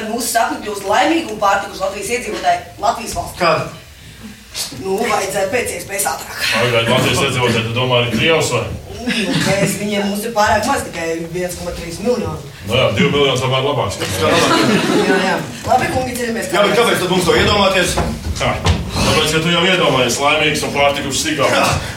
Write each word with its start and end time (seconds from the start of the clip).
ka 0.00 0.06
par 0.06 0.08
mūsu 0.10 0.28
sapni 0.30 0.64
kļūst 0.64 0.88
laimīgi 0.88 1.32
un 1.32 1.40
pārtikuši 1.40 1.84
Latvijas 1.84 2.10
iedzīvotāji 2.16 2.58
Latvijas 2.80 3.14
valsts. 3.18 3.38
Kāda? 3.40 3.64
Nu, 4.82 4.96
vajadzēja 4.98 5.48
pēc 5.52 5.74
iespējas 5.76 6.06
ātrāk. 6.10 6.38
Pagaidiet, 6.52 6.90
Latvijas 6.90 7.24
iedzīvotāji, 7.28 7.66
tu 7.68 7.74
domā, 7.76 8.00
ir 8.06 8.16
Krievs 8.16 8.50
vai? 8.54 8.64
Nu, 9.00 9.32
mēs 9.46 9.76
viņiem 9.80 10.10
mums 10.10 10.24
ir 10.26 10.34
pārāk 10.36 10.66
maz, 10.68 10.82
tikai 10.88 11.06
1,3 11.30 12.02
miljoni. 12.04 12.50
Nu 12.66 12.76
jā, 12.76 12.90
2 12.98 13.12
miljonus 13.14 13.44
vēl 13.46 13.64
labāk. 13.70 13.90
Jā, 14.20 15.16
jā. 15.24 15.38
Labi, 15.70 15.88
kungi, 15.94 16.18
ceļamies. 16.18 16.50
Jā, 16.52 16.66
bet 16.66 16.76
kāpēc 16.76 17.00
tad 17.00 17.14
mums 17.14 17.24
to 17.24 17.38
iedomāties? 17.38 17.96
Ha, 18.42 18.52
Tāpēc, 18.90 19.32
ka 19.32 19.40
tu 19.40 19.54
jau 19.54 19.64
iedomājies 19.64 20.20
laimīgs 20.20 20.62
un 20.66 20.74
pārtikuši 20.74 21.20
sīkāk. 21.24 21.50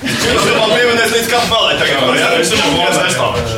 Jūs 0.08 0.48
jau 0.48 0.56
man 0.62 0.72
pieminēs 0.78 1.16
līdz 1.18 1.28
malai 1.50 1.76
tagad. 1.82 1.98
Jā, 2.06 2.20
jā? 2.22 2.30
es 2.40 2.54
viņam 2.54 2.78
vairs 2.80 3.00
nestāvēšu. 3.04 3.56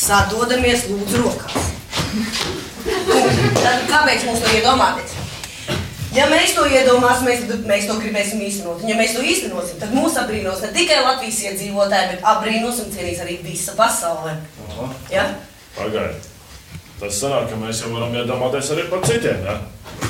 Sadodamies 0.00 0.88
lūdzu 0.90 1.22
rokās. 1.22 1.69
Tad 3.58 3.84
kāpēc 3.90 4.28
mums 4.28 4.44
to 4.44 4.54
iedomāties? 4.54 5.18
Ja 6.10 6.24
mēs 6.26 6.56
to 6.56 6.64
iedomāsimies, 6.66 7.44
tad 7.46 7.66
mēs 7.70 7.86
to 7.86 7.94
gribēsim 8.00 8.40
īstenot. 8.42 8.80
Un, 8.82 8.90
ja 8.90 8.96
mēs 8.98 9.14
to 9.14 9.22
īstenosim, 9.22 9.78
tad 9.78 9.92
mūs 9.94 10.16
apbrīnos 10.18 10.62
ne 10.64 10.72
tikai 10.74 10.98
Latvijas 11.04 11.38
iedzīvotāji, 11.50 12.16
bet 12.16 12.26
apbrīnos 12.32 12.80
un 12.82 12.90
cienīs 12.90 13.22
arī 13.22 13.38
visa 13.44 13.76
pasaule. 13.78 14.34
Ja? 15.12 15.28
Pagaidiet. 15.76 16.26
Tas 17.00 17.20
sanāk, 17.22 17.46
ka 17.52 17.60
mēs 17.62 17.84
jau 17.84 17.92
varam 17.94 18.16
iedomāties 18.18 18.72
arī 18.74 18.88
par 18.90 19.06
citiem. 19.06 19.46
Ja? 19.46 19.60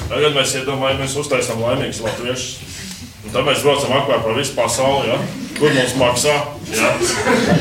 Tagad 0.08 0.34
mēs 0.34 0.56
iedomājamies, 0.62 1.18
uztaisām 1.20 1.60
laimīgus 1.62 2.00
latviešus. 2.06 2.80
Un 3.20 3.34
tad 3.36 3.44
mēs 3.44 3.60
braucam 3.60 3.92
apkārt 4.00 4.24
pa 4.24 4.32
visu 4.40 4.56
pasauli, 4.56 5.12
ja? 5.12 5.20
kur 5.60 5.76
mums 5.76 5.94
maksā. 6.00 6.34
Ja? 6.72 6.96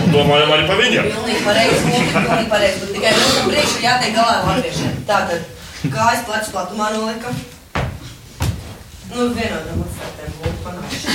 Un 0.08 0.16
domājam 0.16 0.56
arī 0.56 0.66
par 0.72 0.80
viņiem. 0.80 1.12
Pilnīgi 1.12 1.44
pareizi, 1.44 1.80
pilnīgi 1.92 2.52
pareizi. 2.56 2.92
Tikai 2.96 3.16
mums 3.20 3.56
ir 3.60 3.84
jātiek 3.84 4.16
galā 4.16 4.40
ar 4.40 4.48
latviešiem. 4.54 5.02
Tātad, 5.10 5.56
kājas 5.88 6.26
plecs 6.28 6.52
platumā 6.52 6.90
nolika. 6.98 7.32
Nu, 9.10 9.30
vienādam 9.34 9.80
atstētēm 9.86 10.34
būtu 10.42 10.60
panākšu. 10.66 11.14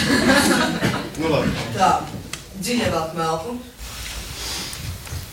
Nu, 1.20 1.28
labi. 1.30 1.52
Tā, 1.76 1.90
dziļi 2.58 2.90
velk 2.90 3.12
melku. 3.18 3.52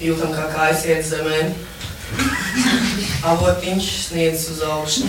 Jūtam, 0.01 0.35
kā 0.35 0.45
kājas 0.53 0.83
iet 0.89 1.07
zemē. 1.07 1.39
Avotiņš 3.31 3.88
sniedz 4.09 4.45
uz 4.53 4.61
augšu. 4.67 5.07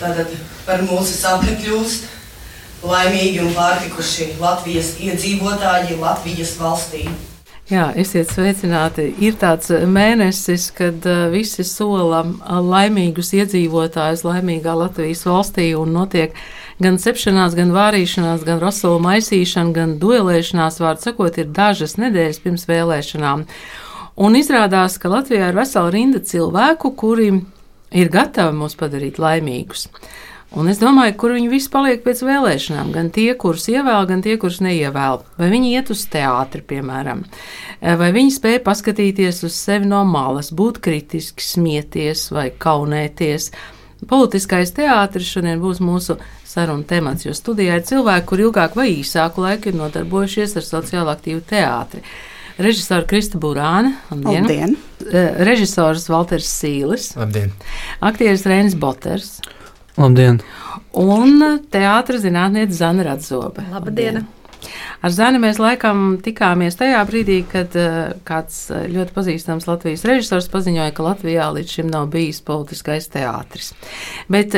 Tātad 0.00 0.34
par 0.66 0.82
mūsu 0.84 1.14
sapni 1.16 1.54
kļūst 1.62 2.10
laimīgi 2.84 3.40
un 3.44 3.54
pārtikuši 3.56 4.34
Latvijas 4.40 4.96
iedzīvotāji 5.00 5.96
Latvijas 6.00 6.58
valstī. 6.60 7.06
Jā, 7.64 7.86
esiet 7.96 8.28
sveicināti. 8.28 9.06
Ir 9.24 9.38
tāds 9.40 9.70
mēnesis, 9.72 10.66
kad 10.76 11.06
uh, 11.08 11.30
visi 11.32 11.64
sola 11.64 12.18
uh, 12.20 12.58
laimīgus 12.60 13.30
iedzīvotājus 13.38 14.20
laimīgā 14.26 14.74
Latvijas 14.76 15.24
valstī 15.24 15.70
un 15.72 15.94
notiek 15.96 16.36
gan 16.84 16.98
cepšanās, 17.00 17.56
gan 17.56 17.72
vārīšanās, 17.72 18.44
gan 18.44 18.60
rosolu 18.60 19.00
maisīšana, 19.06 19.72
gan 19.72 19.96
duelēšanās, 20.02 20.76
vārdu 20.84 21.06
sakot, 21.06 21.40
ir 21.40 21.48
dažas 21.56 21.96
nedēļas 22.02 22.42
pirms 22.44 22.68
vēlēšanām. 22.68 23.46
Un 24.20 24.36
izrādās, 24.36 24.98
ka 25.00 25.08
Latvijā 25.14 25.48
ir 25.48 25.56
vesela 25.56 25.88
rinda 25.94 26.20
cilvēku, 26.20 26.92
kuri 27.00 27.30
ir 27.96 28.12
gatavi 28.12 28.60
mūs 28.60 28.76
padarīt 28.76 29.16
laimīgus. 29.22 29.88
Un 30.54 30.70
es 30.70 30.78
domāju, 30.78 31.16
kur 31.18 31.32
viņi 31.34 31.48
visi 31.50 31.70
paliek 31.70 32.04
pēc 32.04 32.20
vēlēšanām. 32.22 32.92
Gan 32.94 33.08
tie, 33.14 33.32
kurus 33.38 33.66
ievēl, 33.72 34.06
gan 34.06 34.20
tie, 34.22 34.36
kurus 34.38 34.60
neievēl. 34.62 35.24
Vai 35.40 35.48
viņi 35.50 35.72
iet 35.74 35.90
uz 35.90 36.04
teātri, 36.10 36.62
piemēram, 36.70 37.24
vai 37.82 38.10
viņi 38.14 38.36
spēj 38.36 38.60
paskatīties 38.66 39.42
uz 39.48 39.56
sevi 39.58 39.88
no 39.90 40.04
malas, 40.06 40.52
būt 40.54 40.78
kritiski, 40.84 41.42
smieties 41.42 42.28
vai 42.34 42.52
kaunēties. 42.54 43.48
Politiskais 44.06 44.70
teātris 44.76 45.32
šodien 45.32 45.62
būs 45.62 45.80
mūsu 45.82 46.18
sarunu 46.46 46.86
temats, 46.86 47.24
jo 47.26 47.34
studijā 47.34 47.80
ir 47.80 47.88
cilvēki, 47.88 48.28
kur 48.28 48.44
ilgāk 48.44 48.78
vai 48.78 48.90
īsāku 48.92 49.42
laiku 49.42 49.72
ir 49.72 49.80
nodarbojušies 49.80 50.54
ar 50.60 50.68
sociāli 50.68 51.14
aktīvu 51.16 51.42
teātri. 51.50 52.04
Režisora 52.62 53.02
Krista 53.10 53.40
Burāna, 53.42 53.96
labdien. 54.12 54.46
Labdien. 54.46 54.76
režisors 55.42 56.06
Walters 56.12 56.46
Sīlis, 56.46 57.10
Labdien! 57.18 57.50
aktieris 57.98 58.46
Reinis 58.46 58.78
Boters 58.78 59.40
Labdien! 59.40 59.63
Un 60.98 61.42
teātris 61.70 62.24
zinātniece 62.24 62.74
Zana 62.78 63.04
Radzobe. 63.06 63.62
Labdien! 63.70 64.24
Ar 65.04 65.12
Zani 65.12 65.38
mēs 65.42 65.58
laikam 65.60 66.16
tikāmies 66.24 66.78
tajā 66.80 67.02
brīdī, 67.08 67.42
kad 67.50 67.74
uh, 67.76 68.14
kāds 68.26 68.70
eh, 68.72 68.86
ļoti 68.88 69.12
pazīstams 69.12 69.68
Latvijas 69.68 70.06
režisors 70.08 70.48
paziņoja, 70.52 70.94
ka 70.96 71.04
Latvijā 71.04 71.50
līdz 71.52 71.74
šim 71.76 71.90
nav 71.92 72.08
bijis 72.14 72.40
politiskais 72.46 73.10
teātris. 73.12 73.74
Bet 74.32 74.56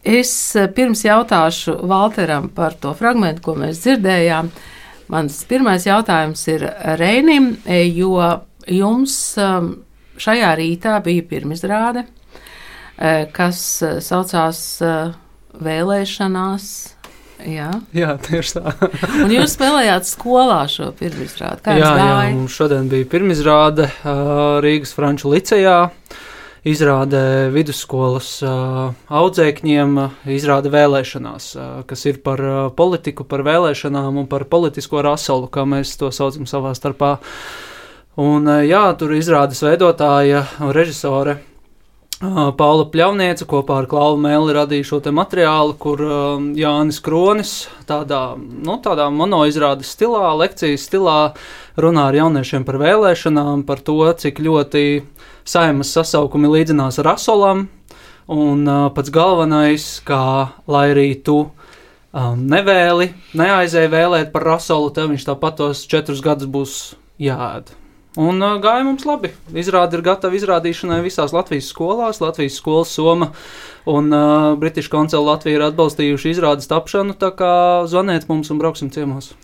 es 0.00 0.32
eh, 0.56 0.70
pirms 0.72 1.04
jautāšu 1.04 1.76
Valteram 1.86 2.48
par 2.56 2.78
to 2.80 2.94
fragment, 2.96 3.42
ko 3.44 3.58
mēs 3.60 3.84
dzirdējām. 3.84 4.50
Mans 5.12 5.38
pirmais 5.46 5.84
jautājums 5.86 6.40
ir 6.50 6.64
Reinim, 6.98 7.52
jo 7.94 8.16
jums 8.66 9.14
um, 9.38 9.68
šajā 10.18 10.48
rītā 10.58 10.96
bija 11.04 11.22
pirmizrāde, 11.30 12.02
kas 13.32 13.62
eh, 13.84 13.98
saucās 14.00 14.60
eh, 14.84 15.14
Vēlēšanās. 15.56 16.68
Jā. 17.48 17.68
Jā, 17.96 18.14
tieši 18.20 18.58
tā. 18.58 18.72
Un 19.24 19.32
jūs 19.32 19.54
spēlējāt 19.56 20.08
skolā 20.08 20.62
šo 20.72 20.90
pirmizrādi. 20.96 21.62
Kā 21.64 21.76
jā, 21.76 21.90
jā, 21.96 22.14
mums 22.36 22.56
šodien 22.56 22.88
bija 22.92 23.08
pirmizrāde 23.08 23.88
Rīgas 24.64 24.92
Franču 24.96 25.32
licejā. 25.32 25.78
Izrāde 26.66 27.20
vidusskolas 27.54 28.30
audzēkņiem, 28.42 29.98
ā, 30.02 30.06
izrāde 30.34 30.72
vēlēšanās, 30.74 31.50
kas 31.86 32.06
ir 32.10 32.18
par 32.24 32.42
politiku, 32.76 33.24
par 33.28 33.44
vēlēšanām 33.46 34.18
un 34.24 34.26
par 34.28 34.48
politisko 34.50 35.04
rasolu, 35.06 35.46
kā 35.52 35.62
mēs 35.68 35.94
to 36.00 36.10
saucam 36.12 36.48
savā 36.50 36.74
starpā. 36.76 37.16
Un, 38.18 38.48
jā, 38.66 38.82
tur 38.98 39.14
izrādes 39.14 39.62
veidotāja 39.62 40.42
un 40.64 40.74
režisore 40.74 41.38
Paula 42.16 42.86
Pļavniece 42.88 43.44
kopā 43.44 43.82
ar 43.82 43.86
Klaunu 43.90 44.22
Mēli 44.24 44.54
radīja 44.56 44.86
šo 44.88 45.02
te 45.04 45.12
materiālu, 45.12 45.74
kur 45.76 46.00
um, 46.00 46.46
Jānis 46.56 46.96
Kronis 47.04 47.50
tādā, 47.84 48.38
nu, 48.40 48.78
tādā 48.80 49.10
monoizrādes 49.12 49.90
stilā, 49.92 50.30
lekcijas 50.40 50.86
stilā 50.88 51.18
runā 51.76 52.06
ar 52.08 52.16
jauniešiem 52.16 52.64
par 52.64 52.80
vēlēšanām, 52.80 53.66
par 53.68 53.84
to, 53.84 53.98
cik 54.16 54.40
ļoti 54.40 54.86
saimas 55.44 55.92
sasaukumi 55.92 56.54
līdzinās 56.56 57.02
rasolam, 57.04 57.66
un 58.32 58.64
uh, 58.64 58.88
pats 58.96 59.12
galvenais, 59.12 59.92
kā 60.08 60.56
lai 60.72 60.86
arī 60.96 61.10
tu 61.20 61.42
um, 61.44 62.46
nevēli, 62.48 63.12
neaizēji 63.36 63.92
vēlēt 63.92 64.32
par 64.32 64.54
rasolu, 64.56 64.88
tev 64.88 65.12
viņš 65.12 65.34
tāpat 65.34 65.60
tos 65.60 65.84
četrus 65.84 66.24
gadus 66.24 66.48
būs 66.48 66.78
jāēd. 67.20 67.76
Un 68.16 68.40
uh, 68.40 68.56
gāja 68.62 68.84
mums 68.86 69.04
labi. 69.04 69.30
Izrāde 69.52 69.98
ir 69.98 70.02
gatava 70.06 70.36
izrādīšanai 70.38 71.02
visās 71.04 71.34
Latvijas 71.36 71.68
skolās. 71.68 72.22
Latvijas 72.22 72.56
skolas 72.56 72.94
Soma 72.96 73.28
un 73.86 74.08
uh, 74.12 74.54
British 74.58 74.88
Council 74.90 75.26
Latvija 75.26 75.58
ir 75.58 75.64
atbalstījuši 75.68 76.32
izrādes 76.32 76.70
tapšanu. 76.70 77.14
Tā 77.20 77.30
kā 77.36 77.50
zvaniet 77.90 78.24
mums 78.30 78.48
un 78.50 78.62
brauksim 78.62 78.88
ciemos. 78.94 79.34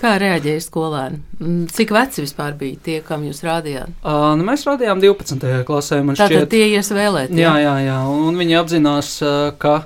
Kā 0.00 0.14
reaģēja 0.22 0.64
skolēni? 0.64 1.20
Mm, 1.42 1.66
Cik 1.76 1.92
veci 1.94 2.24
vispār 2.24 2.56
bija 2.58 2.80
tie, 2.88 2.96
kam 3.04 3.28
jūs 3.28 3.44
rādījāt? 3.46 3.92
Uh, 4.00 4.32
nu, 4.40 4.48
mēs 4.48 4.64
rādījām 4.66 5.04
12. 5.04 5.52
klasē. 5.68 6.00
Tātad 6.00 6.24
šķiet, 6.32 6.48
tie 6.56 6.64
ies 6.72 6.90
vēlēt. 6.96 7.36
jā, 7.36 7.52
jā, 7.62 7.76
jā. 7.84 8.00
Un 8.08 8.40
viņi 8.40 8.58
apzinās, 8.64 9.14
uh, 9.26 9.52
ka. 9.60 9.82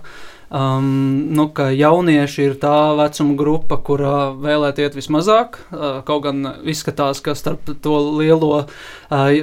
Um, 0.46 1.26
nu, 1.34 1.48
ka 1.50 1.72
jaunieši 1.74 2.44
ir 2.46 2.52
tā 2.62 2.94
vecuma 2.94 3.34
grupa, 3.34 3.80
kurā 3.82 4.30
vēlēt 4.38 4.78
iet 4.78 4.94
vismazāk. 4.94 5.58
Uh, 5.72 5.98
kaut 6.06 6.22
gan 6.28 6.44
izskatās, 6.62 7.18
ka 7.18 7.34
starp 7.34 7.66
to 7.82 7.96
lielo 8.20 8.52
uh, 8.62 8.68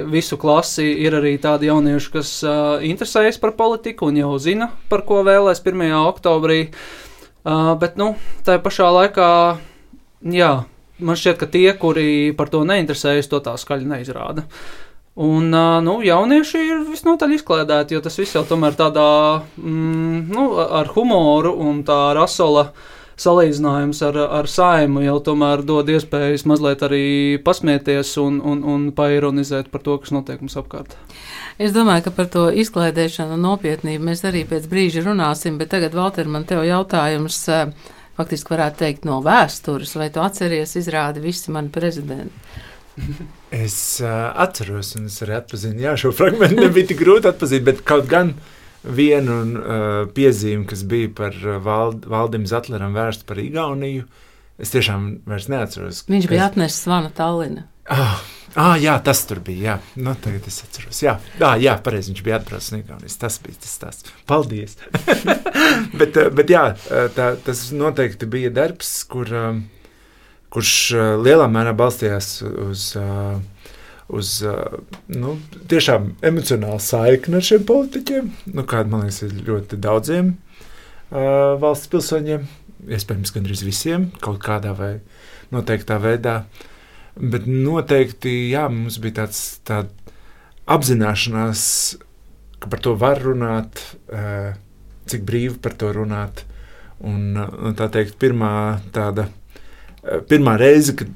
visu 0.08 0.38
klasi 0.40 0.86
ir 1.04 1.18
arī 1.20 1.34
tādi 1.42 1.68
jaunieši, 1.68 2.12
kas 2.14 2.30
uh, 2.48 2.80
interesējas 2.80 3.36
par 3.42 3.52
politiku 3.58 4.08
un 4.08 4.22
jau 4.22 4.32
zina, 4.40 4.70
par 4.88 5.04
ko 5.04 5.20
vēlēs 5.28 5.60
1. 5.60 5.92
oktobrī. 6.06 6.60
Uh, 7.44 7.74
bet, 7.76 8.00
nu, 8.00 8.14
tā 8.46 8.56
pašā 8.64 8.88
laikā, 8.88 9.28
jā, 10.32 10.52
man 11.04 11.20
šķiet, 11.20 11.36
ka 11.36 11.50
tie, 11.52 11.68
kuri 11.76 12.32
par 12.32 12.48
to 12.48 12.64
neinteresējas, 12.64 13.28
to 13.28 13.44
tā 13.44 13.58
skaļi 13.60 13.92
neizrāda. 13.92 14.48
Un, 15.14 15.52
nu, 15.86 16.00
jaunieši 16.02 16.58
ir 16.58 16.80
visnotaļ 16.88 17.36
izklaidēti, 17.36 17.94
jo 17.94 18.02
tas 18.02 18.16
viss 18.18 18.34
jau 18.34 18.42
tomēr 18.48 18.74
tādā, 18.74 19.44
mm, 19.60 20.24
nu, 20.34 20.46
ar 20.58 20.90
humoru 20.96 21.52
un 21.62 21.84
tā 21.86 21.98
rasola 22.18 22.72
salīdzinājums 23.14 24.00
ar, 24.08 24.18
ar 24.40 24.48
saimu 24.50 25.04
jau 25.04 25.20
tomēr 25.22 25.62
dod 25.62 25.92
iespējas 25.94 26.42
mazliet 26.50 26.82
arī 26.82 27.04
pasmieties 27.46 28.16
un, 28.18 28.40
un, 28.42 28.64
un 28.66 28.88
paironizēt 28.96 29.70
par 29.70 29.84
to, 29.86 30.00
kas 30.02 30.10
notiek 30.16 30.42
mums 30.42 30.58
apkārt. 30.58 30.98
Es 31.62 31.70
domāju, 31.70 32.08
ka 32.08 32.14
par 32.16 32.30
to 32.34 32.48
izklaidēšanu 32.50 33.38
un 33.38 33.46
nopietnību 33.46 34.10
mēs 34.10 34.24
arī 34.26 34.42
pēc 34.50 34.66
brīža 34.66 35.06
runāsim, 35.06 35.60
bet 35.62 35.70
tagad, 35.76 35.94
Valter, 35.94 36.26
man 36.26 36.42
te 36.48 36.58
jautājums, 36.58 37.38
faktiski 38.18 38.56
varētu 38.56 38.82
teikt 38.82 39.06
no 39.06 39.22
vēstures, 39.22 39.94
vai 39.94 40.10
tu 40.10 40.26
atceries 40.26 40.74
izrādi 40.82 41.22
visi 41.22 41.54
mani 41.54 41.70
prezidenti? 41.70 42.64
Es 43.54 43.76
uh, 44.02 44.30
atceros, 44.44 44.94
un 44.98 45.08
es 45.10 45.16
arī 45.24 45.38
atpazinu, 45.38 45.80
jā, 45.82 45.94
šo 45.98 46.12
fragment 46.14 46.54
nebija 46.58 46.90
tik 46.90 47.00
grūti 47.00 47.30
atpazīt, 47.30 47.64
bet 47.66 47.82
kaut 47.86 48.06
gan 48.10 48.34
vienu 48.84 49.38
uh, 49.42 49.82
piezīmi, 50.14 50.66
kas 50.70 50.84
bija 50.88 51.10
par 51.16 51.36
vald, 51.64 52.06
Valdim 52.10 52.46
Zatleram 52.50 52.94
vērsta 52.96 53.26
par 53.28 53.40
Igauniju, 53.42 54.06
es 54.62 54.74
tiešām 54.74 55.10
vairs 55.28 55.50
neatceros. 55.50 56.04
Viņš 56.10 56.30
bija 56.30 56.44
kas... 56.44 56.52
atnesis 56.52 56.86
zvanu 56.86 57.10
Tallina. 57.16 57.66
Ah, 57.90 58.20
ah, 58.56 58.76
jā, 58.80 58.94
tas 59.04 59.20
tur 59.28 59.42
bija. 59.44 59.74
Jā, 59.74 59.74
nu, 60.00 60.14
tagad 60.16 60.46
es 60.48 60.62
atceros. 60.64 61.02
Jā, 61.04 61.18
ah, 61.44 61.58
jā 61.60 61.74
pareizi. 61.84 62.14
Viņš 62.14 62.22
bija 62.24 62.38
atbraucis 62.38 62.72
no 62.72 62.80
Igaunijas. 62.80 63.18
Tas 63.20 63.36
bija 63.44 63.60
tas 63.60 63.74
stāsts. 63.76 64.14
Paldies! 64.30 64.78
bet, 66.00 66.16
bet 66.32 66.52
jā, 66.52 66.62
tā, 67.12 67.34
tas 67.44 67.66
noteikti 67.76 68.30
bija 68.30 68.54
darbs, 68.54 68.96
kur. 69.10 69.28
Um, 69.28 69.64
kurš 70.54 70.74
eh, 70.94 71.10
lielā 71.20 71.48
mērā 71.50 71.74
balstījās 71.76 72.30
uz, 72.46 72.86
eh, 72.98 73.72
uz 74.14 74.34
eh, 74.46 74.76
nu, 75.14 75.36
tiešām 75.70 76.12
emocionālu 76.30 76.82
saikni 76.82 77.40
ar 77.40 77.48
šiem 77.48 77.66
politiķiem, 77.68 78.30
nu, 78.54 78.66
kāda 78.70 78.92
man 78.92 79.06
liekas, 79.06 79.24
ir 79.26 79.36
ļoti 79.48 79.80
daudziem 79.82 80.34
valsts 81.14 81.86
pilsoņiem, 81.92 82.46
iespējams, 82.90 83.30
gandrīz 83.36 83.60
visiem, 83.62 84.08
kaut 84.24 84.40
kādā 84.42 84.72
vai 84.74 84.96
noteiktā 85.54 86.00
veidā. 86.02 86.40
Bet 87.14 87.44
noteikti 87.46 88.32
jā, 88.50 88.64
mums 88.72 88.96
bija 88.98 89.20
tāds 89.20 89.42
tā 89.68 89.84
apzināšanās, 90.74 91.62
ka 92.58 92.72
par 92.72 92.82
to 92.82 92.96
var 92.98 93.22
runāt, 93.22 93.78
cik 95.06 95.22
brīvi 95.28 95.60
par 95.62 95.78
to 95.78 95.92
runāt. 95.94 96.42
Un, 97.04 97.36
un 97.38 97.78
tā 97.78 97.86
teikt, 97.94 98.18
pirmā 98.18 98.50
tāda 98.96 99.28
pirmā 100.28 100.56
reize, 100.60 100.94
kad 100.98 101.12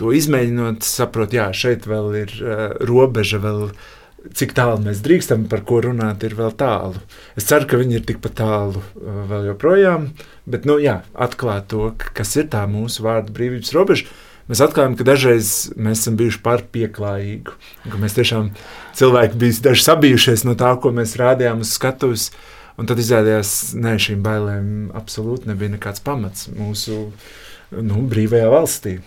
to 0.00 0.14
izmēģinot, 0.16 0.84
saprot, 0.86 1.34
jā, 1.36 1.50
šeit 1.56 1.88
vēl 1.88 2.14
ir 2.22 2.36
uh, 2.40 2.62
robeža, 2.88 3.40
vēl 3.42 3.66
cik 4.36 4.52
tālu 4.56 4.82
mēs 4.84 5.00
drīkstam 5.04 5.46
par 5.48 5.62
ko 5.68 5.80
runāt, 5.84 6.24
ir 6.24 6.36
vēl 6.36 6.52
tālu. 6.60 7.00
Es 7.40 7.48
ceru, 7.48 7.68
ka 7.68 7.80
viņi 7.80 7.98
ir 7.98 8.06
tikpat 8.08 8.38
tālu 8.40 8.80
uh, 8.80 9.22
vēl 9.30 9.50
joprojām, 9.50 10.10
bet, 10.48 10.68
nu, 10.68 10.78
jā, 10.82 11.00
atklāt 11.12 11.70
to, 11.72 11.92
kas 12.16 12.34
ir 12.40 12.48
tā 12.52 12.66
mūsu 12.70 13.04
vārdu 13.06 13.34
brīvības 13.36 13.74
robeža. 13.76 14.08
Mēs 14.50 14.62
atklājām, 14.64 14.96
ka 14.98 15.06
dažreiz 15.06 15.50
mēs 15.78 16.00
esam 16.00 16.16
bijuši 16.18 16.40
par 16.42 16.64
pieklājīgu, 16.74 17.52
ka 17.86 18.00
mēs 18.02 18.16
tiešām 18.16 18.48
cilvēki 18.98 19.38
bija 19.38 19.60
daži 19.68 19.84
sabijušies 19.86 20.42
no 20.48 20.56
tā, 20.58 20.72
ko 20.82 20.90
mēs 20.96 21.14
rādījām 21.20 21.62
uz 21.62 21.76
skatuves. 21.76 22.30
Un 22.80 22.88
tad 22.88 22.98
izrādījās, 22.98 23.76
ka 23.76 23.92
šīm 24.00 24.24
bailēm 24.24 24.68
absolūti 24.96 25.50
nebija 25.50 25.74
nekāds 25.74 26.00
pamats 26.02 26.48
mūsu 26.56 26.96
uh, 27.10 27.30
nu, 27.70 28.02
brīvajā 28.10 28.50
valstī. 28.52 28.98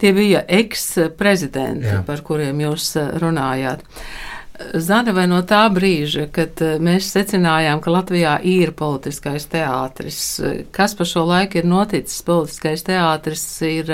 Tie 0.00 0.12
bija 0.16 0.42
eks-prezidenti, 0.48 2.00
par 2.06 2.24
kuriem 2.24 2.62
jūs 2.64 2.94
eh, 2.96 3.14
runājāt. 3.20 3.84
Zana, 4.76 5.14
vai 5.16 5.24
no 5.28 5.38
tā 5.48 5.62
brīža, 5.72 6.26
kad 6.32 6.60
eh, 6.64 6.76
mēs 6.80 7.12
secinājām, 7.12 7.82
ka 7.84 7.92
Latvijā 7.92 8.38
ir 8.46 8.72
politiskais 8.76 9.48
teātris, 9.52 10.20
kas 10.72 10.96
pa 10.96 11.08
šo 11.08 11.26
laiku 11.28 11.60
ir 11.60 11.68
noticis? 11.68 12.22
Politiskais 12.26 12.84
teātris 12.88 13.44
ir 13.68 13.92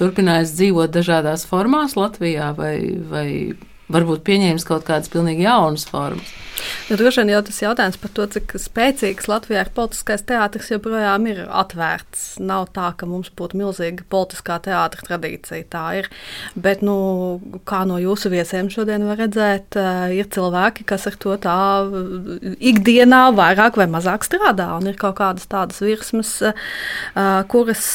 turpinājis 0.00 0.54
dzīvot 0.56 0.94
dažādās 0.94 1.44
formās 1.48 1.96
Latvijā, 1.98 2.52
vai, 2.56 2.76
vai 3.10 3.28
varbūt 3.92 4.26
pieņēmis 4.28 4.68
kaut 4.68 4.86
kādas 4.88 5.10
pilnīgi 5.12 5.48
jaunas 5.48 5.88
formas. 5.88 6.36
Nu, 6.88 6.96
droši 6.96 7.22
vien 7.22 7.32
jau 7.32 7.40
tas 7.46 7.58
jautājums 7.62 7.98
par 8.00 8.12
to, 8.16 8.24
cik 8.34 8.54
spēcīgs 8.60 9.28
Latvijā 9.30 9.64
ir 9.64 9.70
politiskais 9.76 10.24
teātris, 10.26 10.70
joprojām 10.72 11.26
ir 11.30 11.42
atvērts. 11.46 12.24
Nav 12.42 12.68
tā, 12.74 12.90
ka 12.98 13.06
mums 13.08 13.30
būtu 13.38 13.58
milzīga 13.60 14.06
politiskā 14.10 14.58
teātris 14.64 15.06
tradīcija. 15.06 15.66
Tā 15.70 15.84
ir. 16.00 16.08
Bet, 16.58 16.82
nu, 16.86 16.96
kā 17.68 17.82
no 17.88 17.98
jūsu 18.02 18.32
viesiem 18.32 18.70
šodien 18.72 19.06
var 19.08 19.20
redzēt, 19.22 19.78
eh, 19.78 20.16
ir 20.18 20.30
cilvēki, 20.34 20.86
kas 20.88 21.06
ar 21.10 21.18
to 21.20 21.36
tā 21.44 21.58
eh, 21.84 22.56
ikdienā 22.72 23.22
vairāk 23.36 23.78
vai 23.78 23.88
mazāk 23.90 24.26
strādā. 24.26 24.70
Un 24.78 24.90
ir 24.90 24.98
kaut 24.98 25.18
kādas 25.20 25.46
tādas 25.50 25.82
virsmas, 25.84 26.34
eh, 26.42 26.54
kuras 27.48 27.86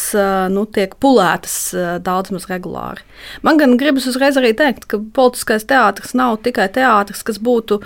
nu, 0.53 0.65
tiek 0.65 0.93
pulētas 1.01 1.73
daudz 2.03 2.31
maz 2.31 2.45
regulāri. 2.49 3.03
Man 3.41 3.57
gan 3.57 3.77
gribas 3.77 4.05
uzreiz 4.09 4.37
arī 4.39 4.53
teikt, 4.57 4.87
ka 4.87 4.97
politiskais 4.97 5.65
teātris 5.65 5.82
teātris 5.83 6.13
nav 6.15 6.37
tikai 6.43 6.67
teātris, 6.71 7.23
kas 7.25 7.39
būtu, 7.43 7.79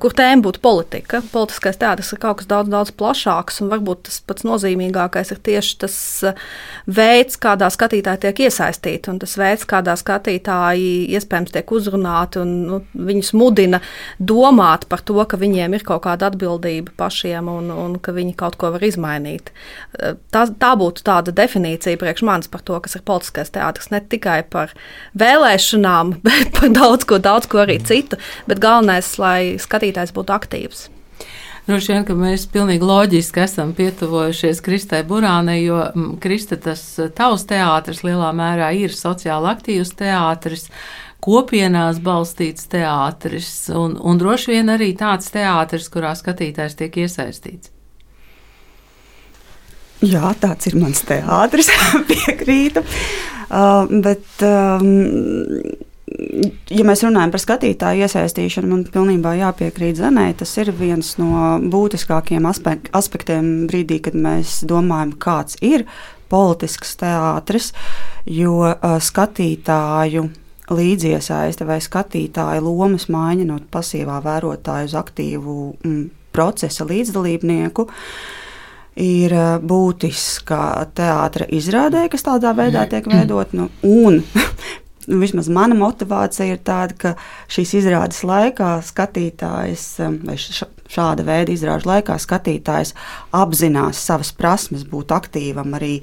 kur 0.00 0.14
tēma 0.16 0.44
būtu 0.44 0.60
politika. 0.62 1.22
Politiskais 1.32 1.78
teātris 1.80 2.12
ir 2.12 2.20
kaut 2.20 2.40
kas 2.40 2.48
daudz, 2.50 2.70
daudz 2.72 2.92
plašāks, 2.92 3.60
un 3.62 3.70
varbūt 3.72 4.04
tas 4.08 4.20
pats 4.26 4.44
nozīmīgākais 4.44 5.32
ir 5.32 5.40
tieši 5.48 5.76
tas 5.84 5.96
veids, 6.86 7.38
kādā 7.40 7.70
skatītāji 7.72 8.24
tiek 8.26 8.42
iesaistīti, 8.46 9.10
un 9.12 9.20
tas 9.22 9.36
veids, 9.40 9.66
kādā 9.68 9.96
skatītāji 9.98 11.08
iespējams 11.16 11.54
tiek 11.54 11.72
uzrunāti, 11.72 12.42
un 12.42 12.54
nu, 12.68 12.80
viņus 12.94 13.32
mudina 13.38 13.80
domāt 14.18 14.86
par 14.90 15.04
to, 15.06 15.18
ka 15.24 15.40
viņiem 15.40 15.78
ir 15.78 15.86
kaut 15.86 16.04
kāda 16.04 16.30
atbildība 16.30 16.94
pašiem, 17.00 17.48
un, 17.48 17.70
un 17.72 17.96
ka 18.02 18.14
viņi 18.16 18.36
kaut 18.38 18.58
ko 18.60 18.72
var 18.74 18.84
izmainīt. 18.84 19.52
Tā, 20.32 20.44
tā 20.60 20.74
būtu 20.78 21.04
tāda 21.06 21.32
definīcija 21.36 22.00
priekš 22.00 22.24
manis 22.26 22.50
par 22.52 22.64
to, 22.66 22.76
kas 22.82 22.98
ir 22.98 23.06
politiskais 23.06 23.52
teātris, 23.54 23.90
ne 23.94 24.02
tikai 24.02 24.40
par 24.50 24.74
vēlēšanām, 25.18 26.16
bet 26.26 26.52
par 26.56 26.72
daudz 26.74 27.06
ko 27.08 27.20
daudz 27.20 27.29
ko 27.50 27.62
arī 27.64 27.80
citu, 27.86 28.18
bet 28.50 28.62
galvenais, 28.62 29.12
lai 29.22 29.58
skatītājs 29.62 30.14
būtu 30.16 30.34
aktīvs. 30.36 30.88
Droši 31.68 31.92
vien, 31.92 32.04
ka 32.08 32.16
mēs 32.18 32.48
pilnīgi 32.50 32.86
loģiski 32.86 33.44
esam 33.44 33.74
pietuvojušies 33.76 34.62
Kristai 34.64 35.04
Burānai, 35.06 35.60
jo 35.62 35.82
Krista 36.22 36.56
tas 36.58 36.82
tavs 37.14 37.44
teātris 37.46 38.00
lielā 38.06 38.32
mērā 38.34 38.72
ir 38.74 38.94
sociāli 38.96 39.52
aktīvs 39.52 39.92
teātris, 40.00 40.70
kopienās 41.22 42.00
balstīts 42.02 42.66
teātris 42.72 43.50
un, 43.76 43.94
un 44.00 44.18
droši 44.18 44.56
vien 44.56 44.72
arī 44.72 44.94
tāds 44.98 45.28
teātris, 45.34 45.90
kurā 45.92 46.14
skatītājs 46.18 46.78
tiek 46.80 46.96
iesaistīts. 47.04 47.70
Jā, 50.00 50.32
tāds 50.40 50.70
ir 50.70 50.78
mans 50.80 51.04
teātris, 51.04 51.68
piekrītu. 52.10 52.82
Uh, 53.50 53.84
bet 54.00 54.42
um, 54.46 54.88
ja 56.70 56.84
mēs 56.86 57.04
runājam 57.06 57.32
par 57.34 57.42
skatītāju 57.42 58.06
iesaistīšanu, 58.06 58.70
man 58.70 58.84
pilnībā 58.92 59.34
jāpiekrīt 59.40 60.00
Zenē. 60.00 60.28
Tas 60.40 60.52
ir 60.60 60.72
viens 60.76 61.14
no 61.20 61.58
būtiskākajiem 61.72 62.48
aspektiem 62.50 63.50
brīdī, 63.70 64.00
kad 64.04 64.18
mēs 64.18 64.60
domājam, 64.68 65.14
kāds 65.20 65.58
ir 65.64 65.86
politisks 66.30 66.94
teātris, 67.00 67.72
jo 68.30 68.60
uh, 68.70 68.98
skatītāju 69.02 70.28
līdziesaiste 70.70 71.66
vai 71.66 71.80
skatītāja 71.82 72.62
lomas 72.62 73.08
maiņa 73.10 73.46
no 73.48 73.58
pasīvā 73.72 74.20
vērotāja 74.22 74.86
uz 74.86 74.94
aktīvu 75.00 75.56
mm, 75.82 76.04
procesa 76.34 76.86
līdzdalībnieku 76.86 77.88
ir 79.00 79.34
būtiska 79.66 80.60
teātris 80.98 81.50
izrādē, 81.60 82.04
kas 82.10 82.26
tādā 82.26 82.52
veidā 82.56 82.86
tiek 82.90 83.06
veidot. 83.10 83.54
Nu, 83.56 83.70
un 83.86 84.20
nu, 85.10 85.18
vismaz 85.20 85.50
mana 85.52 85.76
motivācija 85.78 86.54
ir 86.54 86.60
tāda, 86.66 86.96
ka 86.96 87.14
šīs 87.50 87.74
izrādes 87.82 88.22
laikā 88.26 88.72
skatītājs, 88.86 89.86
um, 90.06 90.18
vai 90.28 90.36
šāda 90.38 91.26
veida 91.26 91.54
izrāžu 91.54 91.90
laikā 91.90 92.16
skatītājs 92.20 92.94
apzinās 93.36 94.00
savas 94.06 94.32
prasmes 94.36 94.86
būt 94.88 95.14
aktīvam 95.16 95.74
arī 95.78 95.96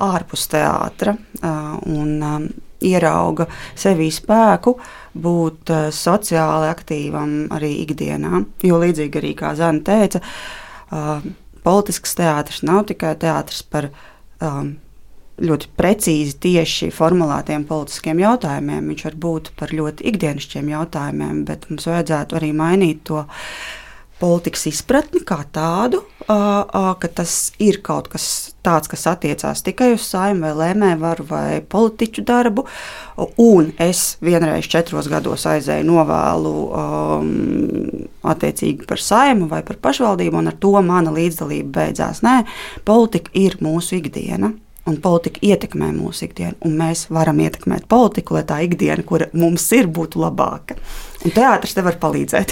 ārpus 0.00 0.46
teātra 0.52 1.16
uh, 1.16 1.76
un 1.88 2.16
um, 2.20 2.50
ierauga 2.80 3.46
sevī 3.78 4.08
spēku 4.14 4.76
būt 5.20 5.72
uh, 5.74 5.88
sociāli 5.94 6.70
aktīvam 6.70 7.34
arī 7.56 7.74
ikdienā. 7.84 8.44
Jo 8.64 8.80
līdzīgi 8.80 9.20
arī 9.20 9.34
kā 9.38 9.54
Zana 9.58 9.84
teica, 9.84 10.22
uh, 10.92 11.24
politisks 11.64 12.16
teātris 12.18 12.64
nav 12.66 12.86
tikai 12.88 13.16
teātris 13.20 13.64
par 13.66 13.90
um, 14.40 14.76
ļoti 15.40 15.70
precīzi, 15.78 16.36
tieši 16.44 16.90
formulētiem 16.94 17.66
politiskiem 17.68 18.22
jautājumiem. 18.22 18.88
Viņš 18.92 19.04
var 19.08 19.20
būt 19.26 19.52
par 19.60 19.74
ļoti 19.76 20.08
ikdienišķiem 20.12 20.72
jautājumiem, 20.74 21.44
bet 21.48 21.68
mums 21.70 21.88
vajadzētu 21.90 22.40
arī 22.40 22.52
mainīt 22.56 23.04
to 23.08 23.24
politikas 24.20 24.66
izpratni 24.68 25.22
kā 25.24 25.38
tādu, 25.52 26.02
ka 26.28 27.08
tas 27.16 27.34
ir 27.62 27.80
kaut 27.84 28.10
kas 28.12 28.26
tāds, 28.64 28.90
kas 28.92 29.06
attiecās 29.08 29.64
tikai 29.64 29.94
uz 29.94 30.04
saimnu 30.10 30.44
vai 30.44 30.52
lēmēju 30.58 31.26
vai 31.30 31.60
politiķu 31.64 32.24
darbu. 32.28 32.66
Un 33.40 33.72
es 33.80 34.18
vienreiz 34.24 34.68
četros 34.70 35.08
gados 35.10 35.46
aizēju 35.48 35.88
novēlu 35.88 36.54
um, 36.68 37.30
attiecīgi 38.28 38.88
par 38.88 39.00
saimu 39.00 39.48
vai 39.50 39.62
par 39.66 39.80
pašvaldību, 39.80 40.42
un 40.42 40.52
ar 40.52 40.58
to 40.60 40.74
mana 40.84 41.14
līdzdalība 41.16 41.72
beidzās. 41.80 42.20
Nē, 42.26 42.42
politika 42.84 43.32
ir 43.40 43.56
mūsu 43.64 44.02
ikdiena. 44.02 44.52
Un 44.88 44.96
politika 45.02 45.38
ietekmē 45.44 45.90
mūsu 45.92 46.24
ikdienu, 46.24 46.56
un 46.64 46.72
mēs 46.80 47.10
varam 47.12 47.36
ietekmēt 47.44 47.84
politiku, 47.90 48.34
lai 48.38 48.44
tā 48.48 48.56
ikdiena, 48.64 49.02
kur 49.06 49.20
mums 49.36 49.66
ir, 49.76 49.86
būtu 49.92 50.22
labāka. 50.22 50.74
Un 51.24 51.30
teātris 51.36 51.74
te 51.76 51.82
var 51.84 51.96
palīdzēt. 52.00 52.48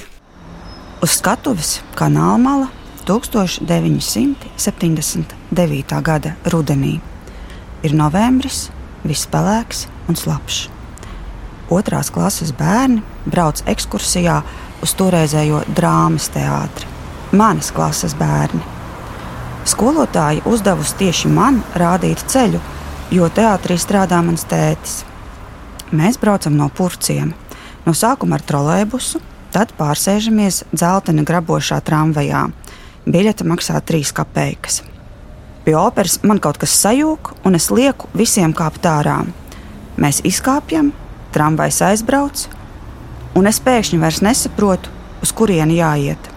Uz 1.02 1.11
skatuves 1.16 1.70
kanāla 1.97 2.38
mala 2.42 2.68
1979. 3.08 6.02
gada 6.04 6.30
rudenī. 6.52 6.94
Ir 7.87 7.92
novembris, 7.97 8.58
viss 9.06 9.26
pelēks 9.30 9.87
un 10.11 10.14
slapjš. 10.18 10.58
Otrās 11.73 12.11
klases 12.12 12.52
bērni 12.56 13.02
brauc 13.28 13.62
ekskursijā 13.68 14.42
uz 14.85 14.90
toreizējo 14.99 15.58
drāmas 15.76 16.28
teātri. 16.35 16.87
Manas 17.32 17.70
klases 17.76 18.14
bērni. 18.18 18.77
Skolotāja 19.68 20.40
uzdevusi 20.48 20.94
tieši 20.96 21.28
man 21.28 21.58
rādīt 21.76 22.22
ceļu, 22.32 22.60
jo 23.12 23.26
teātrī 23.28 23.75
strādā 23.76 24.20
mans 24.25 24.46
tētis. 24.48 25.02
Mēs 25.92 26.16
braucam 26.20 26.54
no 26.56 26.70
purciem, 26.72 27.34
no 27.84 27.92
sākuma 27.92 28.38
ar 28.38 28.44
trolēbusu, 28.48 29.20
tad 29.52 29.75
pārsēžamies 29.76 30.62
dzeltena 30.72 31.25
grabošā 31.28 31.82
tramvajā 31.84 32.46
biļete 33.08 33.44
maksā 33.48 33.82
3 33.90 34.14
kopeikas. 34.16 34.80
Pie 35.66 35.76
operas 35.76 36.16
man 36.25 36.40
kaut 36.40 36.56
kas 36.60 36.72
sajūg, 36.80 37.34
un 37.44 37.60
es 37.60 37.68
lieku 37.68 38.08
visiem 38.16 38.56
kāpt 38.56 38.88
ārā. 38.88 39.18
Mēs 40.00 40.22
izkāpjam, 40.25 40.94
tramvajs 41.37 41.82
aizbrauc, 41.90 42.46
un 43.37 43.52
es 43.52 43.60
pēkšņi 43.60 44.00
vairs 44.00 44.25
nesaprotu, 44.25 44.96
uz 45.20 45.37
kurieni 45.37 45.76
jāiet. 45.82 46.32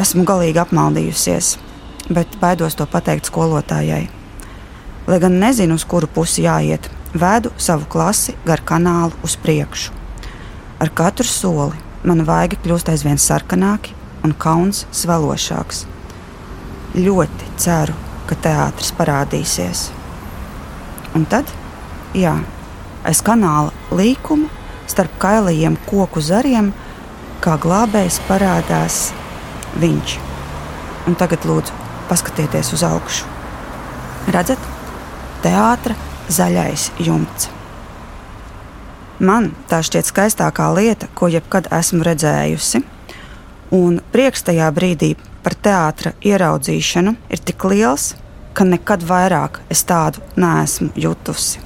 Esmu 0.00 0.28
galīgi 0.28 0.60
apmaldījusies, 0.60 1.54
bet 2.10 2.36
baidos 2.40 2.76
to 2.78 2.86
pateikt 2.90 3.30
skolotājai. 3.30 4.08
Lai 5.06 5.18
gan 5.22 5.38
nezinu, 5.40 5.78
uz 5.78 5.86
kuru 5.88 6.06
pusi 6.10 6.44
jāiet, 6.44 6.90
vedu 7.14 7.52
savu 7.58 7.86
klasi 7.90 8.36
gar 8.46 8.62
kanālu 8.66 9.16
uz 9.26 9.36
priekšu. 9.40 9.94
Ar 10.80 10.90
katru 10.94 11.26
soli 11.26 11.78
mana 12.04 12.24
vaiga 12.24 12.56
kļūst 12.60 12.88
aizvien 12.92 13.18
sarkanāki, 13.20 13.94
un 14.24 14.34
kauns 14.36 14.84
svelošāks. 14.94 15.84
Ļoti 16.96 17.50
ceru, 17.60 17.96
ka 18.28 18.36
teātris 18.44 18.92
parādīsies. 18.96 19.88
Un 21.16 21.26
tad, 21.30 21.50
jā, 22.14 22.36
aiz 23.06 23.22
kanāla 23.26 23.72
līkuma, 23.94 24.50
starp 24.90 25.14
kailajiem 25.22 25.78
koku 25.88 26.22
zariem, 26.24 26.72
kā 27.44 27.56
glābējs 27.60 28.20
parādās 28.28 29.02
viņš. 29.80 30.18
Un 31.08 31.16
tagad 31.18 31.46
lūdzu, 31.48 31.79
paskatieties 32.10 32.74
uz 32.74 32.84
augšu. 32.86 33.30
Redzat, 34.34 34.68
teātris 35.44 36.08
zaļais 36.30 36.90
jumts. 37.02 37.48
Man 39.20 39.50
tā 39.68 39.82
šķiet 39.84 40.08
skaistākā 40.08 40.70
lieta, 40.72 41.10
ko 41.14 41.28
jebkad 41.28 41.68
esmu 41.76 42.04
redzējusi. 42.06 42.80
Un 43.76 43.98
prieks 44.12 44.46
tajā 44.46 44.70
brīdī 44.74 45.12
par 45.44 45.54
teātra 45.54 46.14
ieraudzīšanu 46.24 47.14
ir 47.28 47.42
tik 47.44 47.66
liels, 47.68 48.14
ka 48.56 48.64
nekad 48.66 49.04
vairāk 49.06 49.60
es 49.70 49.84
tādu 49.86 50.24
neesmu 50.40 50.90
jutusi. 50.96 51.60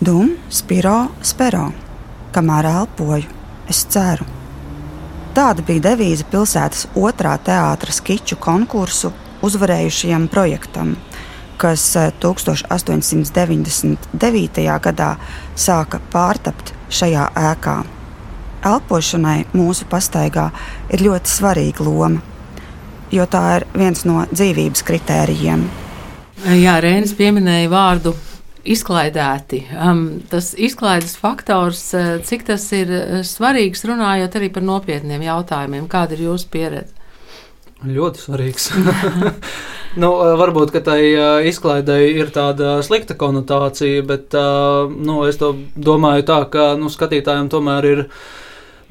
Dum, 0.00 0.34
spiro, 0.52 1.10
spero, 1.24 1.68
kamēr 2.34 2.70
elpoju, 2.72 3.28
es 3.68 3.84
ceru. 3.92 4.26
Tāda 5.36 5.62
bija 5.68 5.90
devīze 5.90 6.24
pilsētas 6.32 6.88
otrā 6.96 7.36
teātras 7.44 8.00
skiču 8.00 8.40
konkursu 8.40 9.12
uzvarējušajam 9.46 10.28
projektam, 10.32 10.96
kas 11.60 11.82
1899. 12.20 14.66
Eh, 14.66 14.78
gadā 14.82 15.10
sāka 15.56 16.00
pārtapt 16.12 16.72
šajā 16.90 17.30
ēkā 17.52 17.76
elpošanai 18.66 19.44
mūsu 19.54 19.86
pastaigā 19.90 20.50
ir 20.92 21.00
ļoti 21.06 21.28
svarīga 21.30 21.84
loma, 21.86 22.20
jo 23.12 23.26
tā 23.30 23.42
ir 23.58 23.66
viens 23.76 24.04
no 24.08 24.26
dzīvības 24.32 24.82
kritērijiem. 24.86 25.60
Jā, 26.60 26.74
Rēnis 26.82 27.14
pieminēja 27.16 27.68
vārdu 27.72 28.14
izklaidēti. 28.66 29.62
Um, 29.78 30.06
tas 30.30 30.52
izklaides 30.58 31.16
faktors, 31.20 31.82
uh, 31.94 32.16
cik 32.26 32.46
tas 32.50 32.64
ir 32.76 32.92
uh, 32.92 33.20
svarīgs, 33.26 33.86
runājot 33.88 34.38
arī 34.38 34.50
par 34.52 34.66
nopietniem 34.66 35.22
jautājumiem. 35.26 35.88
Kāda 35.90 36.16
ir 36.16 36.26
jūsu 36.26 36.50
pieredze? 36.52 36.92
Ļoti 37.86 38.24
svarīgs. 38.24 38.70
nu, 40.02 40.10
uh, 40.10 40.32
varbūt 40.40 40.74
tai 40.86 41.00
izklaidei 41.48 42.16
ir 42.16 42.32
tāda 42.34 42.80
slikta 42.86 43.14
konotācija, 43.18 44.02
bet 44.06 44.34
nu, 44.34 45.20
es 45.28 45.38
domāju 45.40 46.26
tā, 46.26 46.40
ka 46.50 46.72
nu, 46.80 46.90
skatītājiem 46.92 47.52
tomēr 47.52 47.92
ir 47.92 48.04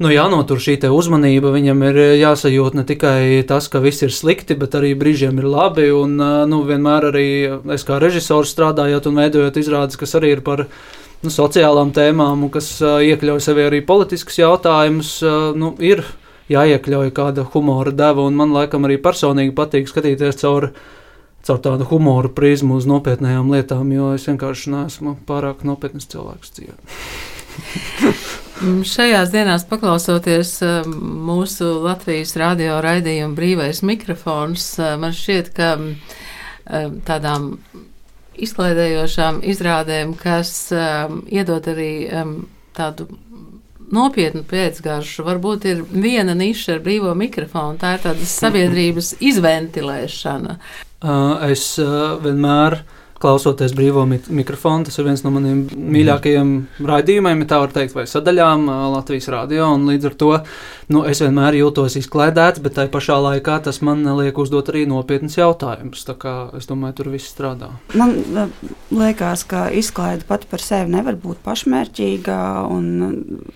nu, 0.02 0.10
jānotur 0.12 0.60
šī 0.60 0.78
uzmanība. 0.92 1.52
Viņam 1.54 1.84
ir 1.88 2.00
eh, 2.02 2.12
jāsajūt 2.20 2.76
ne 2.78 2.84
tikai 2.88 3.44
tas, 3.48 3.68
ka 3.72 3.80
viss 3.84 4.04
ir 4.04 4.12
slikti, 4.14 4.56
bet 4.58 4.76
arī 4.78 4.94
brīžiem 4.98 5.40
ir 5.40 5.48
labi. 5.48 5.88
Un, 5.94 6.18
eh, 6.20 6.44
nu, 6.50 6.62
vienmēr 6.68 7.10
arī 7.12 7.28
es 7.74 7.86
kā 7.86 8.00
režisors 8.02 8.52
strādājot 8.54 9.08
un 9.10 9.22
veidojot 9.22 9.60
izrādes, 9.60 9.98
kas 10.00 10.16
arī 10.18 10.36
ir 10.36 10.44
par 10.46 10.66
nu, 11.22 11.32
sociālām 11.32 11.94
tēmām 11.96 12.46
un 12.46 12.52
kas 12.52 12.76
iekļauj 12.82 13.42
sevi 13.42 13.66
arī 13.66 13.82
politiskus 13.86 14.38
jautājumus, 14.42 15.18
nu, 15.56 15.72
ir 15.80 16.04
jāiekļauj 16.52 17.12
kāda 17.16 17.46
humora 17.54 17.92
deva. 17.94 18.28
Man 18.30 18.54
laikam 18.54 18.86
arī 18.86 18.98
personīgi 19.02 19.54
patīk 19.56 19.90
skatīties 19.90 20.40
caur, 20.42 20.70
caur 21.46 21.62
tādu 21.62 21.88
humoru 21.90 22.32
prizmu 22.36 22.78
uz 22.80 22.88
nopietnām 22.88 23.50
lietām, 23.54 23.90
jo 23.94 24.12
es 24.16 24.26
vienkārši 24.30 24.74
neesmu 24.74 25.16
pārāk 25.28 25.66
nopietns 25.66 26.08
cilvēks 26.12 26.54
dzīvē. 26.58 26.76
Šajās 28.96 29.32
dienās, 29.32 29.66
paklausoties 29.68 30.54
um, 30.64 30.94
mūsu 31.28 31.74
Latvijas 31.84 32.32
radio 32.40 32.78
raidījuma 32.84 33.36
brīvais 33.36 33.82
mikrofons, 33.84 34.70
uh, 34.80 34.94
man 35.00 35.12
šķiet, 35.16 35.52
ka 35.56 35.74
um, 35.76 35.90
tādām 37.04 37.54
izklaidējošām 38.36 39.42
izrādēm, 39.52 40.16
kas 40.20 40.50
um, 40.72 41.22
iedod 41.32 41.68
arī 41.72 41.90
tādu 42.76 43.08
nopietnu 43.94 44.42
pēcgaršu. 44.48 45.24
Varbūt 45.26 45.66
ir 45.70 45.82
viena 45.90 46.34
niša 46.36 46.76
ar 46.76 46.84
brīvo 46.84 47.14
mikrofonu, 47.18 47.78
tā 47.80 47.96
ir 47.96 48.04
tāda 48.06 48.28
sabiedrības 48.30 49.14
izventilēšana. 49.24 50.58
Es 51.46 51.66
vienmēr 52.24 52.80
klausoties 53.22 53.74
brīvo 53.76 54.04
mikrofonu. 54.06 54.86
Tas 54.86 54.98
ir 54.98 55.06
viens 55.08 55.22
no 55.24 55.32
maniem 55.34 55.64
mīļākajiem 55.72 56.52
raidījumiem, 56.86 57.42
ja 57.44 57.50
tā 57.52 57.60
var 57.62 57.74
teikt, 57.74 57.94
vai 57.96 58.06
sadaļām 58.10 58.66
Latvijas 58.94 59.28
radio. 59.32 59.68
Līdz 59.86 60.08
ar 60.10 60.16
to 60.20 60.32
nu, 60.92 61.02
es 61.08 61.22
vienmēr 61.24 61.58
jūtos 61.60 61.96
izklaidēts, 62.00 62.62
bet 62.64 62.76
tajā 62.76 62.90
pašā 62.92 63.18
laikā 63.24 63.58
tas 63.66 63.80
man 63.86 64.04
liek 64.18 64.36
uzdot 64.38 64.70
arī 64.72 64.84
nopietnus 64.90 65.38
jautājumus. 65.38 66.04
Es 66.56 66.68
domāju, 66.68 66.98
tur 67.00 67.10
viss 67.14 67.32
strādā. 67.32 67.70
Man 67.96 68.52
liekas, 68.94 69.46
ka 69.48 69.66
izklaide 69.74 70.26
pati 70.28 70.48
par 70.50 70.62
sevi 70.62 70.92
nevar 70.92 71.18
būt 71.20 71.40
pašmērķīga. 71.46 72.40
Un, 72.72 72.90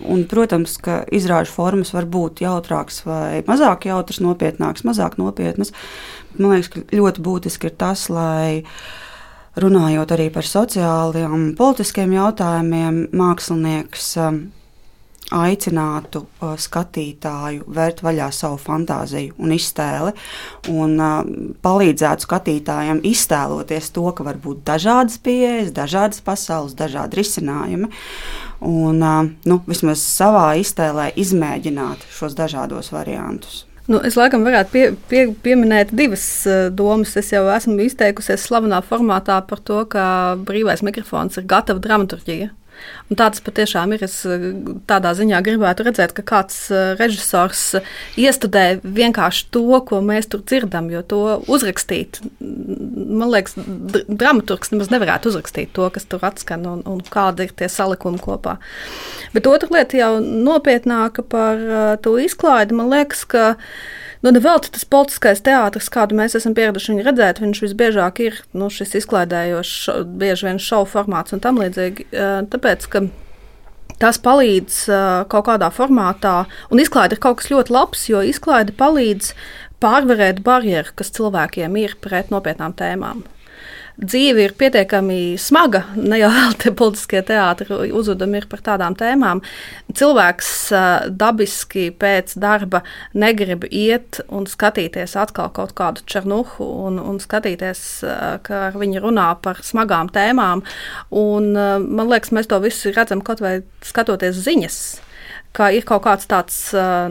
un, 0.01 0.25
protams, 0.31 0.77
ka 0.81 1.01
izrāžu 1.13 1.53
formas 1.53 1.93
var 1.95 2.09
būt 2.09 2.43
jautrākas 2.45 3.03
vai 3.05 3.43
mazāk 3.47 3.87
jautras, 3.91 4.21
nopietnākas, 4.23 4.85
mazāk 4.87 5.19
nopietnas. 5.21 5.73
Man 6.37 6.55
liekas, 6.55 6.71
ka 6.73 6.83
ļoti 6.95 7.23
būtiski 7.23 7.69
ir 7.69 7.77
tas, 7.79 8.07
lai 8.11 8.63
runājot 9.59 10.15
arī 10.15 10.29
par 10.33 10.47
sociāliem 10.47 11.35
un 11.35 11.45
politiskiem 11.57 12.13
jautājumiem, 12.15 13.05
mākslinieks 13.17 14.13
um, 14.21 14.41
aicinātu 15.31 16.23
uh, 16.25 16.53
skatītāju 16.59 17.65
vērt 17.71 18.01
vaļā 18.03 18.27
savu 18.35 18.59
fantāziju 18.61 19.35
un 19.39 19.55
iztēli, 19.55 20.13
un 20.71 20.97
uh, 20.99 21.23
palīdzētu 21.63 22.27
skatītājiem 22.27 23.01
iztēloties 23.07 23.91
to, 23.95 24.05
ka 24.15 24.27
var 24.27 24.39
būt 24.43 24.63
dažādas 24.67 25.19
pieejas, 25.23 25.73
dažādas 25.75 26.23
pasaules, 26.23 26.75
dažādi 26.77 27.21
risinājumi. 27.21 27.91
Un, 28.61 29.01
uh, 29.01 29.25
nu, 29.47 29.59
vismaz 29.67 30.03
savā 30.03 30.51
iztēlē 30.61 31.11
izmēģināt 31.19 32.07
šos 32.13 32.37
dažādos 32.37 32.91
variantus. 32.93 33.65
Nu, 33.91 33.99
es 34.07 34.15
laikam 34.15 34.45
varētu 34.45 34.71
pie, 34.71 34.83
pie, 35.11 35.21
pieminēt 35.43 35.91
divas 35.97 36.23
uh, 36.47 36.69
domas. 36.71 37.17
Es 37.19 37.31
jau 37.33 37.43
esmu 37.51 37.75
izteikusies 37.83 38.45
slavenā 38.47 38.79
formātā 38.87 39.41
par 39.49 39.59
to, 39.67 39.81
ka 39.91 40.05
brīvais 40.47 40.83
mikrofons 40.85 41.39
ir 41.41 41.47
gatava 41.49 41.83
dramaturgija. 41.83 42.51
Un 43.11 43.19
tāds 43.19 43.43
patiešām 43.43 43.95
ir. 43.95 44.05
Es 44.07 44.21
eh, 44.25 44.47
tādā 44.89 45.13
ziņā 45.17 45.41
gribētu 45.45 45.85
redzēt, 45.87 46.15
ka 46.17 46.25
kāds 46.33 46.57
eh, 46.71 46.93
režisors 46.99 47.63
iestudē 48.19 48.81
vienkārši 48.83 49.47
to, 49.55 49.65
ko 49.87 50.01
mēs 50.05 50.29
tur 50.31 50.43
dzirdam, 50.45 50.89
jo 50.93 51.03
to 51.03 51.21
uzrakstīt, 51.51 52.21
man 52.41 53.31
liekas, 53.31 53.57
dramaturgs 54.07 54.73
nemaz 54.73 54.91
nevarētu 54.93 55.31
uzrakstīt 55.31 55.73
to, 55.75 55.89
kas 55.93 56.07
tur 56.09 56.23
atskan 56.27 56.65
un, 56.69 56.83
un 56.87 57.01
kādi 57.11 57.47
ir 57.47 57.55
tie 57.57 57.69
salikumi 57.71 58.21
kopā. 58.21 58.57
Bet 59.35 59.49
otra 59.49 59.71
lieta 59.75 59.99
jau 59.99 60.13
nopietnāka 60.21 61.23
par 61.27 61.59
uh, 61.61 61.81
to 62.03 62.17
izklaidi, 62.21 62.75
man 62.77 62.91
liekas, 62.91 63.25
ka 63.29 63.51
Nu, 64.21 64.29
Nevelti 64.29 64.69
tas 64.75 64.85
politiskais 64.85 65.41
teātris, 65.41 65.89
kādu 65.89 66.17
mēs 66.19 66.37
esam 66.37 66.53
pieraduši 66.57 66.93
viņu 66.93 67.05
redzēt, 67.07 67.41
viņš 67.41 67.63
visbiežāk 67.65 68.21
ir 68.21 68.37
nu, 68.53 68.69
šis 68.69 68.93
izklaidējošs, 69.01 70.05
bieži 70.21 70.47
vien 70.49 70.61
šovu 70.61 70.89
formāts 70.91 71.33
un 71.33 71.41
tam 71.41 71.57
līdzīgi. 71.61 72.11
Tāpēc, 72.53 72.87
ka 72.93 73.05
Tas 74.01 74.17
palīdz 74.17 74.77
kaut 75.29 75.45
kādā 75.45 75.67
formātā, 75.69 76.47
un 76.73 76.79
izklaide 76.81 77.13
ir 77.13 77.19
kaut 77.21 77.37
kas 77.37 77.51
ļoti 77.51 77.73
labs, 77.75 78.07
jo 78.09 78.23
izklaide 78.25 78.73
palīdz 78.73 79.27
pārvarēt 79.83 80.39
barjeru, 80.41 80.95
kas 80.97 81.13
cilvēkiem 81.13 81.77
ir 81.83 81.93
pret 82.01 82.33
nopietnām 82.33 82.73
tēmām 82.73 83.21
dzīve 84.01 84.45
ir 84.45 84.53
pietiekami 84.57 85.37
smaga. 85.41 85.83
Ne 85.95 86.19
jau 86.21 86.31
te 86.61 86.73
politiskie 86.75 87.21
teātri 87.25 87.91
uzvedumi 87.93 88.41
ir 88.41 88.47
par 88.51 88.63
tādām 88.65 88.95
tēmām. 88.99 89.43
Cilvēks 89.97 90.51
dabiski 91.17 91.89
pēc 92.01 92.35
darba 92.41 92.83
negrib 93.13 93.67
iet 93.69 94.21
un 94.29 94.47
skatīties 94.49 95.15
atkal 95.19 95.51
kaut 95.53 95.75
kādu 95.77 96.05
černuhu 96.09 96.67
un, 96.87 96.99
un 97.01 97.21
skatīties, 97.21 97.85
kā 98.47 98.63
viņi 98.75 99.03
runā 99.03 99.29
par 99.43 99.61
smagām 99.65 100.11
tēmām. 100.13 100.65
Un, 101.11 101.53
man 101.53 102.11
liekas, 102.11 102.33
mēs 102.35 102.49
to 102.51 102.61
visu 102.63 102.93
redzam 102.95 103.23
kaut 103.25 103.43
vai 103.43 103.59
skatoties 103.85 104.41
ziņas 104.41 104.81
ka 105.55 105.67
ir 105.75 105.83
kaut 105.87 106.05
kāds 106.05 106.27
tāds 106.31 106.57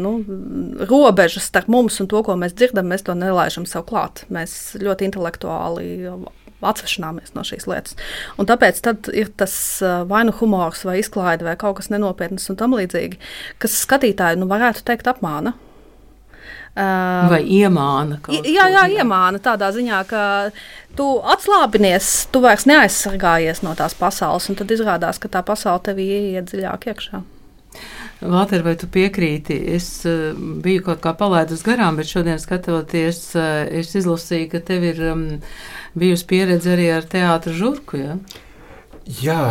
nu, 0.00 0.14
robežas 0.88 1.44
starp 1.50 1.68
mums 1.72 1.98
un 2.00 2.08
to, 2.08 2.22
ko 2.24 2.36
mēs 2.40 2.54
dzirdam, 2.56 2.88
mēs 2.88 3.04
to 3.04 3.12
nelaižam 3.16 3.66
sev 3.68 3.84
klāt. 3.88 4.24
Mēs 4.32 4.78
ļoti 4.80 5.10
intelektuāli 5.10 5.90
atsvešināmies 6.66 7.34
no 7.36 7.44
šīs 7.46 7.66
lietas. 7.70 7.96
Un 8.40 8.48
tāpēc 8.50 8.82
ir 9.16 9.32
tas 9.40 9.54
vai 10.10 10.24
nu 10.28 10.34
humors, 10.40 10.84
vai 10.88 11.00
izklaide, 11.00 11.46
vai 11.46 11.56
kaut 11.60 11.80
kas 11.80 11.90
nenopietns 11.92 12.50
un 12.52 12.60
tam 12.60 12.76
līdzīgi, 12.78 13.20
kas 13.62 13.80
skatītāju 13.84 14.42
nu, 14.42 14.50
varētu 14.50 14.86
teikt 14.86 15.10
apmāna. 15.10 15.56
Vai 17.30 17.40
iemāna? 17.50 18.20
Jā, 18.30 18.68
jā, 18.70 18.84
iemāna 19.00 19.40
tādā 19.42 19.72
ziņā, 19.74 20.04
ka 20.06 20.22
tu 20.96 21.08
atslābinies, 21.32 22.30
tu 22.30 22.42
vairs 22.44 22.64
neaizsargājies 22.70 23.64
no 23.66 23.74
tās 23.76 23.96
pasaules, 23.98 24.46
un 24.48 24.58
tad 24.58 24.70
izrādās, 24.70 25.18
ka 25.18 25.28
tā 25.28 25.42
pasaule 25.46 25.82
tev 25.88 25.98
ieiet 25.98 26.46
dziļāk 26.52 26.86
iekšā. 26.92 27.22
Valter, 28.20 28.62
vai 28.62 28.74
tu 28.76 28.86
piekrīti? 28.92 29.56
Es 29.74 29.88
uh, 30.08 30.36
biju 30.36 30.84
kaut 30.90 31.00
kā 31.04 31.14
palaidus 31.16 31.64
garām, 31.64 31.96
bet 31.96 32.10
šodien 32.10 32.40
skatoties, 32.40 33.22
uh, 33.38 33.64
es 33.80 33.94
izlasīju, 33.96 34.50
ka 34.52 34.60
tev 34.70 34.84
ir 34.90 35.00
um, 35.08 35.22
bijusi 35.98 36.26
pieredze 36.30 36.74
arī 36.74 36.88
ar 36.94 37.08
teātru 37.08 37.54
žurku. 37.56 38.00
Ja? 38.00 38.16
Jā. 39.20 39.42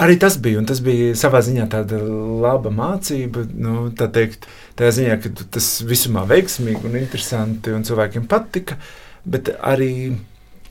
Arī 0.00 0.14
tas 0.16 0.38
bija, 0.40 0.62
tas 0.64 0.78
bija 0.80 1.12
savā 1.20 1.42
ziņā 1.44 1.66
tāda 1.68 1.98
laba 2.40 2.70
mācība. 2.72 3.44
Nu, 3.52 3.90
tā 3.92 4.06
teikt, 4.08 4.46
tā 4.78 4.88
ziņā, 4.88 5.18
ka 5.20 5.32
tas 5.52 5.68
visumā 5.84 6.22
veiksmīgi 6.30 6.88
un 6.88 6.96
interesanti 6.96 7.74
un 7.76 7.84
cilvēkiem 7.84 8.24
patika, 8.30 8.78
bet 9.28 9.52
arī 9.60 9.92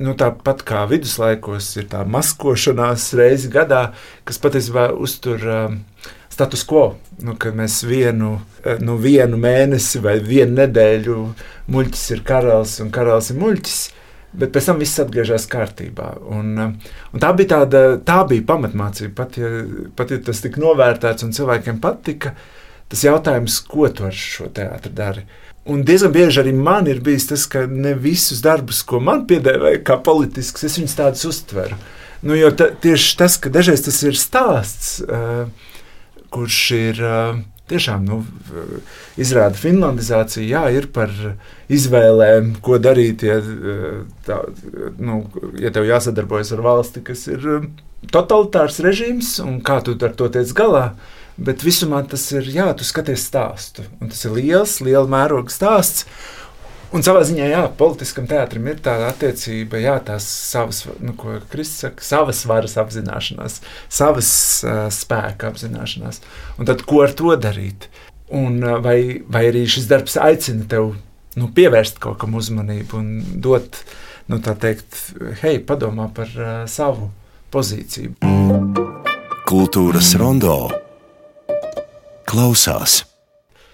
nu, 0.01 0.15
tāpat 0.17 0.65
kā 0.65 0.87
viduslaikos 0.89 1.69
ir 1.77 1.85
tā 1.91 2.01
maskošanās 2.09 3.11
reizi 3.19 3.51
gadā, 3.53 3.91
kas 4.25 4.41
patiesībā 4.41 4.89
uztur 4.97 5.45
uh, 5.45 6.09
status 6.33 6.65
quo. 6.65 6.95
Nu, 7.21 7.35
kad 7.37 7.53
mēs 7.57 7.81
vienu, 7.85 8.39
nu, 8.81 8.97
vienu 9.01 9.37
mēnesi 9.37 10.01
vai 10.01 10.17
vienu 10.25 10.57
nedēļu 10.63 11.17
muļķis 11.71 12.05
ir 12.15 12.23
karalis 12.25 12.79
un 12.81 12.89
karalis 12.93 13.29
ir 13.33 13.41
muļķis. 13.41 13.81
Bet 14.31 14.53
pēc 14.55 14.69
tam 14.69 14.79
viss 14.79 15.00
atgriežas 15.03 15.45
kārtībā. 15.51 16.13
Un, 16.31 16.55
un 16.55 17.19
tā, 17.19 17.33
bija 17.35 17.57
tāda, 17.57 17.83
tā 18.07 18.21
bija 18.29 18.45
pamatmācība. 18.47 19.11
Pat 19.17 19.38
ja, 19.41 19.50
pat 19.97 20.13
ja 20.13 20.21
tas 20.23 20.39
tika 20.43 20.61
novērtēts 20.63 21.25
un 21.27 21.33
cilvēkiem 21.35 21.81
patika, 21.83 22.31
tas 22.91 23.03
jautājums, 23.03 23.59
ko 23.67 23.89
tu 23.91 24.07
ar 24.07 24.15
šo 24.15 24.47
teātri 24.55 24.93
dari. 24.95 25.25
Un 25.71 25.83
diezgan 25.85 26.13
bieži 26.15 26.41
arī 26.41 26.53
man 26.57 26.88
ir 26.89 27.03
bijis 27.05 27.27
tas, 27.29 27.43
ka 27.50 27.65
ne 27.69 27.91
visus 27.93 28.39
darbus, 28.41 28.81
ko 28.88 29.01
man 29.03 29.27
piedēvēja 29.29 29.83
kā 29.85 30.00
politisks, 30.01 30.63
es 30.65 30.79
viņus 30.79 30.97
tādus 30.97 31.27
uztveru. 31.29 31.77
Nu, 32.25 32.33
jo 32.38 32.50
ta, 32.55 32.71
tieši 32.81 33.13
tas, 33.19 33.35
ka 33.41 33.51
dažreiz 33.53 33.83
tas 33.85 34.00
ir 34.07 34.17
stāsts, 34.17 34.95
uh, 35.06 35.45
kurš 36.34 36.60
ir 36.77 37.03
tiešām 37.71 38.03
nu, 38.07 38.19
izrāda 39.19 39.57
finlandizāciju, 39.60 40.47
jā, 40.51 40.65
ir 40.75 40.89
par 40.93 41.13
izvēlēm, 41.71 42.57
ko 42.63 42.77
darīt, 42.81 43.25
ja, 43.27 43.39
tā, 44.27 44.41
nu, 44.99 45.23
ja 45.62 45.71
tev 45.73 45.88
jāsadarbojas 45.89 46.53
ar 46.55 46.65
valsti, 46.67 47.03
kas 47.07 47.25
ir 47.31 47.47
totalitārs 48.12 48.81
režīms, 48.84 49.38
un 49.45 49.60
kā 49.65 49.79
tu 49.86 49.97
ar 49.97 50.15
to 50.17 50.29
tiec 50.34 50.53
galā. 50.57 50.91
Bet 51.41 51.63
visumā 51.65 52.03
tas 52.05 52.25
ir, 52.36 52.45
jā, 52.53 52.67
tu 52.77 52.86
skaties 52.86 53.23
stāstu, 53.29 53.86
un 54.01 54.12
tas 54.12 54.19
ir 54.27 54.36
liels, 54.36 54.75
liela 54.84 55.07
mēroga 55.10 55.53
stāsts. 55.53 56.05
Un 56.91 57.06
savā 57.06 57.21
ziņā, 57.23 57.45
jā, 57.47 57.62
politiskam 57.80 58.25
teātrim 58.27 58.65
ir 58.67 58.82
tāda 58.84 59.08
attiecība, 59.13 59.80
jā, 59.80 59.93
tās 60.04 60.25
savas, 60.27 60.82
nu, 60.99 61.13
ko 61.15 61.38
Kristis 61.51 61.86
saka, 61.86 62.04
savas 62.04 62.41
varas 62.49 62.75
apzināšanās, 62.82 63.62
savas 63.88 64.32
uh, 64.65 64.82
spēka 64.91 65.54
apzināšanās. 65.54 66.19
Un 66.60 66.67
tad, 66.67 66.84
ko 66.88 67.06
ar 67.06 67.15
to 67.15 67.32
darīt? 67.39 67.88
Un 68.36 68.60
uh, 68.60 68.75
vai, 68.84 69.21
vai 69.23 69.45
arī 69.54 69.63
šis 69.71 69.88
darbs 69.88 70.17
aicina 70.19 70.67
tev 70.67 70.91
nu, 71.39 71.47
pievērst 71.56 72.01
kaut 72.04 72.19
kam 72.19 72.36
uzmanību 72.36 72.99
un 72.99 73.13
dot, 73.39 73.80
nu, 74.27 74.41
tā 74.43 74.58
teikt, 74.60 74.99
hei, 75.45 75.62
padomā 75.63 76.10
par 76.12 76.36
uh, 76.36 76.51
savu 76.67 77.08
pozīciju. 77.56 78.17
Kultūras 79.47 80.12
rondo 80.19 80.58
klausās. 82.27 83.01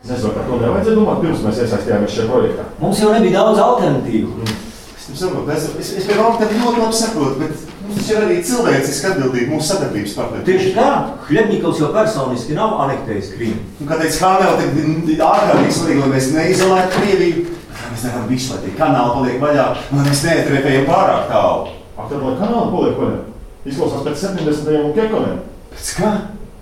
Es 0.07 0.11
nezinu, 0.13 0.29
par 0.37 0.45
to 0.47 0.57
nevajadzēja 0.61 0.95
domāt, 0.95 1.17
pirms 1.19 1.41
mēs 1.43 1.57
iesaistījāmies 1.65 2.13
šajā 2.15 2.27
projektā. 2.31 2.65
Mums 2.79 2.99
jau 3.01 3.09
nebija 3.11 3.41
daudz 3.41 3.57
alternatīvu. 3.59 4.29
Mm. 4.37 4.53
Es, 4.95 5.07
saprotu, 5.19 5.51
es, 5.51 5.65
es, 5.81 5.89
es 5.99 6.05
pie 6.07 6.15
alternatīvu 6.15 6.61
ļoti 6.63 6.79
labi 6.79 6.95
saprotu, 6.95 7.41
bet 7.41 7.65
mums 7.89 8.11
ir 8.13 8.21
arī 8.21 8.37
cilvēciski 8.47 9.09
atbildība 9.09 9.51
mūsu 9.51 9.67
sadarbības 9.67 10.13
partneri. 10.15 10.45
Tieši 10.47 10.71
tā, 10.77 10.85
Hļebnikovs 11.27 11.81
jau 11.83 11.89
personiski 11.97 12.55
nav 12.55 12.77
anektējis 12.85 13.33
Krīmu. 13.33 13.65
Un, 13.81 13.89
kā 13.89 13.97
teica 13.99 14.21
Hāneva, 14.29 14.53
tad 14.61 15.25
ārkārtīgi 15.27 15.75
svarīgi, 15.75 15.99
lai 16.05 16.09
mēs 16.13 16.31
neizolētu 16.37 17.01
Krieviju. 17.01 17.45
Mēs 17.91 18.07
darām 18.07 18.31
visu, 18.31 18.53
lai 18.53 18.61
tie 18.63 18.73
kanāli 18.79 19.17
paliek 19.17 19.43
vaļā, 19.43 19.67
un 19.91 19.99
lai 19.99 20.07
mēs 20.07 20.23
neatrepējam 20.29 20.87
pārāk 20.87 21.27
tālu. 21.33 21.75
Ak, 21.97 22.07
tad 22.07 22.23
lai 22.23 22.33
kanāli 22.39 22.73
paliek 22.77 23.03
vaļā? 23.03 23.21
Izklausās 23.67 24.07
pēc 24.07 24.23
70. 24.23 24.73
un 24.87 24.95
kekoniem. 24.95 25.45
Pēc 25.75 25.93
kā? 25.99 26.15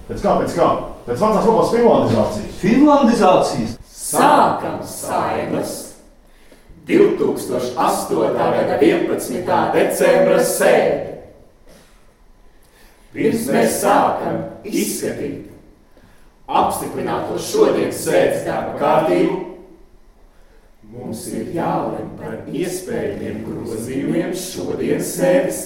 Pēc 0.10 0.26
kā, 0.26 0.38
pēc 0.42 0.58
kā? 0.58 0.74
Pēc 1.06 1.20
vecās 1.22 1.46
labās 1.46 1.74
finlandizācijas. 1.74 2.54
Finlandizācijas? 2.62 3.74
Sākam 4.06 4.80
saimas 4.86 5.74
2008. 6.88 8.32
gada 8.34 8.80
11. 8.82 9.52
decembra 9.74 10.40
sēdi. 10.42 11.14
Pirms 13.16 13.46
mēs 13.54 13.78
sākam 13.84 14.42
izskatīt 14.66 15.46
apstiprināto 16.46 17.38
šodienas 17.42 18.02
sēdes 18.06 18.44
darba 18.46 18.74
kārtību, 18.82 19.38
mums 20.92 21.24
ir 21.34 21.54
jālem 21.56 22.12
par 22.20 22.50
iespējamiem 22.50 23.46
grozījumiem 23.46 24.34
šodienas 24.38 25.14
sēdes 25.16 25.62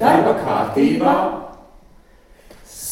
darba 0.00 0.34
kārtībā 0.40 1.16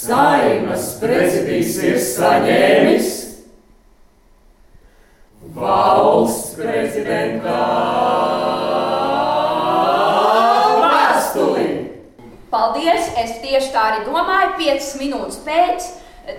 Saimas 0.05 0.99
prezidijs 1.01 1.79
ir 1.81 1.95
saņēmis 1.97 3.07
valsts 5.55 6.51
prezidentā 6.59 7.55
vēstuli. 10.83 11.65
Paldies! 12.53 13.09
Es 13.23 13.39
tieši 13.41 13.73
tā 13.73 13.87
arī 13.95 14.05
domāju, 14.11 14.53
5 14.61 14.93
minūtes 15.01 15.41
pēc 15.47 15.89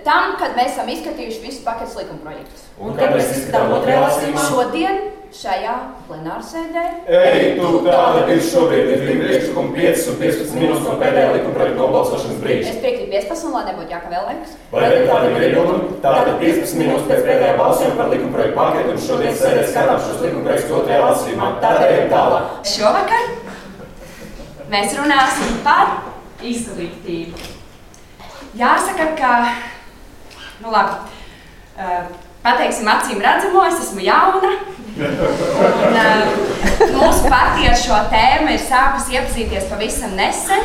tam, 0.06 0.36
kad 0.38 0.54
mēs 0.54 0.76
esam 0.76 0.94
izskatījuši 0.94 1.42
visus 1.42 1.66
paketes 1.66 1.98
likumprojektus. 1.98 2.68
Un 2.78 2.94
kad 2.94 3.16
mēs 3.16 3.34
izskatām 3.34 3.74
otrajā 3.80 4.04
lasījumā? 4.04 4.46
Šodien 4.46 5.02
šajā 5.34 5.74
plenārsēdē. 6.06 6.82
Ei, 7.10 7.54
tu 7.58 7.70
tāda 7.84 8.26
ir 8.32 8.42
šobrīd, 8.46 8.90
ir 8.94 9.02
divi 9.02 9.16
priekšlikumi, 9.24 9.72
5 9.76 10.06
un 10.12 10.18
15 10.20 10.54
minūtes 10.60 10.84
no 10.86 10.94
pēdējā 11.00 11.32
likuma 11.34 11.56
projekta 11.56 11.80
nobalsošanas 11.80 12.40
brīža. 12.42 12.72
Es 12.72 12.80
piekrītu 12.84 13.10
15, 13.12 13.50
lai 13.54 13.64
nebūtu 13.70 13.94
jākavē 13.96 14.22
laiks. 14.28 14.54
Vai 14.72 14.90
ir 14.92 15.46
iebildumi? 15.48 15.98
Tātad 16.04 16.32
15 16.42 16.80
minūtes 16.80 17.08
pēc 17.10 17.24
pēdējā 17.26 17.56
balsojuma 17.60 17.98
par 18.00 18.12
likuma 18.14 18.34
projektu 18.36 18.58
paketu 18.60 18.94
un 18.94 19.02
šodien 19.08 19.38
sēdē 19.42 19.66
skatām 19.70 20.02
šos 20.06 20.22
likuma 20.24 20.46
projektus 20.48 20.76
otrajā 20.80 21.02
lasījumā. 21.04 21.50
Tātad 21.64 21.90
ejam 21.90 22.12
tālāk. 22.14 22.54
Šovakar 22.76 23.30
mēs 24.72 24.96
runāsim 25.00 25.60
par 25.66 25.98
izglītību. 26.42 27.52
jāsaka, 28.56 29.10
ka, 29.18 29.32
nu 30.62 30.72
labi, 30.72 31.12
uh, 31.76 32.25
pateiksim 32.46 32.88
acīm 32.90 33.22
redzamo, 33.22 33.64
es 33.66 33.82
esmu 33.82 34.06
jauna. 34.06 34.54
Un, 34.96 35.96
uh, 36.00 36.36
mūsu 36.96 37.28
partija 37.28 37.72
ar 37.74 37.80
šo 37.80 37.96
tēmu 38.12 38.54
ir 38.54 38.62
sākusi 38.62 39.18
iepazīties 39.18 39.66
pavisam 39.68 40.14
nesen. 40.16 40.62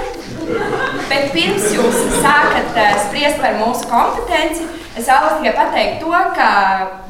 Bet 1.09 1.33
pirms 1.33 1.67
jūs 1.75 1.97
sākat 2.21 2.77
uh, 2.77 2.93
spriest 3.07 3.41
par 3.43 3.57
mūsu 3.59 3.89
kompetenci, 3.91 4.69
es 4.95 5.09
vēlos 5.09 5.41
tikai 5.41 5.53
pateikt 5.57 5.99
to, 6.03 6.13
ka 6.37 6.47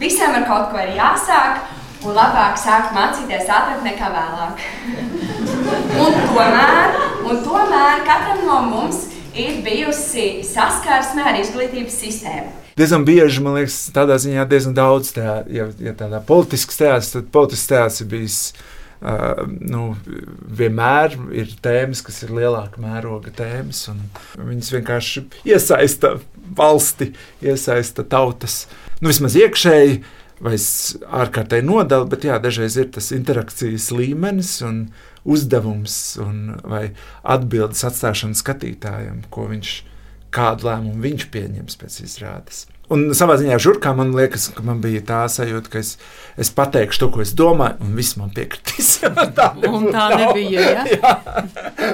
visiem 0.01 0.33
ar 0.39 0.47
kaut 0.49 0.71
ko 0.73 0.81
ir 0.81 0.95
jāsāk, 0.97 1.61
un 2.01 2.17
labāk 2.17 2.57
sākt 2.57 2.95
mācīties 2.97 3.45
ātrāk 3.45 3.85
nekā 3.85 4.09
vēlāk. 4.15 4.65
un, 6.01 6.17
tomēr, 6.31 6.97
un 7.29 7.43
tomēr 7.45 8.01
katram 8.07 8.41
no 8.47 8.61
mums 8.71 9.05
ir 9.37 9.61
bijusi 9.65 10.41
saskarsme 10.47 11.29
ar 11.29 11.37
izglītības 11.39 12.01
sistēmu. 12.01 12.60
Diezgan 12.79 13.05
bieži, 13.07 13.41
man 13.43 13.57
liekas, 13.59 13.79
tādā 13.95 14.17
ziņā 14.21 14.45
diezgan 14.49 14.75
daudz, 14.77 15.13
tā, 15.15 15.41
ja, 15.51 15.69
ja 15.81 15.95
tādā 15.97 16.21
politiskas 16.23 16.79
tēmas, 16.79 17.11
tad 17.15 17.33
politisks 17.33 17.71
tēls 17.71 18.03
ir 18.03 18.11
bijis. 18.11 18.37
Uh, 18.51 19.47
nu, 19.65 19.95
vienmēr 20.59 21.15
ir 21.33 21.55
tēmas, 21.65 22.03
kas 22.05 22.21
ir 22.21 22.35
lielāka 22.37 22.81
mēroga 22.83 23.33
tēmas, 23.33 23.87
un 23.89 24.03
viņas 24.37 24.69
vienkārši 24.75 25.23
iesaista 25.49 26.19
valsti, 26.57 27.09
iesaista 27.41 28.05
tautas, 28.05 28.67
nu, 28.99 29.09
vismaz 29.09 29.37
iekšēji, 29.41 30.03
vai 30.41 30.57
ārkārtēji 31.21 31.65
nodala, 31.65 32.05
bet 32.09 32.25
jā, 32.29 32.37
dažreiz 32.41 32.77
ir 32.77 32.91
tas 32.93 33.11
interakcijas 33.15 33.89
līmenis 33.93 34.59
un 34.65 34.83
uzdevums 35.25 35.95
un, 36.21 36.57
vai 36.65 36.91
atbildes 37.21 37.83
atstāšana 37.87 38.37
skatītājam, 38.37 39.21
ko 39.33 39.45
viņš, 39.51 39.73
kādu 40.33 40.69
lēmumu 40.69 41.03
viņš 41.03 41.27
pieņems 41.33 41.81
pēc 41.81 41.97
izrādes. 42.05 42.65
Un 42.91 43.13
savā 43.15 43.37
ziņā 43.39 43.55
žurkā 43.61 43.93
man 43.95 44.09
liekas, 44.11 44.49
ka 44.51 44.63
man 44.67 44.81
bija 44.83 44.99
tā 45.07 45.21
sajūta, 45.31 45.71
ka 45.71 45.79
es, 45.79 45.93
es 46.39 46.49
pateikšu 46.51 47.05
to, 47.05 47.07
ko 47.13 47.21
es 47.23 47.31
domāju, 47.39 47.77
un 47.85 47.93
viss 47.95 48.17
man 48.19 48.33
piekritīs. 48.35 48.89
tā, 49.37 49.47
un 49.69 49.87
tā 49.93 50.09
nebija. 50.19 50.65
Ja? 50.65 50.83
jā, 50.97 51.13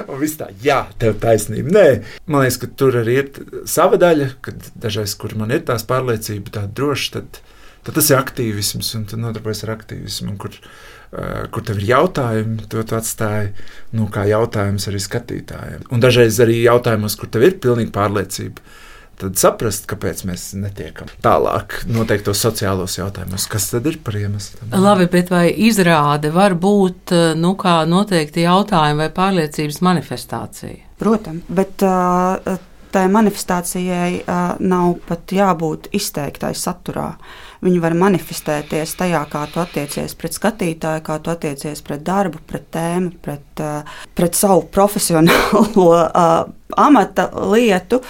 un 0.08 0.18
viss 0.18 0.40
tā, 0.40 0.50
jā, 0.64 0.80
tev 0.98 1.20
taisnība. 1.22 1.70
Nē, 1.76 1.86
man 2.26 2.42
liekas, 2.42 2.58
ka 2.64 2.70
tur 2.82 2.98
arī 3.04 3.20
ir 3.22 3.30
sava 3.70 4.00
daļa, 4.00 4.32
kad 4.42 4.72
dažreiz, 4.74 5.14
kur 5.20 5.36
man 5.38 5.54
ir 5.54 5.62
tās 5.70 5.86
pārliecība, 5.86 6.56
tāda 6.58 6.74
droša, 6.80 7.12
tad, 7.20 7.40
tad 7.86 8.00
tas 8.00 8.10
ir 8.10 8.18
aktīvisms, 8.18 8.90
un 8.98 9.06
tu 9.06 9.22
nodarbojies 9.22 9.62
ar 9.68 9.76
aktīvismu. 9.76 10.34
Kur, 10.42 10.58
kur 11.10 11.64
tev 11.64 11.80
ir 11.80 11.88
jautājumi, 11.92 12.66
to 12.68 12.82
tu 12.84 12.98
atstāji 12.98 13.54
nu, 13.96 14.08
kā 14.12 14.26
jautājums 14.28 14.88
arī 14.90 15.00
skatītājiem. 15.00 15.86
Un 15.94 16.04
dažreiz 16.04 16.40
arī 16.44 16.60
jautājumos, 16.66 17.16
kur 17.16 17.30
tev 17.32 17.46
ir 17.48 17.56
pilnīga 17.62 17.94
pārliecība. 17.94 18.64
Tad 19.18 19.34
saprast, 19.34 19.88
kāpēc 19.90 20.20
mēs 20.28 20.42
netiekam 20.54 21.08
tālāk 21.24 21.80
noteiktos 21.90 22.38
sociālos 22.44 22.94
jautājumus. 23.00 23.48
Kas 23.50 23.66
tad 23.72 23.88
ir 23.90 23.96
par 24.04 24.14
iemeslu? 24.14 24.68
Labi, 24.78 25.08
bet 25.10 25.32
vai 25.34 25.48
izrāde 25.66 26.30
var 26.30 26.54
būt 26.54 27.14
nu, 27.40 27.56
kā 27.58 27.80
noteikti 27.90 28.44
jautājumi 28.44 29.02
vai 29.02 29.10
pārliecības 29.16 29.80
manifestācija? 29.88 30.84
Protams, 31.02 31.50
bet 31.50 31.82
uh, 31.86 32.60
tai 32.94 33.04
manifestācijai 33.10 34.20
uh, 34.20 34.54
nav 34.62 35.00
pat 35.08 35.34
jābūt 35.34 35.90
izteiktai 35.98 36.54
saturā. 36.54 37.10
Viņi 37.64 37.80
var 37.82 37.96
manifestēties 37.98 38.94
tajā, 39.00 39.24
kā 39.32 39.42
tu 39.50 39.58
attiecies 39.62 40.14
pret 40.18 40.36
skatītāju, 40.36 41.02
kā 41.06 41.16
tu 41.22 41.32
attiecies 41.32 41.82
pret 41.82 42.04
darbu, 42.06 42.42
pret 42.46 42.68
tēmu, 42.74 43.16
pret, 43.24 43.62
uh, 43.64 43.98
pret 44.14 44.38
savu 44.38 44.68
profesionālo 44.74 45.88
uh, 45.96 46.36
amata 46.86 47.28
lietu. 47.50 48.02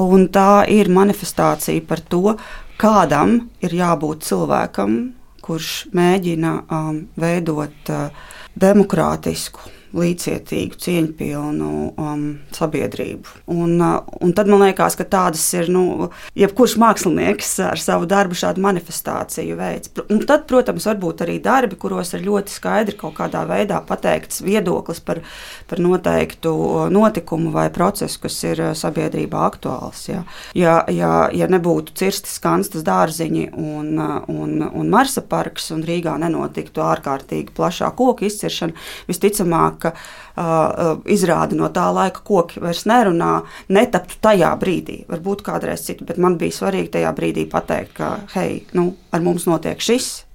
Un 0.00 0.28
tā 0.32 0.64
ir 0.72 0.88
manifestācija 0.92 1.84
par 1.88 2.00
to, 2.08 2.36
kādam 2.80 3.38
ir 3.64 3.76
jābūt 3.76 4.24
cilvēkam, 4.28 4.98
kurš 5.44 5.72
mēģina 5.96 6.58
um, 6.66 7.00
veidot 7.20 7.92
uh, 7.92 8.28
demokrātisku 8.56 9.75
līdzcietīgu, 9.96 10.76
cieņpilnu 10.82 11.70
um, 11.96 12.24
sabiedrību. 12.54 13.32
Un, 13.52 13.74
uh, 13.80 13.98
un 14.22 14.34
tad 14.36 14.50
man 14.50 14.64
liekas, 14.66 14.96
ka 14.98 15.06
tādas 15.08 15.44
ir 15.56 15.70
nu, 15.72 16.10
jebkurš 16.38 16.76
mākslinieks 16.82 17.52
ar 17.70 17.80
savu 17.80 18.08
darbu 18.10 18.36
šādu 18.38 18.62
manifestāciju 18.64 19.56
veids. 19.58 19.92
Un 20.12 20.22
tad, 20.28 20.46
protams, 20.50 20.86
var 20.88 21.00
būt 21.02 21.24
arī 21.26 21.38
darbi, 21.42 21.78
kuros 21.80 22.12
ir 22.16 22.26
ļoti 22.26 22.54
skaidri 22.56 22.98
kaut 23.00 23.16
kādā 23.18 23.44
veidā 23.48 23.80
pateikts 23.86 24.42
viedoklis 24.44 25.00
par, 25.04 25.22
par 25.70 25.82
noteiktu 25.82 26.52
notikumu 26.92 27.52
vai 27.54 27.68
procesu, 27.74 28.20
kas 28.26 28.38
ir 28.48 28.62
uh, 28.68 28.72
sabiedrībā 28.76 29.46
aktuāls. 29.48 30.06
Ja, 30.10 30.22
ja, 30.56 30.78
ja, 30.92 31.12
ja 31.32 31.50
nebūtu 31.52 31.96
cirsti 31.96 32.32
skanstas 32.32 32.84
dārziņi 32.86 33.48
un, 33.56 33.92
uh, 33.96 34.18
un, 34.32 34.60
un 34.66 34.92
Marsa 34.92 35.24
parks 35.24 35.70
un 35.74 35.84
Rīgā 35.86 36.16
nenotiktu 36.20 36.84
ārkārtīgi 36.84 37.54
plašā 37.56 37.90
koku 37.96 38.26
izciršana, 38.28 38.76
visticamāk, 39.08 39.85
ka 39.86 39.94
uh, 40.36 41.00
izrādi 41.08 41.58
no 41.58 41.70
tā 41.74 41.88
laika 41.94 42.22
koki 42.26 42.62
vairs 42.64 42.84
nerunā, 42.90 43.32
netaptu 43.72 44.20
tajā 44.26 44.52
brīdī. 44.60 45.02
Varbūt 45.10 45.46
kādreiz 45.46 45.86
citu, 45.86 46.06
bet 46.08 46.20
man 46.22 46.38
bija 46.40 46.58
svarīgi 46.60 46.96
tajā 46.98 47.16
brīdī 47.16 47.48
pateikt, 47.50 47.96
ka 47.96 48.14
hei, 48.36 48.62
nu, 48.76 48.92
ar 49.14 49.24
mums 49.24 49.48
notiek 49.50 49.82
šis. 49.82 50.14
Uh, 50.16 50.26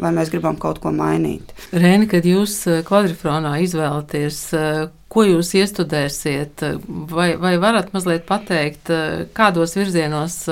vai 0.00 0.12
mēs 0.14 0.30
gribam 0.32 0.56
kaut 0.56 0.78
ko 0.80 0.92
mainīt? 0.94 1.52
Rēni, 1.76 2.06
kad 2.08 2.24
jūs 2.24 2.62
kvadrifronā 2.86 3.58
izvēlaties, 3.64 4.38
ko 5.10 5.24
jūs 5.26 5.50
iestudēsiet, 5.58 6.64
vai, 7.10 7.34
vai 7.40 7.56
varat 7.60 7.90
mazliet 7.92 8.24
pateikt, 8.28 8.92
kādos 9.36 9.74
virzienos 9.76 10.44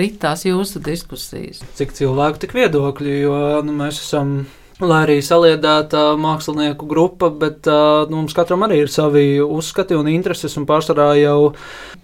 ritās 0.00 0.46
jūsu 0.46 0.80
diskusijas? 0.86 1.60
Cik 1.76 1.96
cilvēku, 1.98 2.44
tik 2.46 2.54
viedokļi, 2.56 3.16
jo 3.26 3.40
nu, 3.66 3.74
mēs 3.82 4.00
esam 4.00 4.38
Lai 4.84 5.00
arī 5.06 5.16
saliedēta 5.24 6.14
mākslinieku 6.20 6.86
grupa, 6.90 7.30
bet 7.32 7.68
uh, 7.70 8.04
nu, 8.10 8.20
mums 8.20 8.34
katram 8.36 8.66
arī 8.66 8.82
ir 8.84 8.90
savi 8.92 9.40
uzskati 9.40 9.96
un 9.96 10.10
intereses, 10.12 10.56
un 10.60 10.66
pārsvarā 10.68 11.14
jau 11.20 11.54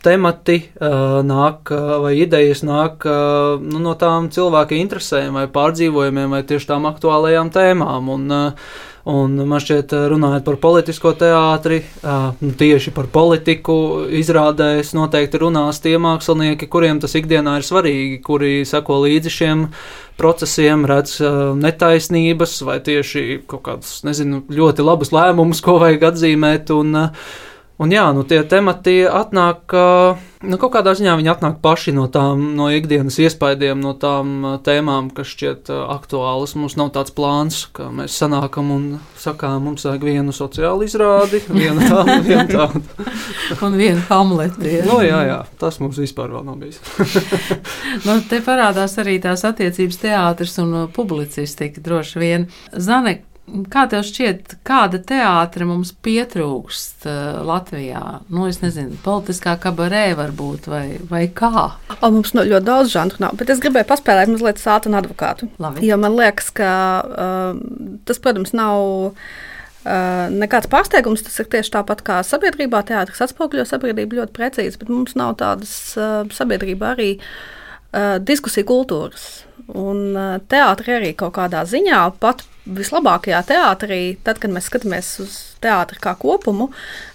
temati 0.05 0.57
uh, 0.62 1.21
nāk 1.27 1.73
vai 2.05 2.14
idejas 2.23 2.64
nāk 2.64 3.05
uh, 3.09 3.61
nu, 3.61 3.83
no 3.85 3.97
tām 4.01 4.31
cilvēka 4.33 4.79
interesēm 4.79 5.37
vai 5.37 5.47
pārdzīvojumiem 5.53 6.38
vai 6.38 6.45
tieši 6.49 6.71
tām 6.73 6.88
aktuālajām 6.88 7.53
tēmām. 7.53 8.09
Un, 8.16 8.31
uh, 8.33 8.79
Un 9.08 9.32
man 9.48 9.62
šķiet, 9.62 9.94
runājot 10.12 10.44
par 10.44 10.56
politisko 10.60 11.14
teātri, 11.16 11.78
nu, 12.04 12.50
tieši 12.60 12.92
par 12.92 13.08
politiku, 13.12 13.74
izrādēs 14.12 14.92
noteikti 14.92 15.40
runās 15.40 15.80
tie 15.80 15.94
mākslinieki, 15.96 16.68
kuriem 16.68 17.00
tas 17.00 17.16
ikdienā 17.16 17.56
ir 17.56 17.64
svarīgi, 17.64 18.18
kuri 18.26 18.58
seko 18.68 19.00
līdzi 19.06 19.32
šiem 19.32 19.68
procesiem, 20.20 20.84
redz 20.84 21.16
netaisnības 21.56 22.58
vai 22.68 22.76
tieši 22.84 23.40
kaut 23.48 23.64
kādus, 23.70 24.02
nezinu, 24.04 24.42
ļoti 24.52 24.84
labus 24.84 25.14
lēmumus, 25.16 25.64
ko 25.64 25.78
vajag 25.80 26.10
atzīmēt. 26.12 26.74
Un, 26.76 27.08
Un 27.80 27.88
jā, 27.88 28.02
nu 28.12 28.26
tie 28.28 28.42
temati 28.44 28.98
atnāk, 29.08 29.72
nu 30.46 30.57
kaut 30.61 30.72
kādā 30.74 30.94
ziņā 30.96 31.14
viņi 31.20 31.31
atnāk 31.33 31.59
paši 31.64 31.92
no 31.96 32.07
tām, 32.12 32.42
no 32.57 32.70
ikdienas 32.72 33.18
iespaidiem, 33.20 33.81
no 33.83 33.92
tām 34.00 34.44
tēmām, 34.64 35.11
kas 35.14 35.33
šķiet 35.35 35.70
aktuālas. 35.70 36.55
Mums 36.59 36.76
nav 36.81 36.92
tāds 36.94 37.14
plāns, 37.16 37.62
ka 37.76 37.90
mēs 37.94 38.16
sanākam 38.20 38.72
un 38.74 38.87
sakām, 39.20 39.61
mums 39.68 39.85
vajag 39.88 40.07
vienu 40.09 40.35
sociālu 40.37 40.88
izrādi, 40.88 41.42
vienu 41.61 41.85
tādu, 41.85 42.16
vienu 42.26 42.46
tādu. 42.50 42.83
un 43.66 43.79
vienu 43.81 44.05
hamleti. 44.09 44.76
Ja? 44.79 44.85
Nu, 44.88 45.00
jā, 45.05 45.22
jā, 45.29 45.40
tas 45.61 45.81
mums 45.83 46.00
vispār 46.00 46.33
nav 46.40 46.57
bijis. 46.61 46.81
nu, 48.07 48.20
te 48.31 48.40
parādās 48.44 48.96
arī 49.03 49.18
tās 49.22 49.44
attiecības 49.48 50.00
teātris 50.05 50.57
un 50.62 50.87
publicistika 50.94 51.85
droši 51.85 52.22
vien. 52.22 52.48
Zane, 52.72 53.20
Kā 53.70 53.84
tev 53.90 54.04
šķiet, 54.06 54.56
kāda 54.66 55.00
teātra 55.02 55.66
mums 55.66 55.90
pietrūkst 56.04 57.06
uh, 57.08 57.40
Latvijā? 57.46 58.02
Nu, 58.30 58.44
es 58.50 58.60
nezinu, 58.62 58.98
politiskā 59.04 59.56
kabarē 59.60 60.04
varbūt, 60.18 60.68
vai, 60.70 60.84
vai 61.10 61.24
kā? 61.34 61.66
O, 61.96 62.10
mums 62.14 62.34
no, 62.36 62.44
ļoti 62.46 62.66
daudz 62.68 62.92
žanru 62.92 63.22
nav, 63.24 63.36
bet 63.40 63.50
es 63.50 63.62
gribēju 63.62 63.88
paspēlēt 63.90 64.30
mazliet 64.30 64.62
sātu 64.62 64.90
un 64.90 64.98
advokātu. 65.00 65.50
Labi. 65.62 65.82
Jo 65.88 65.98
man 66.00 66.14
liekas, 66.18 66.52
ka 66.54 66.72
uh, 67.04 67.62
tas, 68.08 68.22
protams, 68.22 68.54
nav. 68.56 69.16
Uh, 69.80 70.28
nekāds 70.28 70.68
pārsteigums, 70.68 71.22
tas 71.24 71.40
ir 71.40 71.48
tieši 71.48 71.72
tāpat 71.78 72.04
kā 72.04 72.18
sabiedrībā. 72.26 72.82
Teātris 72.86 73.22
atspoguļo 73.24 73.64
sabiedrību 73.64 74.18
ļoti 74.18 74.36
precīzi, 74.36 74.76
bet 74.76 74.92
mums 74.92 75.16
nav 75.16 75.38
tādas 75.40 75.72
uh, 75.96 76.20
sabiedrībā 76.36 76.92
arī 76.92 77.14
uh, 77.16 78.18
diskusiju 78.20 78.68
kultūras. 78.68 79.28
Un 79.70 80.18
teātris 80.50 80.96
arī 80.98 81.14
kaut 81.16 81.36
kādā 81.38 81.62
ziņā 81.68 82.02
pat 82.20 82.42
vislabākajā 82.66 83.40
teātrī, 83.49 84.01
tad, 84.25 84.40
kad 84.42 84.53
mēs 84.53 84.68
skatāmies 84.70 85.09
uz 85.25 85.38
teātri 85.64 86.01
kā 86.03 86.14
kopumu, 86.20 86.70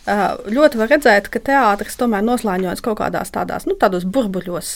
ļoti 0.06 0.82
var 0.82 0.92
redzēt, 0.96 1.30
ka 1.34 1.42
teātris 1.52 1.98
tomēr 2.00 2.26
noslēņojas 2.26 2.84
kaut 2.86 3.00
kādās 3.02 3.34
tādās, 3.36 3.68
nu, 3.70 3.78
tādos 3.80 4.08
burbuļos. 4.08 4.76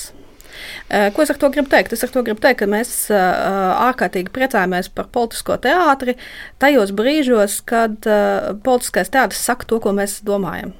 Ko 0.90 1.24
es 1.24 1.30
ar 1.32 1.38
to 1.40 1.48
gribu 1.54 1.70
teikt? 1.72 1.94
Es 1.96 2.04
ar 2.04 2.12
to 2.12 2.24
gribu 2.26 2.42
teikt, 2.44 2.60
ka 2.62 2.68
mēs 2.70 2.92
ārkārtīgi 3.14 4.34
priecājamies 4.36 4.92
par 4.92 5.08
politisko 5.14 5.60
teātri 5.64 6.18
tajos 6.62 6.92
brīžos, 6.96 7.62
kad 7.70 7.96
politiskais 8.66 9.14
teātris 9.14 9.46
saka 9.46 9.70
to, 9.70 9.80
ko 9.84 9.96
mēs 9.96 10.20
domājam. 10.26 10.74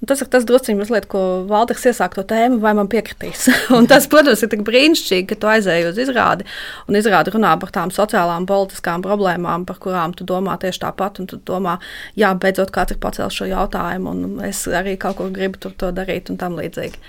Un 0.00 0.10
tas 0.10 0.22
ir 0.24 0.28
tas 0.32 0.46
drusciņš, 0.48 0.78
mazliet, 0.78 1.06
ko 1.10 1.22
Valdis 1.48 1.84
iesāk 1.90 2.16
to 2.18 2.24
tēmu, 2.28 2.60
vai 2.62 2.74
man 2.78 2.90
piekritīs. 2.92 3.46
tas, 3.92 4.08
protams, 4.10 4.42
ir 4.44 4.52
tik 4.52 4.64
brīnišķīgi, 4.66 5.28
ka 5.30 5.38
tu 5.40 5.50
aizēji 5.50 5.88
uz 5.90 6.00
izrādi 6.06 6.48
un 6.88 6.98
izrādi 7.00 7.34
runā 7.34 7.54
par 7.62 7.72
tām 7.74 7.94
sociālām, 7.94 8.48
politiskām 8.50 9.04
problēmām, 9.04 9.66
par 9.68 9.80
kurām 9.82 10.16
tu 10.16 10.26
domā 10.28 10.58
tieši 10.60 10.84
tāpat, 10.86 11.22
un 11.22 11.30
tu 11.30 11.40
domā, 11.46 11.78
jā, 12.20 12.34
beidzot 12.34 12.74
kāds 12.74 12.96
ir 12.96 13.02
pacēlis 13.02 13.40
šo 13.40 13.50
jautājumu, 13.50 14.14
un 14.14 14.44
es 14.48 14.66
arī 14.68 14.98
kaut 15.00 15.20
ko 15.20 15.30
gribu 15.34 15.60
tur 15.60 15.92
darīt 15.94 16.32
un 16.32 16.40
tam 16.40 16.58
līdzīgi. 16.60 17.02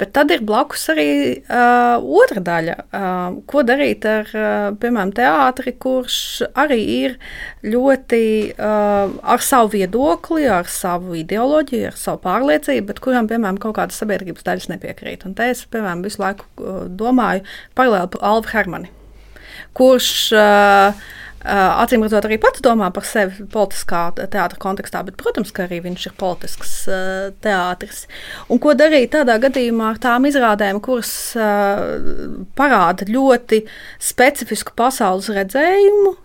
Bet 0.00 0.14
tad 0.16 0.30
ir 0.32 0.40
blakus 0.48 0.86
arī 0.88 1.10
uh, 1.42 2.00
otra 2.00 2.40
daļa. 2.40 2.76
Uh, 2.88 3.34
ko 3.50 3.60
darīt 3.68 4.06
ar, 4.08 4.30
uh, 4.32 4.70
piemēram, 4.80 5.12
teātri, 5.16 5.74
kurš 5.76 6.16
arī 6.56 6.78
ir 6.94 7.16
ļoti 7.66 8.22
uh, 8.54 9.12
ar 9.20 9.44
savu 9.44 9.74
viedokli, 9.74 10.46
ar 10.48 10.70
savu 10.72 11.18
ideoloģiju, 11.20 11.90
ar 11.90 12.00
savu 12.00 12.22
pārliecību, 12.24 12.86
bet 12.88 13.02
kuram, 13.04 13.28
piemēram, 13.28 13.60
kaut 13.60 13.76
kādas 13.76 14.00
sabiedrības 14.00 14.46
daļas 14.46 14.70
nepiekrīt. 14.72 15.28
Un 15.28 15.36
te 15.36 15.50
es, 15.52 15.66
piemēram, 15.68 16.06
visu 16.06 16.24
laiku 16.24 16.48
uh, 16.56 16.82
domāju 16.88 17.44
paralēli 17.76 18.14
par 18.16 18.28
Alvu 18.32 18.54
Hermani, 18.54 18.92
kurš 19.76 20.12
uh, 20.32 21.10
Acīm 21.40 22.02
redzot, 22.04 22.26
arī 22.28 22.36
pats 22.40 22.60
domā 22.60 22.90
par 22.92 23.06
sevi 23.08 23.46
politiskā 23.48 24.02
teātra 24.18 24.58
kontekstā, 24.60 25.00
bet, 25.06 25.16
protams, 25.20 25.54
ka 25.56 25.64
arī 25.64 25.78
viņš 25.86 26.02
ir 26.10 26.16
politisks 26.20 26.74
uh, 26.92 27.30
teātris. 27.40 28.02
Un 28.52 28.60
ko 28.60 28.74
darīt 28.76 29.14
tādā 29.14 29.38
gadījumā 29.40 29.94
ar 29.94 30.00
tām 30.02 30.28
izrādēm, 30.28 30.82
kuras 30.84 31.12
uh, 31.40 32.44
parāda 32.60 33.08
ļoti 33.08 33.62
specifisku 34.10 34.76
pasaules 34.76 35.32
redzējumu, 35.32 36.16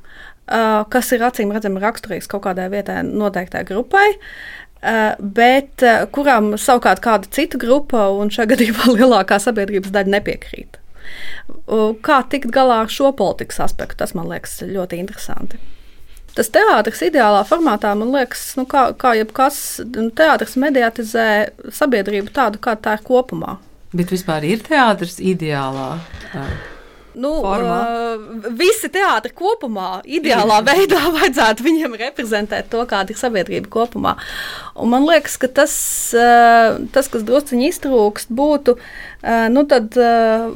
kas 0.94 1.08
ir 1.16 1.24
acīm 1.26 1.50
redzami 1.56 1.82
raksturīgs 1.82 2.28
kaut 2.30 2.44
kādai 2.44 2.68
vietai, 2.70 3.00
noteiktai 3.02 3.64
grupai. 3.66 4.12
Bet 5.18 5.82
kuram 6.14 6.52
savukārt 6.62 7.02
kāda 7.02 7.32
cita 7.34 7.58
grupa, 7.58 8.12
un 8.14 8.30
šajā 8.30 8.52
gadījumā 8.54 8.92
lielākā 9.00 9.40
sabiedrības 9.42 9.96
daļa 9.96 10.20
nepiekrīt. 10.20 10.78
Kā 12.06 12.20
tikt 12.30 12.52
galā 12.54 12.84
ar 12.86 12.92
šo 12.92 13.12
politikas 13.18 13.62
aspektu, 13.68 14.00
tas 14.04 14.16
man 14.18 14.30
liekas 14.32 14.60
ļoti 14.66 15.00
interesanti. 15.02 15.62
Tas 16.36 16.52
teātris 16.52 17.00
ideālā 17.08 17.46
formātā, 17.48 17.94
man 17.96 18.12
liekas, 18.12 18.44
nu, 18.60 18.66
kā, 18.68 18.90
kā 19.00 19.14
jebkas, 19.16 19.80
nu, 19.96 20.10
teātris 20.12 20.58
mediatizē 20.60 21.28
sabiedrību 21.72 22.34
tādu, 22.36 22.60
kāda 22.60 22.82
tā 22.90 22.98
ir 22.98 23.06
kopumā. 23.08 23.56
Bet 23.96 24.12
vispār 24.12 24.44
ir 24.44 24.64
teātris 24.66 25.22
ideālā? 25.24 25.94
Nu, 27.16 27.32
uh, 27.40 28.20
visi 28.60 28.90
teātri 28.92 29.32
kopumā, 29.36 30.02
ideālā 30.04 30.60
veidā, 30.68 31.00
vajadzētu 31.16 31.64
viņiem 31.64 31.96
reprezentēt 32.02 32.68
to, 32.74 32.84
kāda 32.90 33.16
ir 33.16 33.20
sabiedrība 33.20 33.72
kopumā. 33.72 34.18
Un 34.76 34.92
man 34.92 35.08
liekas, 35.08 35.38
ka 35.40 35.48
tas, 35.62 35.76
uh, 36.18 36.82
tas 36.92 37.08
kas 37.12 37.24
druskuļi 37.24 37.72
iztrūkst, 37.72 38.34
būtu 38.36 38.76
nu, 39.50 39.64
tad, 39.70 39.96
uh, 39.98 40.52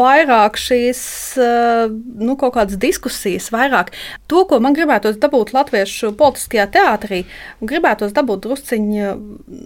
vairāk 0.00 0.58
šīs 0.60 1.00
uh, 1.42 1.90
nu, 2.20 2.36
kaut 2.40 2.54
kādas 2.54 2.78
diskusijas, 2.80 3.50
vairāk 3.54 3.90
to, 4.30 4.44
ko 4.50 4.60
man 4.62 4.76
gribētos 4.76 5.18
dabūt 5.22 5.54
latviešu 5.56 6.12
politiskajā 6.18 6.68
teātrī, 6.76 7.24
gribētos 7.60 8.14
dabūt 8.16 8.46
druskuļi 8.46 9.08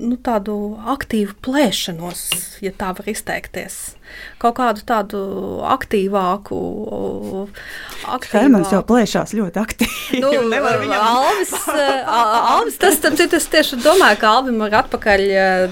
nu, 0.08 0.16
tādu 0.24 0.56
aktīvu 0.94 1.36
plēšanos, 1.44 2.24
ja 2.64 2.72
tā 2.76 2.94
var 2.96 3.12
izteikties 3.12 3.82
kaut 4.42 4.56
kādu 4.58 4.84
tādu 4.86 5.20
aktīvāku. 5.74 6.58
aktīvāku. 8.04 8.34
Hermans 8.34 8.74
jau 8.74 8.82
plēšās 8.86 9.34
ļoti 9.36 9.62
aktīvi. 9.62 10.20
Nu, 10.22 10.32
Alvis, 10.98 11.54
Alvis, 11.70 12.78
tas, 12.82 13.00
tas, 13.02 13.24
tas 13.36 13.48
tieši 13.54 13.80
domāju, 13.84 14.20
ka 14.20 14.34
Alvim 14.38 14.60
ir 14.66 14.78
atpakaļ 14.82 15.24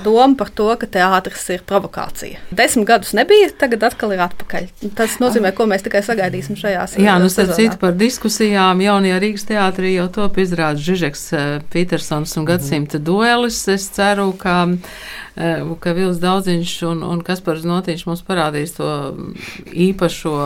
doma 0.07 0.39
par 0.41 0.53
to, 0.55 0.71
ka 0.81 0.91
teātris 0.99 1.49
ir 1.55 1.67
provokācija. 1.69 2.42
Desmit 2.51 2.87
gadus 2.89 3.15
nebija, 3.17 3.49
tagad 3.59 3.87
atkal 3.87 4.13
ir 4.13 4.21
atpakaļ. 4.27 4.69
Tas 4.99 5.17
nozīmē, 5.23 5.55
ko 5.57 5.65
mēs 5.71 5.87
tikai 5.87 6.03
sagaidīsim 6.05 6.59
šajās. 6.61 6.99
Jā, 7.01 7.17
nu 7.23 7.31
starp 7.33 7.55
citu 7.57 7.79
par 7.81 7.97
diskusijām 7.97 8.83
jaunajā 8.85 9.23
Rīgas 9.23 9.47
teātrī 9.49 9.95
jau 9.95 10.09
top 10.13 10.37
izrādes 10.43 10.85
Žižeks 10.85 11.25
Petersons 11.73 12.37
un 12.37 12.49
gadsimta 12.49 13.01
duelis. 13.01 13.63
Es 13.73 13.89
ceru, 13.95 14.33
ka 14.37 14.67
ka 15.81 15.95
Vils 15.97 16.21
Daudziņš 16.21 16.75
un, 16.91 17.03
un 17.09 17.23
Kaspars 17.25 17.65
Notiņš 17.65 18.05
mums 18.09 18.25
parādīs 18.27 18.77
to 18.77 18.91
īpašo 19.73 20.37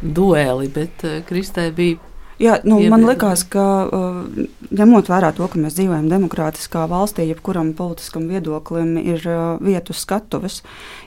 dueli, 0.00 0.70
bet 0.72 1.04
Kristē 1.28 1.70
bija. 1.74 2.00
Jā, 2.42 2.56
nu, 2.66 2.80
man 2.90 3.04
liekas, 3.06 3.44
ka 3.46 3.64
ņemot 4.74 5.10
vērā 5.10 5.30
to, 5.36 5.46
ka 5.46 5.60
mēs 5.60 5.76
dzīvojam 5.76 6.08
demokrātiskā 6.10 6.88
valstī, 6.90 7.28
jebkuram 7.30 7.70
politiskam 7.78 8.26
viedoklim 8.26 8.96
ir 8.98 9.22
vietu 9.62 9.94
skatuves, 9.94 10.64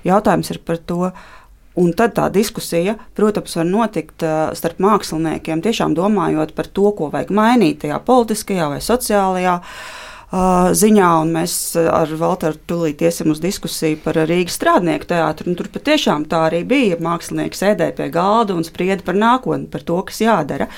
jautājums 0.07 0.53
ir 0.55 0.63
par 0.63 0.79
to, 0.79 1.11
Un 1.77 1.91
tad 1.93 2.15
tā 2.17 2.25
diskusija, 2.33 2.95
protams, 3.13 3.53
var 3.59 3.67
notikt 3.69 4.23
uh, 4.25 4.49
starp 4.57 4.79
māksliniekiem, 4.81 5.61
tiešām 5.61 5.93
domājot 5.97 6.55
par 6.57 6.65
to, 6.73 6.89
ko 6.97 7.11
vajag 7.13 7.29
mainīt 7.37 7.83
tajā 7.83 7.99
politiskajā 8.07 8.71
vai 8.71 8.79
sociālajā 8.81 9.53
uh, 9.61 10.71
ziņā, 10.73 11.09
un 11.21 11.35
mēs 11.35 11.53
ar 11.77 12.09
Valteru 12.17 12.57
tūlīt 12.71 13.03
iesim 13.05 13.29
uz 13.29 13.43
diskusiju 13.43 13.99
par 14.01 14.17
Rīgas 14.27 14.57
strādnieku 14.57 15.11
teātru. 15.11 15.53
Tur 15.59 15.69
patiešām 15.75 16.25
tā 16.31 16.47
arī 16.47 16.63
bija. 16.65 16.97
Mākslinieki 16.97 17.61
sēdēja 17.61 17.95
pie 18.01 18.09
galda 18.15 18.57
un 18.57 18.65
sprieda 18.65 19.05
par 19.05 19.21
nākotni, 19.21 19.69
par 19.69 19.85
to, 19.85 20.01
kas 20.09 20.23
jādara. 20.25 20.71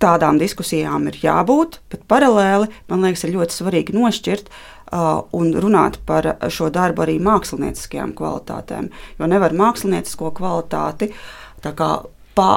Tādām 0.00 0.38
diskusijām 0.40 1.10
ir 1.10 1.18
jābūt, 1.20 1.80
bet 1.92 2.06
paralēli 2.08 2.70
man 2.88 3.02
liekas, 3.04 3.26
ir 3.26 3.34
ļoti 3.34 3.52
svarīgi 3.52 3.92
nošķirt 3.92 4.46
uh, 4.48 5.26
un 5.36 5.50
runāt 5.60 5.98
par 6.08 6.28
šo 6.48 6.70
darbu 6.72 7.04
arī 7.04 7.18
mākslinieckajām 7.20 8.14
kvalitātēm. 8.16 8.88
Jo 9.20 9.28
nevar 9.28 9.52
māksliniecisko 9.56 10.32
kvalitāti 10.38 11.10
kā 11.60 11.90
pa, 12.34 12.48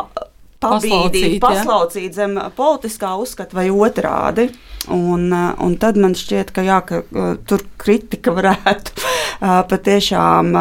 pabīdīt, 0.64 1.40
paslaucīt 1.44 2.16
zem 2.16 2.38
politiskā 2.58 3.14
uzskata 3.22 3.58
vai 3.60 3.68
otrādi. 3.74 4.50
Un, 4.92 5.30
un 5.32 5.76
tad 5.80 5.96
man 6.02 6.12
šķiet, 6.18 6.52
ka, 6.52 6.64
jā, 6.66 6.82
ka 6.84 7.04
tur 7.48 7.62
kritika 7.80 8.34
varētu 8.38 9.06
patiešām 9.70 10.52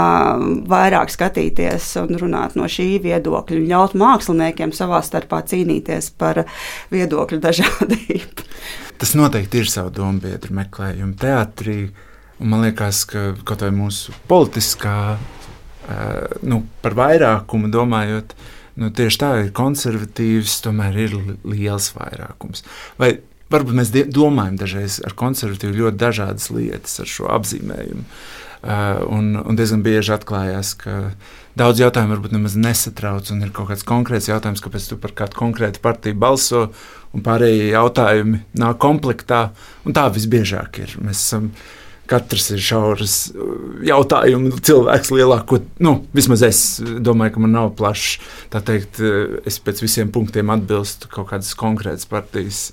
vairāk 0.71 1.11
skatīties 1.13 1.89
un 2.03 2.15
runāt 2.21 2.55
no 2.59 2.69
šī 2.71 3.01
viedokļa 3.03 3.59
un 3.59 3.67
ļaut 3.73 3.97
māksliniekiem 3.99 4.75
savā 4.77 5.03
starpā 5.03 5.43
cīnīties 5.51 6.13
par 6.19 6.45
viedokļu 6.95 7.43
dažādību. 7.43 8.47
Tas 9.03 9.17
noteikti 9.19 9.59
ir 9.59 9.71
savu 9.71 9.91
domu 9.91 10.23
biedru 10.23 10.55
meklējumu 10.55 11.19
teātrī. 11.19 11.77
Man 12.43 12.63
liekas, 12.63 13.03
ka 13.11 13.33
kaut 13.47 13.63
vai 13.65 13.71
mūsu 13.75 14.15
politiskā, 14.31 14.95
nu, 16.47 16.61
par 16.83 16.95
vairākumu 16.99 17.71
domājot, 17.71 18.35
uh, 18.35 18.62
nu, 18.81 18.93
tieši 18.95 19.21
tā 19.21 19.33
ir 19.43 19.53
konservatīvs, 19.57 20.61
tomēr 20.65 20.97
ir 21.05 21.19
liels 21.45 21.91
vairākums. 21.97 22.65
Vai 23.01 23.15
varbūt 23.53 23.77
mēs 23.79 23.93
domājam 24.13 24.57
dažreiz 24.61 25.01
ar 25.05 25.17
konservatīvu 25.19 25.83
ļoti 25.83 26.01
dažādas 26.01 26.49
lietas 26.55 27.03
ar 27.03 27.11
šo 27.11 27.29
apzīmējumu. 27.35 28.07
Uh, 28.63 29.03
un, 29.11 29.35
un 29.43 29.59
diezgan 29.59 29.83
bieži 29.83 30.13
atklājās, 30.15 30.77
ka 30.79 30.97
daudz 31.59 31.83
jautājumu 31.83 32.15
varbūt 32.15 32.37
nemaz 32.37 32.55
nesatrauc, 32.55 33.27
un 33.35 33.43
ir 33.43 33.51
kaut 33.55 33.73
kāds 33.73 33.83
konkrēts 33.89 34.31
jautājums, 34.31 34.63
kāpēc 34.63 34.87
tu 34.87 34.99
par 35.03 35.17
kādu 35.19 35.41
konkrētu 35.41 35.83
partiju 35.83 36.21
balso, 36.23 36.69
un 37.13 37.25
pārējie 37.27 37.73
jautājumi 37.73 38.45
nāk 38.63 38.79
komplektā. 38.81 39.49
Tā 39.83 40.07
visbiežāk 40.15 40.79
ir. 40.85 40.95
Mēs 41.03 41.25
esam 41.27 41.51
uh, 41.51 41.67
Katrs 42.11 42.51
ir 42.53 42.61
šauras 42.63 43.17
uh, 43.33 43.53
jautājums, 43.87 44.59
cilvēks 44.67 45.13
lielāko, 45.15 45.61
nu, 45.85 45.95
vismaz 46.17 46.43
es 46.47 46.63
domāju, 46.83 47.37
ka 47.37 47.45
man 47.45 47.55
nav 47.57 47.73
plašs. 47.79 48.19
Tā 48.53 48.63
teikt, 48.67 49.01
uh, 49.01 49.39
es 49.49 49.61
pēc 49.63 49.85
visiem 49.85 50.13
punktiem 50.13 50.53
atbilstu 50.53 51.11
kaut 51.13 51.31
kādas 51.31 51.55
konkrētas 51.59 52.09
partijas 52.11 52.65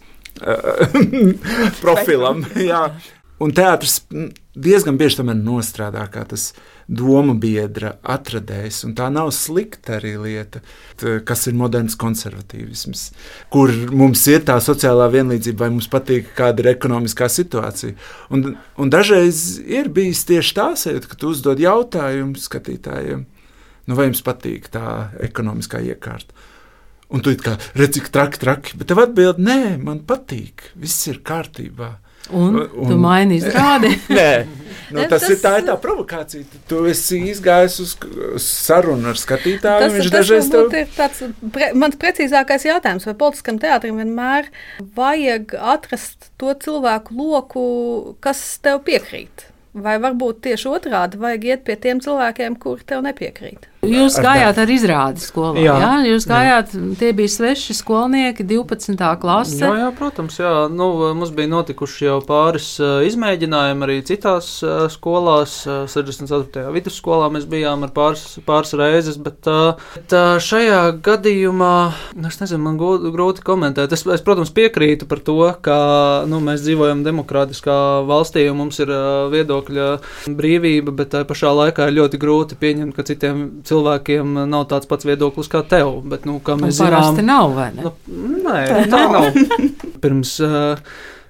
uh, 0.41 0.99
profilam. 1.83 2.43
Jā. 2.57 2.87
Un 3.39 3.53
teātris 3.55 4.01
diezgan 4.59 4.97
bieži 4.99 5.23
nostrādā 5.23 6.03
kā 6.11 6.25
tas 6.27 6.49
domu 6.89 7.35
biedra 7.39 7.93
atradējs, 8.03 8.81
un 8.87 8.95
tā 8.97 9.07
nav 9.13 9.29
slikta 9.31 9.95
arī 9.99 10.15
lieta, 10.19 10.59
kas 10.99 11.45
ir 11.47 11.55
moderns 11.55 11.95
konservatīvisms, 11.99 13.03
kur 13.53 13.71
mums 13.93 14.25
ir 14.27 14.43
tā 14.47 14.57
sociālā 14.63 15.07
vienlīdzība, 15.13 15.61
vai 15.63 15.69
mums 15.75 15.87
patīk 15.91 16.33
kāda 16.35 16.65
ir 16.65 16.71
ekonomiskā 16.73 17.29
situācija. 17.31 17.95
Un, 18.33 18.57
un 18.75 18.91
dažreiz 18.91 19.59
ir 19.61 19.87
bijis 19.93 20.25
tieši 20.27 20.55
tā 20.57 20.67
sajūta, 20.81 21.13
ka 21.13 21.21
tu 21.21 21.31
uzdod 21.31 21.61
jautājumu 21.63 22.41
skatītājiem, 22.41 23.23
nu, 23.23 23.95
vai 23.95 24.09
jums 24.09 24.25
patīk 24.25 24.67
tā 24.73 25.13
ekonomiskā 25.29 25.83
iekārta. 25.93 26.35
Un 27.09 27.23
tu 27.25 27.31
kā 27.41 27.55
redzi, 27.73 28.01
cik 28.01 28.11
traki, 28.13 28.43
traki, 28.43 28.75
bet 28.77 28.91
tev 28.91 28.99
atbild, 29.01 29.39
nē, 29.41 29.79
man 29.81 30.03
patīk, 30.05 30.67
viss 30.77 31.07
ir 31.09 31.23
kārtībā. 31.25 31.95
Un, 32.35 32.61
un 32.61 32.91
tu 32.91 32.97
maini 32.99 33.39
izrādi? 33.41 33.95
Nē. 34.19 34.31
Nu, 34.89 35.03
tas, 35.05 35.21
Tas- 35.21 35.29
ir 35.29 35.37
tā, 35.37 35.51
ir 35.61 35.65
tā 35.67 35.75
provokācija. 35.77 36.45
Tu, 36.49 36.59
tu 36.65 36.79
esi 36.89 37.19
izgājis 37.29 37.75
uz, 37.83 37.91
sarunu 38.41 39.11
ar 39.11 39.19
skatītāju. 39.21 39.83
Tas, 39.83 39.93
viņš 39.93 40.09
dažreiz 40.15 40.49
tev 40.49 40.73
ir 40.73 40.89
tāds 40.95 41.21
pre, 41.53 41.67
mans 41.77 41.99
precīzākais 42.01 42.65
jautājums, 42.65 43.05
vai 43.05 43.13
politiskam 43.19 43.59
teātrim 43.61 44.01
vienmēr 44.01 44.49
vajag 44.97 45.53
atrast 45.75 46.31
to 46.41 46.55
cilvēku 46.65 47.13
loku, 47.19 47.67
kas 48.23 48.41
tev 48.65 48.81
piekrīt? 48.87 49.45
Vai 49.77 49.99
varbūt 50.01 50.41
tieši 50.47 50.71
otrādi 50.73 51.21
vajag 51.21 51.45
iet 51.51 51.67
pie 51.67 51.77
tiem 51.77 52.01
cilvēkiem, 52.01 52.57
kuri 52.57 52.89
tev 52.89 53.05
nepiekrīt? 53.05 53.69
Jūs 53.79 54.17
gājāt 54.19 54.57
ar 54.59 54.71
izrādi 54.73 55.21
skolā. 55.23 55.53
Jā, 55.63 55.71
Jā. 55.71 55.75
jā? 55.79 56.11
jūs 56.11 56.25
gājāt, 56.27 56.73
tie 56.99 57.13
bija 57.15 57.31
sveši 57.31 57.75
skolnieki, 57.77 58.43
12. 58.43 58.99
klase. 59.21 59.55
Jā, 59.61 59.69
jā, 59.85 59.87
protams, 59.95 60.35
jā. 60.41 60.51
Nu, 60.67 60.89
mums 61.15 61.31
bija 61.35 61.47
notikuši 61.53 62.09
jau 62.09 62.17
pāris 62.27 62.67
uh, 62.83 62.99
izmēģinājumi 63.07 63.87
arī 63.87 63.95
citās 64.07 64.49
uh, 64.67 64.89
skolās. 64.91 65.61
Uh, 65.63 65.85
64. 65.87 66.65
vidusskolā 66.75 67.29
mēs 67.31 67.45
bijām 67.47 67.85
ar 67.87 67.93
pāris, 67.95 68.25
pāris 68.43 68.75
reizes, 68.75 69.19
bet, 69.23 69.47
uh, 69.47 69.79
šajā 70.43 70.81
gadījumā, 71.05 71.71
nu, 72.19 72.27
es 72.27 72.41
nezinu, 72.43 72.59
man 72.67 72.75
grūti 72.79 73.47
komentēt. 73.47 73.95
Es, 73.95 74.03
es, 74.03 74.25
protams, 74.27 74.51
piekrītu 74.59 75.07
par 75.07 75.23
to, 75.23 75.39
ka 75.63 75.79
nu, 76.27 76.41
mēs 76.43 76.65
dzīvojam 76.67 77.05
demokrātiskā 77.07 77.79
valstī 78.11 78.49
un 78.51 78.59
mums 78.65 78.83
ir 78.83 78.91
viedokļa 79.31 79.89
brīvība, 80.35 80.97
bet 80.99 81.15
tā 81.15 81.23
pašā 81.27 81.55
laikā 81.63 81.87
ir 81.87 81.97
ļoti 82.01 82.19
grūti 82.19 82.59
pieņemt, 82.59 82.97
ka 82.99 83.07
citiem 83.07 83.47
cilvēkiem 83.69 84.41
nav 84.49 84.65
tāds 84.71 84.89
pats 84.89 85.07
viedoklis 85.07 85.51
kā 85.51 85.63
tev. 85.69 85.99
Bet, 86.09 86.25
nu, 86.29 86.39
kā 86.43 86.57
Un 86.57 86.65
mēs 86.65 86.79
zinām, 86.81 87.21
nav, 87.25 87.53
vai 87.57 87.69
ne? 87.77 87.85
Nu, 87.85 87.93
Nē, 88.49 88.59
tā 88.91 89.05
nav. 89.13 89.29
Pirms 90.03 90.35
uh, 90.45 90.81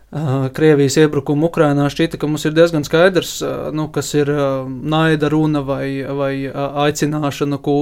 Krievijas 0.09 0.95
iebrukuma 0.97 1.45
Ukrainā 1.51 1.83
šķita, 1.93 2.17
ka 2.17 2.25
mums 2.25 2.41
ir 2.49 2.55
diezgan 2.57 2.81
skaidrs, 2.85 3.35
nu, 3.77 3.85
kas 3.93 4.07
ir 4.17 4.31
naida 4.65 5.29
runa 5.29 5.61
vai, 5.61 6.01
vai 6.01 6.31
aicināšana, 6.49 7.59
kū, 7.61 7.75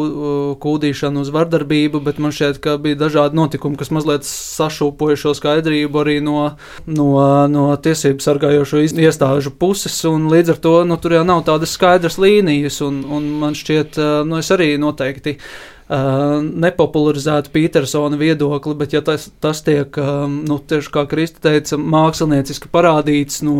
kūdīšana 0.60 1.24
uz 1.24 1.32
vardarbību, 1.32 2.02
bet 2.04 2.20
man 2.20 2.36
šķiet, 2.36 2.60
ka 2.64 2.76
bija 2.84 3.00
dažādi 3.00 3.40
notikumi, 3.40 3.80
kas 3.80 3.94
mazliet 3.96 4.28
sašūpoja 4.28 5.22
šo 5.24 5.34
skaidrību 5.40 6.04
arī 6.04 6.18
no, 6.26 6.42
no, 6.84 7.08
no 7.48 7.70
tiesību 7.80 8.20
sargājošo 8.26 8.84
iestāžu 8.84 9.56
puses, 9.56 9.96
un 10.12 10.28
līdz 10.34 10.58
ar 10.58 10.62
to 10.68 10.76
nu, 10.90 11.00
tur 11.00 11.16
jau 11.16 11.24
nav 11.28 11.46
tādas 11.48 11.80
skaidras 11.80 12.20
līnijas, 12.20 12.82
un, 12.84 13.06
un 13.08 13.32
man 13.40 13.56
šķiet, 13.56 14.02
nu, 14.28 14.44
es 14.44 14.52
arī 14.52 14.74
noteikti 14.84 15.38
uh, 15.38 15.77
nepopularizētu 15.88 17.52
Petersona 17.54 18.18
viedokli, 18.20 18.76
bet 18.76 18.94
ja 18.94 19.02
tas, 19.02 19.30
tas 19.40 19.62
tiek, 19.64 19.96
um, 20.02 20.42
nu, 20.48 20.60
tieši 20.60 20.92
kā 20.92 21.06
Krista 21.08 21.48
teica, 21.48 21.80
mākslinieciski 21.80 22.68
parādīts 22.74 23.40
no, 23.48 23.56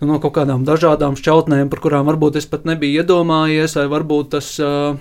nu, 0.00 0.08
no 0.10 0.18
kaut 0.22 0.34
kādām 0.40 0.66
dažādām 0.66 1.14
šķautnēm, 1.20 1.70
par 1.70 1.84
kurām 1.84 2.10
varbūt 2.10 2.40
es 2.42 2.50
pat 2.50 2.66
nebiju 2.66 3.04
iedomājies, 3.04 3.78
vai 3.78 3.88
varbūt 3.94 4.36
tas. 4.36 4.54
Uh, 4.58 5.00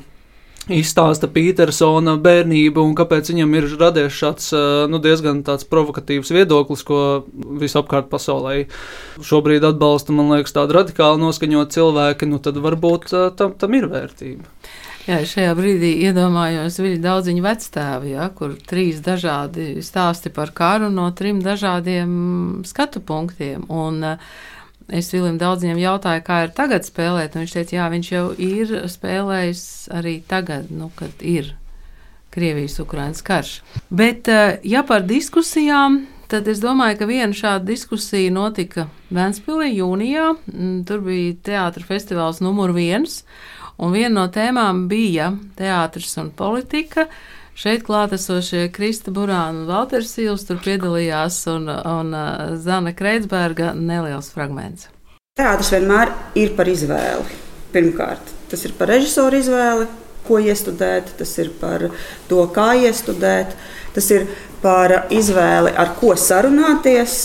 Izstāsta 0.70 1.26
Petersona 1.26 2.14
bērnību 2.22 2.84
un 2.86 2.92
kāpēc 2.94 3.32
viņam 3.32 3.56
ir 3.58 3.66
radies 3.80 4.14
šāds 4.14 4.52
uh, 4.54 4.84
nu, 4.92 5.00
diezgan 5.02 5.40
provokatīvs 5.42 6.30
viedoklis, 6.30 6.84
ko 6.86 7.00
visapkārt 7.58 8.12
pasaulē 8.12 8.68
šobrīd 9.26 9.66
atbalsta, 9.66 10.14
man 10.14 10.30
liekas, 10.36 10.54
tādi 10.54 10.78
radikāli 10.78 11.18
noskaņot 11.24 11.74
cilvēki, 11.74 12.30
nu 12.30 12.38
tad 12.46 12.62
varbūt 12.62 13.10
uh, 13.10 13.32
tam, 13.34 13.58
tam 13.58 13.74
ir 13.74 13.90
vērtība. 13.90 14.46
Jā, 15.08 15.18
šajā 15.26 15.56
brīdī 15.58 15.96
iedomājos 16.06 16.78
viņa 16.78 17.02
daudziņu 17.02 17.42
vecstāvi, 17.42 18.14
ja, 18.14 18.30
kur 18.38 18.54
trīs 18.70 19.02
dažādi 19.02 19.82
stāsti 19.82 20.30
par 20.34 20.54
karu 20.54 20.92
no 20.94 21.08
trim 21.18 21.42
dažādiem 21.42 22.12
skatu 22.70 23.02
punktiem. 23.02 23.66
Un, 23.70 24.04
uh, 24.14 24.34
Es 24.92 25.08
Vilim 25.14 25.38
daudziem 25.40 25.78
jautāju, 25.80 26.20
kā 26.28 26.42
ir 26.44 26.50
tagad 26.52 26.84
spēlēt, 26.84 27.36
un 27.36 27.46
viņš 27.46 27.52
teica, 27.56 27.76
jā, 27.78 27.84
viņš 27.94 28.08
jau 28.12 28.24
ir 28.44 28.74
spēlējis 28.92 29.62
arī 29.96 30.18
tagad, 30.28 30.68
nu, 30.74 30.90
kad 31.00 31.22
ir 31.24 31.54
Krievijas-Ukrainas 32.36 33.24
karš. 33.24 33.54
Bet, 33.88 34.28
uh, 34.28 34.58
ja 34.68 34.84
par 34.88 35.06
diskusijām, 35.08 36.02
tad 36.32 36.50
es 36.52 36.60
domāju, 36.64 36.98
ka 37.00 37.08
viena 37.08 37.36
šāda 37.36 37.64
diskusija 37.70 38.34
notika 38.36 38.90
Vēnspilī 39.12 39.74
jūnijā. 39.78 40.34
Mm, 40.52 40.84
Tur 40.88 41.06
bija 41.08 41.38
teātris 41.48 41.88
festivāls 41.88 42.44
numur 42.44 42.76
viens. 42.76 43.22
Un 43.82 43.96
viena 43.96 44.14
no 44.14 44.28
tēmām 44.30 44.84
bija 44.90 45.32
teātris 45.58 46.14
un 46.22 46.30
politika. 46.38 47.08
Šeit 47.58 47.82
klātesošie 47.88 48.68
Krista 48.74 49.12
Burāna 49.14 49.64
un 49.64 49.70
Valters 49.70 50.14
Sīls 50.14 50.46
tur 50.46 50.60
piedalījās, 50.62 51.40
un, 51.50 51.66
un 51.68 52.14
uh, 52.14 52.52
Zana 52.62 52.94
Kreitsberga 52.98 53.72
neliels 53.76 54.30
fragments. 54.34 54.88
Teātris 55.40 55.72
vienmēr 55.74 56.14
ir 56.38 56.54
par 56.58 56.70
izvēli. 56.70 57.40
Pirmkārt, 57.74 58.30
tas 58.52 58.68
ir 58.68 58.76
par 58.78 58.92
režisoru 58.94 59.42
izvēli, 59.42 59.90
ko 60.28 60.38
iestudēt, 60.44 61.16
tas 61.18 61.34
ir 61.42 61.50
par 61.60 61.88
to, 62.30 62.46
kā 62.54 62.70
iestudēt, 62.86 63.58
tas 63.96 64.12
ir 64.14 64.30
par 64.62 65.08
izvēli, 65.10 65.74
ar 65.74 65.96
ko 65.98 66.14
sarunāties. 66.20 67.18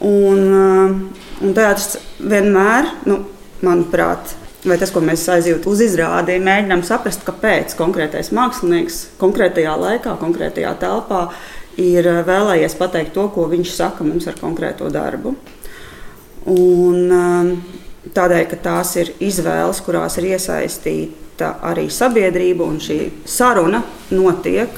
Un, 0.00 0.42
uh, 0.48 1.22
un 1.44 1.54
teātris 1.56 2.00
vienmēr, 2.24 2.92
nu, 3.12 3.20
manuprāt, 3.64 4.36
vai 4.66 4.78
tas, 4.80 4.92
ko 4.94 5.02
mēs 5.04 5.24
aizjūtam 5.30 5.72
uz 5.72 5.82
izrādi, 5.84 6.38
mēģinām 6.42 6.82
saprast, 6.86 7.24
kāpēc 7.26 7.76
konkrētais 7.78 8.32
mākslinieks 8.34 9.02
konkrētajā 9.20 9.74
laikā, 9.80 10.16
konkrētajā 10.20 10.72
telpā 10.80 11.26
ir 11.80 12.08
vēlējies 12.26 12.76
pateikt 12.78 13.14
to, 13.16 13.28
ko 13.34 13.46
viņš 13.50 13.74
saka 13.76 14.06
mums 14.06 14.26
ar 14.30 14.38
konkrēto 14.40 14.88
darbu. 14.92 15.34
Un, 16.46 17.00
um, 17.10 17.52
tādēļ, 18.14 18.44
ka 18.50 18.60
tās 18.62 18.94
ir 19.00 19.12
izvēles, 19.22 19.82
kurās 19.84 20.18
ir 20.20 20.30
iesaistīta 20.32 21.56
arī 21.66 21.88
sabiedrība, 21.92 22.66
un 22.66 22.78
šī 22.82 23.00
saruna 23.28 23.82
notiek 24.14 24.72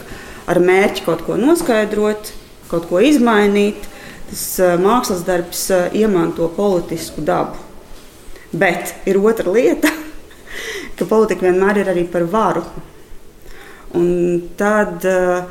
ar 0.48 0.61
mērķi 0.64 1.05
kaut 1.07 1.27
ko 1.27 1.37
noskaidrot, 1.40 2.33
kaut 2.72 2.88
ko 2.90 3.03
izmainīt, 3.05 3.85
tas 4.31 4.44
uh, 4.64 4.77
mākslas 4.81 5.24
darbs 5.29 5.68
uh, 5.72 5.88
iemanto 5.96 6.48
politisku 6.57 7.24
dabu. 7.24 7.67
Bet 8.52 8.94
ir 9.08 9.18
otra 9.20 9.52
lieta, 9.52 9.90
ka 10.96 11.06
politika 11.08 11.48
vienmēr 11.48 11.82
ir 11.82 11.90
arī 11.92 12.06
par 12.08 12.24
varu. 12.32 12.62
Un 13.98 14.08
tad 14.56 15.04
uh, 15.08 15.44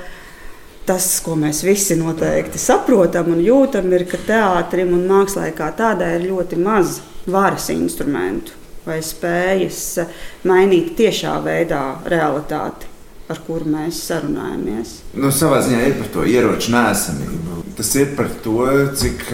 tas, 0.86 1.08
ko 1.26 1.36
mēs 1.38 1.64
visi 1.66 1.98
noteikti 1.98 2.62
saprotam 2.62 3.32
un 3.34 3.42
jūtam, 3.42 3.90
ir, 3.94 4.06
ka 4.10 4.20
teātrim 4.28 4.94
un 4.98 5.08
mākslā 5.10 5.50
kā 5.58 5.72
tādai 5.78 6.16
ir 6.20 6.28
ļoti 6.32 6.60
maz 6.62 7.00
varas 7.28 7.70
instrumentu 7.74 8.54
vai 8.88 9.00
spējas 9.04 9.82
uh, 10.02 10.20
mainīt 10.50 10.96
tiešā 10.98 11.38
veidā 11.46 11.84
realitāti, 12.10 12.90
ar 13.30 13.42
kuru 13.46 13.70
mēs 13.78 14.02
sarunājamies. 14.10 15.00
Nu, 15.18 15.30
savā 15.34 15.62
ziņā 15.66 15.86
ir 15.86 15.98
par 16.02 16.14
to 16.14 16.26
ieroču 16.30 16.74
nēsamību. 16.74 17.64
Tas 17.78 17.94
ir 18.00 18.14
par 18.18 18.32
to, 18.42 18.62
cik. 18.98 19.28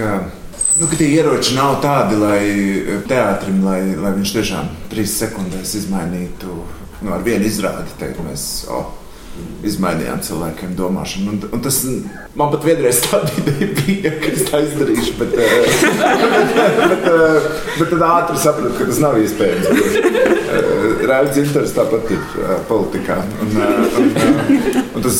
Nu, 0.84 0.90
tie 0.92 1.06
ieroči 1.16 1.54
nav 1.56 1.78
tādi, 1.80 2.18
lai 2.20 2.40
teātrim, 3.08 3.62
lai, 3.64 3.94
lai 3.96 4.10
viņš 4.18 4.34
tiešām 4.36 4.66
trīs 4.92 5.14
sekundēs 5.16 5.78
izmainītu 5.80 6.52
nu, 6.52 7.14
ar 7.16 7.24
vienu 7.24 7.48
izrādi. 7.48 7.94
Teikt, 8.02 8.20
mēs, 8.26 8.44
oh, 8.68 8.90
Izmainījām 9.66 10.20
cilvēkiem 10.22 10.76
domāšanu. 10.78 11.32
Un, 11.32 11.38
un 11.56 11.62
tas 11.64 11.80
man 12.38 12.52
pat 12.52 12.68
vienreiz 12.68 13.00
tāda 13.02 13.32
ideja 13.40 13.70
bija, 13.80 14.12
ka 14.20 14.30
es 14.30 14.44
tā 14.50 14.60
izdarīšu. 14.68 15.16
Bet, 15.22 15.34
eh, 15.40 15.48
bet, 16.04 16.52
bet, 16.92 17.08
eh, 17.08 17.48
bet 17.80 17.94
tad 17.96 18.04
ātri 18.10 18.44
sapratu, 18.44 18.76
ka 18.78 18.90
tas 18.92 19.00
nav 19.02 19.18
iespējams. 19.24 19.72
Rēļas 21.10 21.40
intereses 21.42 21.76
tāpat 21.76 22.10
ir 22.14 22.24
politikā. 22.70 23.20
Un, 23.44 23.54
un, 23.58 24.10
eh, 24.16 24.80
un 24.94 25.04
tas 25.04 25.20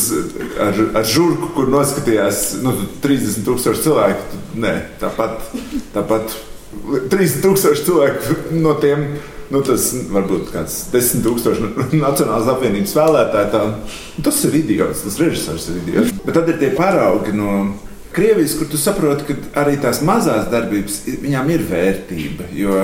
ar, 0.64 0.82
ar 1.02 1.06
žurku, 1.10 1.52
kur 1.58 1.70
noskatījās 1.74 2.42
nu, 2.64 2.76
30,000 3.04 3.84
cilvēku, 3.84 4.42
nē, 4.64 4.74
tāpat, 5.02 5.54
tāpat 5.96 6.36
30,000 7.14 7.86
cilvēku 7.86 8.58
no 8.64 8.76
tiem. 8.82 9.08
Nu, 9.54 9.60
tas 9.62 9.92
varbūt 10.10 10.48
kāds 10.50 10.76
desmit 10.90 11.28
tūkstoši 11.28 11.68
Nacionālās 12.02 12.48
apvienības 12.56 12.96
vēlētāji. 12.98 13.52
Tā, 13.54 13.64
tas 14.26 14.40
ir 14.48 14.56
idiots, 14.64 15.04
tas 15.06 15.20
režisors 15.22 15.68
ir 15.70 15.82
idiots. 15.84 16.14
Bet 16.24 16.40
tad 16.40 16.50
ir 16.50 16.62
tie 16.62 16.72
paraugi 16.74 17.36
no 17.38 17.58
Krievijas, 18.14 18.54
kur 18.60 18.68
tu 18.70 18.78
saproti, 18.78 19.26
ka 19.26 19.62
arī 19.64 19.80
tās 19.82 20.04
mazās 20.06 20.46
darbības, 20.52 21.00
viņām 21.24 21.48
ir 21.50 21.64
vērtība. 21.66 22.50
Jo 22.54 22.84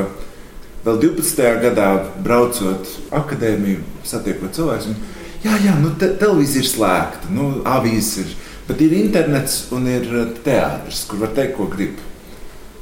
vēl 0.86 1.00
12. 1.02 1.48
gadā 1.64 1.88
braucot 2.24 2.92
akadēmiju, 3.16 3.82
satiekot 4.08 4.56
cilvēkus, 4.56 4.94
jā, 5.44 5.56
jā, 5.66 5.76
nu, 5.82 5.94
te, 6.00 6.12
televīzija 6.20 6.64
ir 6.64 6.70
slēgta, 6.70 7.32
nu, 7.36 7.50
avīzes 7.68 8.14
ir, 8.24 8.36
bet 8.70 8.84
ir 8.86 8.96
internets 9.00 9.66
un 9.76 9.90
ir 9.92 10.08
teātris, 10.46 11.06
kur 11.10 11.26
var 11.26 11.36
teikt, 11.38 11.58
ko 11.58 11.68
grib. 11.72 12.00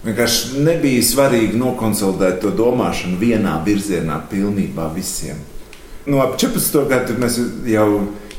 Vienkārši 0.05 0.61
nebija 0.63 1.03
svarīgi 1.03 1.57
nokonsolidēt 1.59 2.39
to 2.43 2.53
domāšanu 2.55 3.17
vienā 3.19 3.57
virzienā, 3.65 4.21
pilnībā 4.29 4.87
visiem. 4.95 5.39
No 6.07 6.21
ap 6.23 6.37
14. 6.39 6.85
gadu 6.87 7.17
mēs 7.19 7.39
jau, 7.67 7.87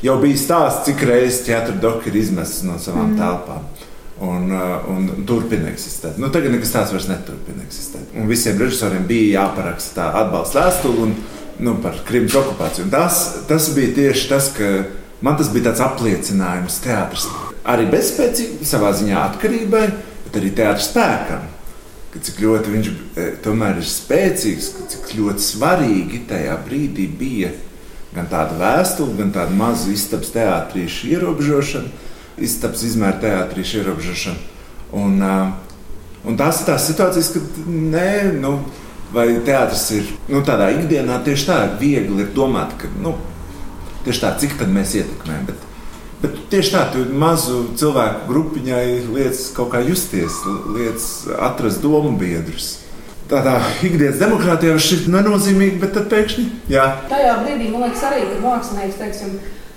jau 0.01 0.15
bija 0.23 0.39
stāsts, 0.39 0.87
cik 0.87 1.03
reizes 1.05 1.43
teātris 1.45 2.07
ir 2.09 2.17
izmests 2.23 2.63
no 2.65 2.79
savām 2.81 3.11
mm. 3.11 3.19
telpām. 3.19 3.67
Un, 4.21 4.51
uh, 4.51 4.87
un 4.91 5.25
turpina 5.27 5.69
eksistēt. 5.71 6.17
Nu, 6.19 6.29
tagad 6.33 6.53
nekas 6.53 6.73
tāds 6.73 6.93
vairs 6.93 7.07
neturpina 7.09 7.63
eksistēt. 7.65 8.09
Un 8.19 8.27
visiem 8.29 8.59
režisoriem 8.59 9.05
bija 9.09 9.43
jāparaksta 9.43 9.95
tā 9.95 10.07
atbalsta 10.23 10.65
vēstule 10.65 11.05
un, 11.05 11.13
nu, 11.63 11.75
par 11.83 12.01
Krimas 12.07 12.35
okupāciju. 12.39 12.87
Un 12.87 12.93
tas, 12.93 13.21
tas 13.49 13.69
bija 13.75 13.93
tieši 13.95 14.27
tas, 14.31 14.49
ka 14.55 14.73
man 15.25 15.39
tas 15.39 15.51
bija 15.53 15.69
tāds 15.69 15.83
apliecinājums 15.85 16.81
teātris. 16.83 17.29
Arī 17.69 17.87
bezspēcīgi 17.91 18.67
savā 18.67 18.91
ziņā 18.97 19.23
atkarībai, 19.29 19.85
bet 20.25 20.41
arī 20.41 20.51
teātris 20.57 20.91
spēkam. 20.91 21.47
Ka 22.09 22.19
cik 22.25 22.39
ļoti 22.41 22.71
viņš 22.73 22.87
e, 22.89 23.25
tomēr 23.45 23.77
ir 23.77 23.85
spēcīgs, 23.85 24.71
cik 24.89 25.11
ļoti 25.19 25.45
svarīgi 25.45 26.23
tajā 26.31 26.55
brīdī 26.65 27.05
bija 27.19 27.51
gan 28.15 28.25
tāda 28.31 28.55
vēstule, 28.57 29.13
gan 29.19 29.33
tāda 29.35 29.53
maza 29.53 29.91
istabas 29.93 30.31
teātrīša 30.33 31.11
ierobežošana 31.13 32.08
istabas 32.45 32.83
izmēra 32.87 33.19
teātrīša 33.23 33.81
ierobežošana. 33.81 34.57
Un, 34.99 35.21
un 36.25 36.37
tās 36.39 36.61
ir 36.61 36.69
tās 36.71 36.87
situācijas, 36.89 37.33
kad 37.35 37.57
nē, 37.69 38.09
nu, 38.41 38.57
vai 39.13 39.27
teātris 39.45 39.85
ir 39.97 40.11
nu, 40.29 40.41
tādā 40.45 40.69
ikdienā 40.75 41.21
tieši 41.25 41.49
tā, 41.49 41.59
viegli 41.81 42.23
ir 42.25 42.33
domāt, 42.35 42.75
ka 42.81 42.89
nu, 43.01 43.15
tieši 44.05 44.23
tā, 44.23 44.33
cik 44.41 44.57
tad 44.59 44.73
mēs 44.73 44.95
ietekmējam. 44.99 45.47
Bet, 45.49 45.65
bet 46.23 46.37
tieši 46.53 46.73
tā, 46.75 46.83
tu 46.93 47.05
mazu 47.21 47.63
cilvēku 47.79 48.27
grupiņai 48.29 48.85
lietas 49.09 49.49
kaut 49.57 49.73
kā 49.73 49.83
justies, 49.85 50.41
lietas 50.75 51.09
atrast 51.37 51.83
domu 51.85 52.15
biedrus. 52.19 52.77
Tādā 53.29 53.59
ikdienas 53.85 54.17
demokrātijā 54.17 54.73
šis 54.81 55.05
ir 55.05 55.13
nenozīmīgi, 55.13 55.77
bet 55.81 55.93
tad 55.93 56.09
pēkšņi 56.09 56.45
jā. 56.73 56.87
Tajā 57.11 57.35
brīdī 57.43 57.69
man 57.69 57.85
liekas 57.85 58.07
arī, 58.07 58.23
mākslinieks, 58.41 58.97
teiksim, 58.97 59.35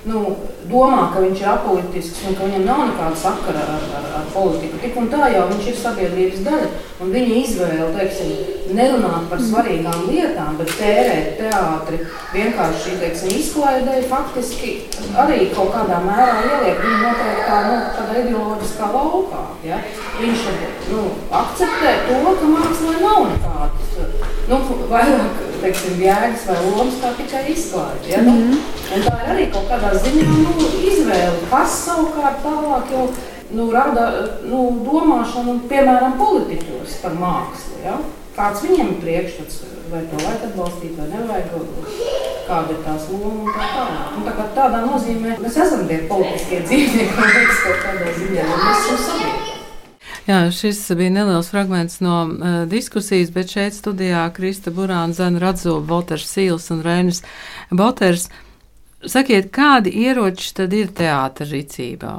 nu, 0.09 0.21
domā, 0.67 1.11
ka 1.13 1.21
viņš 1.23 1.43
ir 1.43 1.51
apolitisks 1.53 2.25
un 2.27 2.37
ka 2.39 2.47
viņam 2.49 2.65
nav 2.67 2.81
nekāda 2.89 3.19
sakara 3.19 3.63
ar, 3.77 3.85
ar, 3.99 4.09
ar 4.19 4.25
politiku. 4.35 4.81
Tik 4.83 4.97
un 4.99 5.11
tā 5.13 5.29
jau 5.31 5.45
viņš 5.51 5.69
ir 5.71 5.77
sabiedrības 5.79 6.43
daļa. 6.47 6.71
Un 7.03 7.11
viņa 7.11 7.37
izvēle, 7.41 7.87
teiksim, 7.97 8.33
nerunāt 8.79 9.25
par 9.31 9.41
svarīgām 9.43 10.05
lietām, 10.07 10.59
bet 10.59 10.75
tērēt 10.79 11.33
teātri 11.41 11.99
vienkārši 12.31 12.99
teiksim, 13.01 13.33
izklaidēji, 13.41 14.09
faktiski 14.11 14.75
arī 15.19 15.49
kaut 15.55 15.73
kādā 15.75 15.99
mērā 16.05 16.37
ieliek 16.47 16.83
viņu 16.83 16.99
noteikti 17.03 17.47
kā 17.49 17.63
nu, 17.67 17.79
tādā 17.99 18.19
ideoloģiskā 18.23 18.91
laukā. 18.95 19.45
Ja? 19.67 19.81
Viņš 20.21 20.47
nu, 20.93 21.07
akceptē 21.43 21.97
to, 22.11 22.21
ka 22.27 22.53
mākslā 22.55 22.99
nav 23.03 23.25
nekādas 23.33 23.99
nu, 24.51 24.63
vairāk 24.91 25.52
teiksim, 25.63 26.01
jēgas 26.03 26.47
vai 26.49 26.57
lomas, 26.67 26.97
kā 27.03 27.13
tikai 27.19 27.43
izklaide. 27.53 28.09
Ja? 28.11 28.23
Mm 28.23 28.39
-hmm. 28.39 28.57
Un 28.95 29.05
tā 29.07 29.15
ir 29.19 29.29
arī 29.35 29.45
kaut 29.53 29.69
kādā 29.71 29.93
ziņā 30.05 30.25
nu, 30.29 30.71
izvēle, 30.93 31.45
kas 31.51 31.85
savukārt 31.87 32.43
tālāk 32.47 32.93
jau 32.93 33.07
nu, 33.51 33.71
rada 33.71 34.05
nu, 34.45 34.59
domāšanu, 34.87 35.61
piemēram, 35.69 36.19
politiķos 36.19 36.99
par 37.03 37.13
mākslu. 37.25 37.79
Ja? 37.85 37.97
Kāds 38.37 38.63
viņiem 38.65 38.89
ir 38.93 39.01
priekšstats, 39.05 39.57
vai 39.93 40.03
to 40.11 40.17
vajag 40.25 40.45
atbalstīt, 40.49 40.97
vai 40.99 41.09
nevajag, 41.09 41.47
kāda 42.49 42.71
ir 42.75 42.81
tās 42.87 43.09
loma 43.13 43.45
un 43.45 43.53
tā 43.59 43.67
tālāk. 43.77 44.17
Un 44.17 44.27
tā 44.29 44.33
kā 44.39 44.49
tādā 44.57 44.83
nozīmē 44.89 45.39
mēs 45.45 45.57
esam 45.67 45.87
tie 45.89 45.99
politiskie 46.09 46.61
dzīvnieki, 46.67 47.15
liekas 47.37 47.65
kaut 47.67 47.81
kādā 47.87 48.19
ziņā, 48.19 48.51
mēs 48.51 48.85
esam 48.85 49.03
sabiedrība. 49.07 49.42
Jā, 50.23 50.45
šis 50.55 50.85
bija 50.95 51.11
neliels 51.11 51.51
fragments 51.51 51.99
no 52.05 52.17
uh, 52.31 52.63
diskusijas, 52.71 53.33
bet 53.35 53.51
šeit 53.51 53.75
studijā 53.75 54.23
Krista 54.37 54.71
Burāna, 54.71 55.17
Zana 55.17 55.43
Radzola, 55.43 55.83
Volters 55.83 56.29
Sīls 56.31 56.71
un 56.71 56.85
Reinis 56.87 57.25
Boters. 57.75 58.29
Uh, 58.31 58.49
Sakiet, 59.03 59.49
kādi 59.51 59.91
ieroči 59.99 60.53
tad 60.55 60.75
ir 60.79 60.93
teātris 60.95 61.51
rīcībā? 61.51 62.13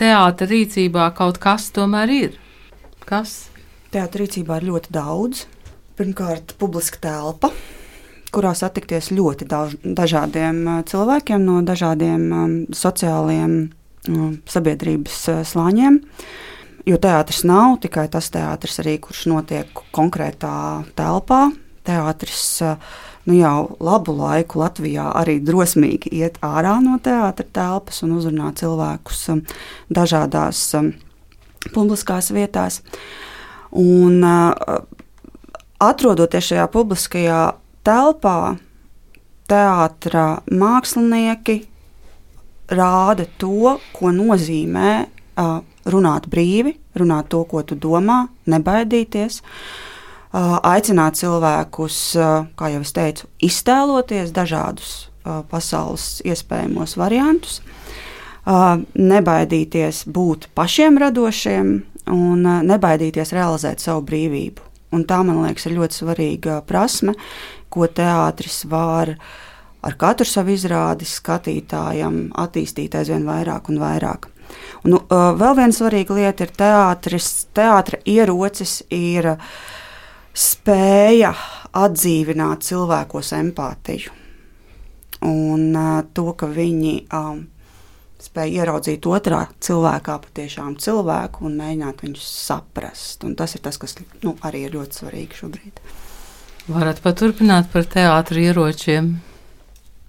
Teātris 0.00 0.48
rīcībā 0.48 1.10
kaut 1.12 1.36
kas 1.42 1.66
tomēr 1.76 2.12
ir. 2.14 2.38
Kas? 3.04 3.50
Teātris 3.92 4.24
rīcībā 4.24 4.56
ir 4.56 4.70
ļoti 4.70 4.94
daudz. 4.96 5.42
Pirmkārt, 6.00 6.54
publiska 6.56 6.96
telpa, 7.04 7.50
kurā 8.32 8.54
satikties 8.56 9.10
ļoti 9.12 9.50
daž, 9.50 9.76
dažādiem 9.84 10.62
uh, 10.64 10.78
cilvēkiem 10.88 11.44
no 11.44 11.58
dažādiem 11.60 12.24
um, 12.32 12.56
sociāliem 12.72 13.58
um, 14.08 14.38
sabiedrības 14.48 15.20
uh, 15.28 15.42
slāņiem. 15.44 16.00
Jo 16.88 16.96
teātris 17.00 17.42
nav 17.44 17.76
tikai 17.82 18.06
tas 18.12 18.30
teātris, 18.32 18.78
arī, 18.80 18.96
kurš 19.02 19.26
notiek 19.30 19.82
konkrētā 19.94 20.54
telpā. 20.96 21.50
Teātris 21.84 22.44
uh, 22.64 22.92
nu, 23.28 23.36
jau 23.36 23.76
labu 23.80 24.14
laiku 24.16 24.60
Latvijā 24.60 25.10
arī 25.20 25.38
drosmīgi 25.44 26.12
iet 26.20 26.38
ārā 26.44 26.78
no 26.82 26.98
teātra 27.02 27.46
telpas 27.46 28.02
un 28.04 28.16
uzrunā 28.18 28.52
cilvēkus 28.58 29.22
um, 29.34 29.42
dažādās 29.92 30.62
um, 30.78 30.92
publiskās 31.74 32.30
vietās. 32.34 32.80
Un, 33.70 34.24
atrodoties 35.80 36.48
šajā 36.50 36.66
publiskajā 36.72 37.40
telpā, 37.86 38.56
teātra 39.50 40.24
mākslinieki 40.50 41.60
rāda 42.70 43.26
to, 43.38 43.76
ko 43.94 44.12
nozīmē 44.14 44.90
uh, 45.04 45.60
runāt 45.88 46.28
brīvi, 46.30 46.74
runāt 46.98 47.30
to, 47.32 47.44
ko 47.48 47.62
tu 47.62 47.76
domā, 47.78 48.26
nebaidīties. 48.50 49.40
Aicināt 50.30 51.18
cilvēkus, 51.18 52.00
kā 52.58 52.68
jau 52.70 52.82
es 52.84 52.92
teicu, 52.94 53.26
iztēloties 53.42 54.30
dažādus 54.34 54.92
pasaules 55.50 56.20
iespējamos 56.28 56.94
variantus, 57.00 57.60
nebaidīties 58.94 60.04
būt 60.06 60.48
pašiem 60.54 60.98
radošiem 61.02 61.72
un 62.14 62.46
nebaidīties 62.66 63.34
realizēt 63.36 63.82
savu 63.82 64.04
brīvību. 64.06 64.66
Un 64.94 65.04
tā, 65.06 65.20
man 65.22 65.42
liekas, 65.44 65.68
ir 65.68 65.76
ļoti 65.76 66.00
svarīga 66.00 66.56
prasme, 66.66 67.14
ko 67.70 67.86
teātris 67.86 68.64
var 68.70 69.14
ar 69.86 69.96
katru 69.96 70.26
savu 70.26 70.54
izrādi 70.56 71.06
skatītājam 71.06 72.32
attīstīt 72.38 72.96
aizvien 72.98 73.22
vairāk 73.28 73.70
un 73.70 73.78
vairāk. 73.82 74.26
Un, 74.86 74.96
uh, 74.96 75.30
vēl 75.36 75.58
viena 75.58 75.76
svarīga 75.76 76.16
lieta 76.16 76.46
ir 76.46 76.54
teātris. 76.56 77.28
Teātra 77.56 78.00
ierocis 78.08 78.80
ir 78.94 79.34
spēja 80.36 81.34
atdzīvināt 81.76 82.64
cilvēkos 82.66 83.32
empātiju. 83.36 84.16
Un 85.26 85.74
to, 86.16 86.30
ka 86.32 86.48
viņi 86.48 86.94
um, 87.12 87.42
spēja 88.20 88.64
ieraudzīt 88.64 89.06
otrā 89.08 89.42
cilvēkā 89.60 90.16
patiešām 90.24 90.76
cilvēku 90.80 91.44
un 91.48 91.58
mēģināt 91.60 92.04
viņus 92.04 92.28
saprast. 92.46 93.24
Un 93.28 93.36
tas 93.36 93.56
ir 93.56 93.64
tas, 93.64 93.76
kas 93.80 93.96
nu, 94.24 94.36
arī 94.46 94.66
ir 94.66 94.76
ļoti 94.76 95.02
svarīgi 95.02 95.42
šobrīd. 95.42 95.82
Varat 96.70 97.00
paturpināt 97.04 97.70
par 97.72 97.88
teātriem 97.90 98.50
ieročiem. 98.50 99.10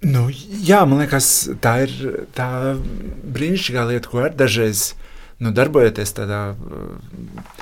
Nu, 0.02 0.24
jā, 0.34 0.80
man 0.82 0.98
liekas, 1.04 1.26
tā 1.62 1.76
ir 1.84 1.92
tā 2.34 2.74
brīnišķīgā 3.22 3.84
lieta, 3.86 4.10
ko 4.10 4.24
ar 4.24 4.32
dažreiz 4.34 4.96
nu, 5.38 5.52
darbojoties 5.54 6.16
tādā 6.16 6.40
uh, 6.56 7.60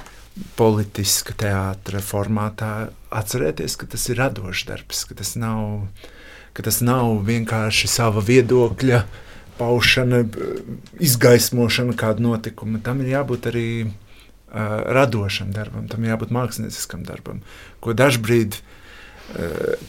politiska 0.57 1.37
teātra 1.37 2.01
formātā, 2.01 2.89
atcerieties, 3.13 3.77
ka 3.77 3.91
tas 3.93 4.09
ir 4.09 4.23
radošs 4.23 4.65
darbs, 4.71 5.05
ka 5.05 5.19
tas 5.21 5.35
nav, 5.37 5.85
ka 6.57 6.65
tas 6.65 6.81
nav 6.81 7.21
vienkārši 7.29 7.93
sava 7.93 8.25
viedokļa 8.25 9.03
paušana, 9.61 10.25
izgaismošana 10.97 11.93
kāda 11.93 12.25
notikuma. 12.25 12.81
Tam 12.81 13.05
ir 13.05 13.13
jābūt 13.19 13.53
arī 13.53 13.69
uh, 13.85 13.93
radošam 14.97 15.53
darbam, 15.53 15.93
tam 15.93 16.09
jābūt 16.09 16.33
mākslinieckam 16.33 17.05
darbam, 17.05 17.45
ko 17.85 17.93
dažbrīd 17.93 18.57
uh, 18.57 18.77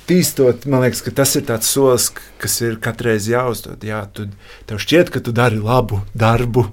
Tīstot, 0.10 0.68
man 0.70 0.84
liekas, 0.84 1.02
tas 1.18 1.34
ir 1.40 1.46
tāds 1.48 1.70
solis, 1.72 2.10
kas 2.42 2.58
ir 2.62 2.78
katreiz 2.84 3.26
jāuzdod. 3.32 3.82
Jā, 3.86 4.04
tu, 4.14 4.28
tev 4.70 4.82
šķiet, 4.84 5.10
ka 5.14 5.22
tu 5.24 5.34
dari 5.36 5.58
labu 5.62 6.02
darbu, 6.14 6.68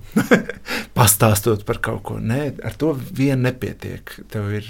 pastāstot 0.98 1.64
par 1.68 1.80
kaut 1.84 2.02
ko. 2.08 2.18
Nē, 2.20 2.58
ar 2.64 2.76
to 2.78 2.92
vien 2.94 3.40
nepietiek. 3.46 4.12
Tev 4.32 4.50
ir, 4.60 4.68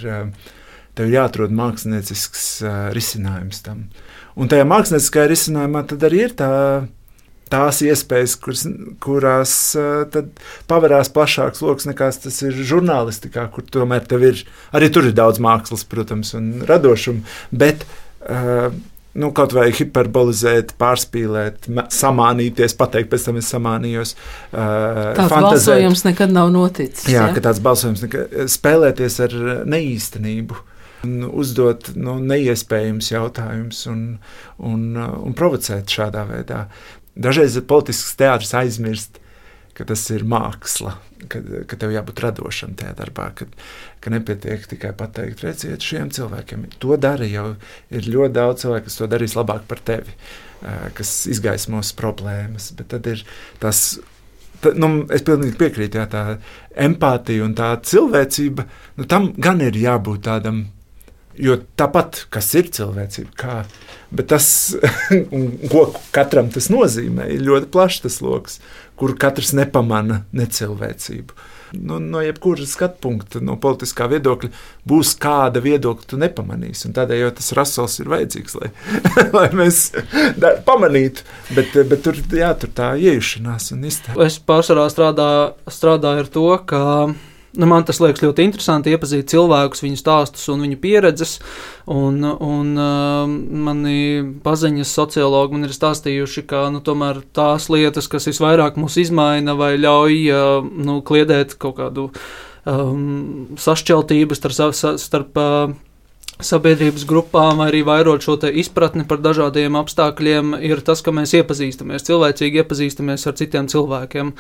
tev 0.95 1.11
ir 1.11 1.17
jāatrod 1.19 1.55
māksliniecisks 1.59 2.47
risinājums 2.95 3.65
tam. 3.67 3.89
Un 4.39 4.51
tajā 4.51 4.69
mākslinieckajā 4.69 5.33
risinājumā 5.33 5.83
arī 5.99 6.23
ir 6.29 6.39
tā 6.39 6.53
tās 7.53 7.81
iespējas, 7.87 8.37
kuras, 8.43 8.67
kurās 9.05 9.55
uh, 9.79 10.21
pavērās 10.71 11.13
plašāks 11.15 11.65
lokus 11.65 11.89
nekā 11.89 12.11
tas 12.25 12.43
ir 12.47 12.61
žurnālistikā, 12.69 13.49
kur 13.55 13.67
tomēr 13.67 14.07
ir 14.19 14.45
arī 14.77 14.93
tur 14.93 15.09
ir 15.09 15.17
daudz 15.17 15.41
mākslas, 15.43 15.87
protams, 15.89 16.35
un 16.39 16.53
radošuma. 16.69 17.27
Bet, 17.51 17.89
uh, 18.29 18.71
Nu, 19.19 19.33
kaut 19.35 19.51
vai 19.57 19.71
hiperbolizēt, 19.75 20.75
pārspīlēt, 20.79 21.65
samānīties, 21.91 22.77
pateikt, 22.79 23.09
pēc 23.11 23.25
tam 23.27 23.41
es 23.41 23.49
samānījos. 23.51 24.13
Uh, 24.53 25.15
tāds 25.17 25.33
fantazēt. 25.33 25.41
balsojums 25.41 26.05
nekad 26.07 26.35
nav 26.37 26.53
noticis. 26.55 27.09
Jā, 27.11 27.25
ja? 27.27 27.35
ka 27.35 27.43
tāds 27.49 27.63
balsojums 27.65 28.05
nekad 28.05 28.37
spēlēties 28.53 29.19
ar 29.27 29.35
neīstenību 29.67 30.61
un 31.07 31.25
uzdot 31.31 31.93
nu, 31.99 32.17
neiespējams 32.27 33.11
jautājumus 33.13 33.85
un, 33.91 34.05
un, 34.67 34.85
un 34.99 35.37
provocēt 35.39 35.91
šādā 35.99 36.25
veidā. 36.29 36.65
Dažreiz 37.19 37.59
politisks 37.67 38.15
teātris 38.19 38.55
aizmirst, 38.55 39.19
ka 39.79 39.87
tas 39.87 40.03
ir 40.11 40.25
māksla, 40.27 40.97
ka, 41.31 41.41
ka 41.71 41.79
tev 41.79 41.93
jābūt 41.95 42.23
radošam 42.25 42.75
tajā 42.79 42.97
darbā, 42.99 43.29
ka, 43.39 43.47
ka 44.03 44.13
nepietiek 44.15 44.67
tikai 44.71 44.91
pateikt, 44.99 45.45
redziet, 45.47 45.85
šiem 45.87 46.11
cilvēkiem 46.15 46.67
to 46.83 46.99
dara 46.99 47.27
jau 47.29 47.53
ir 47.95 48.09
ļoti 48.11 48.35
daudz 48.35 48.65
cilvēku, 48.65 48.89
kas 48.89 48.99
to 48.99 49.11
darīs 49.11 49.37
labāk 49.39 49.67
par 49.71 49.83
tevi, 49.87 50.15
kas 50.99 51.13
izgaismos 51.31 51.93
problēmas, 51.99 52.73
bet 52.79 52.91
tad 52.95 53.07
ir 53.11 53.23
tas. 53.63 54.01
Ta, 54.59 54.73
nu, 54.75 55.05
es 55.15 55.23
pilnīgi 55.23 55.55
piekrītu, 55.55 56.01
jā, 56.01 56.09
tā 56.11 56.23
empātija 56.87 57.45
un 57.47 57.53
tā 57.55 57.77
cilvēcība. 57.87 58.65
Nu, 58.99 59.07
tam 59.07 59.29
gan 59.39 59.63
ir 59.63 59.79
jābūt 59.79 60.25
tādam 60.27 60.65
Jo 61.39 61.59
tāpat, 61.79 62.25
kas 62.35 62.51
ir 62.59 62.71
cilvēcība, 62.75 63.31
kā, 63.39 63.59
bet 64.11 64.31
tas, 64.33 64.49
ko 65.73 65.85
katram 66.15 66.51
tas 66.55 66.67
nozīmē, 66.73 67.29
ir 67.35 67.45
ļoti 67.47 67.71
plašs 67.75 68.03
tas 68.07 68.19
lokus, 68.25 68.59
kur 68.99 69.15
katrs 69.21 69.55
nepamana 69.55 70.25
necilvēcību. 70.35 71.39
Nu, 71.73 71.99
no 72.01 72.23
jebkuras 72.25 72.73
skatu 72.73 72.97
punkta, 73.05 73.43
no 73.45 73.59
politiskā 73.61 74.07
viedokļa, 74.09 74.49
būs 74.89 75.13
kāda 75.21 75.61
viedokļa, 75.61 76.07
tu 76.09 76.19
nepamanīsi. 76.21 76.91
Tādēļ 76.97 77.23
jau 77.27 77.33
tas 77.39 77.51
rasels 77.59 77.99
ir 78.01 78.09
vajadzīgs, 78.09 78.57
lai, 78.57 78.71
lai 79.37 79.47
mēs 79.59 79.83
da, 80.41 80.55
pamanītu. 80.65 81.27
Bet, 81.53 81.77
bet 81.91 82.05
tur, 82.07 82.19
jā, 82.33 82.55
tur 82.59 82.73
tā 82.75 82.95
iejušanās 82.97 83.73
un 83.77 83.85
iztēle. 83.91 84.27
Es 84.27 84.41
pārsvarā 84.41 84.89
strādāju, 84.93 85.51
strādāju 85.69 86.25
ar 86.25 86.33
to, 86.39 86.49
ka 86.73 86.83
Nu, 87.57 87.65
man 87.65 87.87
tas 87.89 87.97
liekas 88.03 88.21
ļoti 88.21 88.45
interesanti 88.45 88.93
iepazīt 88.93 89.31
cilvēkus, 89.33 89.81
viņu 89.81 89.97
stāstus 89.97 90.45
un 90.53 90.61
viņu 90.67 90.77
pieredzes. 90.83 91.39
Un, 91.89 92.21
un 92.21 92.75
uh, 92.77 93.31
mani 93.69 94.21
paziņas 94.45 94.93
sociologi 94.99 95.57
man 95.57 95.65
ir 95.65 95.73
stāstījuši, 95.73 96.45
ka 96.51 96.67
nu, 96.75 96.83
tās 96.85 97.71
lietas, 97.73 98.11
kas 98.13 98.29
visvairāk 98.29 98.77
mūs 98.77 98.99
izmaina 99.01 99.57
vai 99.57 99.73
ļauj 99.81 100.21
uh, 100.35 100.69
nu, 100.69 101.01
kliedēt 101.01 101.57
kaut 101.57 101.79
kādu 101.81 102.11
um, 102.69 103.57
sašķeltību 103.57 104.37
starp, 104.37 104.77
starp 105.01 105.41
uh, 105.41 105.73
sabiedrības 106.39 107.03
grupām, 107.09 107.63
arī 107.65 107.81
vairot 107.87 108.23
šo 108.23 108.37
izpratni 108.47 109.05
par 109.09 109.19
dažādiem 109.23 109.75
apstākļiem, 109.81 110.55
ir 110.63 110.83
tas, 110.87 111.03
ka 111.03 111.11
mēs 111.15 111.35
iepazīstamies, 111.35 112.07
cilvēcīgi 112.07 112.63
iepazīstamies 112.63 113.27
ar 113.27 113.37
citiem 113.39 113.69
cilvēkiem. 113.71 114.33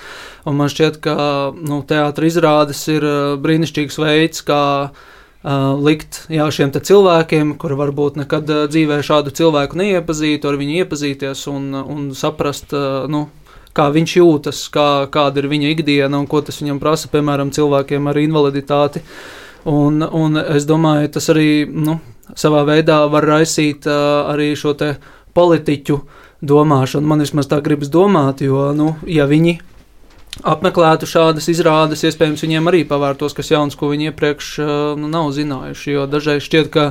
Un 0.47 0.59
man 0.59 0.71
šķiet, 0.71 1.01
ka 1.03 1.17
nu, 1.59 1.83
teātris 1.89 2.37
izrādes 2.37 2.85
ir 2.93 3.07
uh, 3.07 3.35
brīnišķīgs 3.43 3.99
veids, 3.99 4.45
kā 4.47 4.61
uh, 4.91 5.51
likt 5.83 6.23
jā, 6.31 6.47
šiem 6.55 6.71
cilvēkiem, 6.77 7.57
kuri 7.59 7.81
varbūt 7.83 8.23
nekad 8.23 8.55
uh, 8.55 8.63
dzīvē 8.71 9.01
šādu 9.03 9.35
cilvēku 9.35 9.83
neiepazītu, 9.83 10.47
ar 10.47 10.61
viņu 10.61 10.79
iepazīties 10.85 11.49
un, 11.51 11.75
un 11.83 12.07
saprast. 12.15 12.71
Uh, 12.71 13.11
nu, 13.11 13.27
kā 13.75 13.91
viņš 13.95 14.17
jūtas, 14.21 14.63
kā, 14.75 14.89
kāda 15.11 15.43
ir 15.43 15.51
viņa 15.51 15.75
ikdiena 15.75 16.19
un 16.19 16.31
ko 16.31 16.41
tas 16.47 16.63
viņam 16.63 16.79
prasa, 16.83 17.11
piemēram, 17.11 17.51
cilvēkiem 17.55 18.07
ar 18.11 18.23
invaliditāti. 18.23 19.03
Uh, 19.03 19.45
Un, 19.67 20.03
un 20.03 20.39
es 20.39 20.67
domāju, 20.69 21.11
tas 21.17 21.29
arī 21.33 21.67
nu, 21.67 21.99
savā 22.39 22.63
veidā 22.69 23.01
var 23.11 23.27
raisīt 23.27 23.89
uh, 23.89 24.31
arī 24.31 24.53
šo 24.57 24.77
politiķu 25.35 25.99
domāšanu. 26.43 27.07
Man 27.07 27.25
vismaz 27.25 27.49
tā 27.51 27.61
gribas 27.65 27.91
domāt, 27.91 28.43
jo, 28.43 28.71
nu, 28.77 28.95
ja 29.07 29.27
viņi 29.27 29.59
apmeklētu 30.47 31.09
šādas 31.09 31.49
izrādes, 31.51 32.05
iespējams, 32.07 32.43
viņiem 32.45 32.71
arī 32.71 32.83
pavērtos 32.89 33.35
kas 33.37 33.51
jauns, 33.51 33.77
ko 33.79 33.91
viņi 33.93 34.11
iepriekš 34.11 34.51
nu, 35.01 35.11
nav 35.11 35.31
zinājuši. 35.37 35.95
Jo 35.95 36.07
dažreiz 36.11 36.45
šķiet, 36.47 36.71
ka 36.75 36.85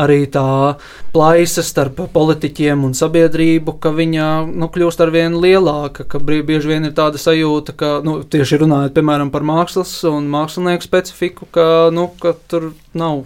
arī 0.00 0.24
tā 0.32 0.76
plaisa 1.14 1.64
starp 1.66 2.00
politiķiem 2.14 2.84
un 2.86 2.94
sabiedrību, 2.98 3.76
ka 3.82 3.94
viņa 3.96 4.28
nu, 4.52 4.68
kļūst 4.72 5.04
ar 5.04 5.14
vien 5.14 5.38
lielāka, 5.42 6.06
ka 6.08 6.22
bieži 6.22 6.74
vien 6.74 6.88
ir 6.88 6.94
tāda 6.96 7.20
sajūta, 7.20 7.76
ka 7.78 7.94
nu, 8.06 8.20
tieši 8.22 8.62
runājot 8.62 8.96
piemēram 8.96 9.32
par 9.34 9.46
mākslas 9.46 9.94
un 10.08 10.30
mākslinieku 10.32 10.86
specifiku, 10.86 11.48
ka, 11.52 11.66
nu, 11.94 12.08
ka 12.22 12.36
tur 12.48 12.72
nav 12.94 13.24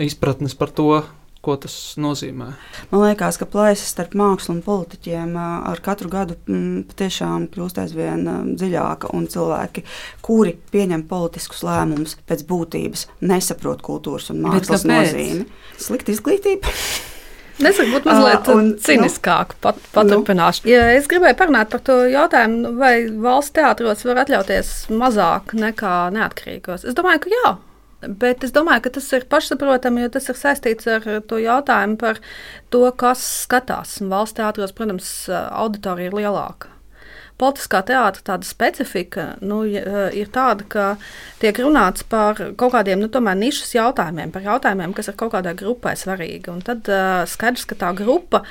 izpratnes 0.00 0.56
par 0.58 0.72
to, 0.72 1.02
ko 1.42 1.56
tas 1.60 1.74
nozīmē. 2.00 2.48
Man 2.92 3.04
liekas, 3.04 3.38
ka 3.40 3.48
plaisa 3.50 3.86
starp 3.88 4.14
mākslu 4.18 4.56
un 4.56 4.62
politiķiem 4.64 5.36
ar 5.42 5.82
katru 5.84 6.10
gadu 6.12 6.38
patiešām 6.46 7.48
kļūst 7.52 7.82
aizvien 7.82 8.26
dziļāka. 8.54 9.10
Cilvēki, 9.32 9.84
kuri 10.24 10.56
pieņem 10.72 11.06
politiskus 11.08 11.62
lēmumus 11.66 12.16
pēc 12.28 12.44
būtības, 12.48 13.06
nesaprot 13.24 13.82
kultūras 13.84 14.30
un 14.34 14.42
mākslas 14.44 14.86
nozīmi. 14.88 15.46
Slikta 15.80 16.14
izglītība. 16.14 16.70
Nesaku, 17.62 17.92
būt 17.92 18.06
mazliet 18.08 18.48
uh, 18.50 18.62
ciniskāk, 18.82 19.56
pat, 19.62 19.78
paturpināšu. 19.94 20.64
Nu. 20.64 20.72
Ja 20.72 20.86
es 20.96 21.08
gribēju 21.10 21.36
parunāt 21.38 21.72
par 21.72 21.82
to 21.84 21.98
jautājumu, 22.10 22.72
vai 22.80 22.94
valsts 23.12 23.54
teātros 23.58 24.06
var 24.08 24.22
atļauties 24.24 24.72
mazāk 24.96 25.54
nekā 25.58 25.96
neatkarīgos. 26.16 26.86
Es 26.88 26.96
domāju, 26.98 27.26
ka 27.26 27.34
jā. 27.34 27.52
Bet 28.02 28.42
es 28.42 28.50
domāju, 28.54 28.86
ka 28.86 28.96
tas 28.98 29.06
ir 29.14 29.28
pašsaprotami, 29.30 30.02
jo 30.02 30.12
tas 30.16 30.26
ir 30.32 30.38
saistīts 30.38 30.88
ar 30.90 31.06
to 31.30 31.38
jautājumu 31.38 31.98
par 32.00 32.18
to, 32.74 32.84
kas 32.98 33.22
skatās. 33.44 34.00
Valsts 34.02 34.40
teātros, 34.40 34.74
protams, 34.74 35.14
auditorija 35.30 36.10
ir 36.10 36.22
lielāka. 36.22 36.72
Politiskā 37.40 37.80
teātris 37.86 38.22
tāda 38.26 38.46
specifika 38.46 39.22
nu, 39.42 39.62
ir 39.66 40.28
tāda, 40.34 40.66
ka 40.68 40.84
tiek 41.42 41.56
runāts 41.62 42.04
par 42.06 42.38
kaut 42.58 42.74
kādiem 42.74 43.00
nu, 43.02 43.08
nišas 43.08 43.72
jautājumiem, 43.74 44.30
par 44.34 44.44
jautājumiem, 44.46 44.92
kas 44.94 45.10
ir 45.10 45.16
kaut 45.18 45.32
kādai 45.32 45.54
grupai 45.58 45.94
svarīgi. 45.98 46.52
Un 46.52 46.60
tad 46.62 46.90
uh, 46.92 47.22
skaidrs, 47.26 47.64
ka 47.70 47.78
tā 47.80 47.94
grupa 47.98 48.42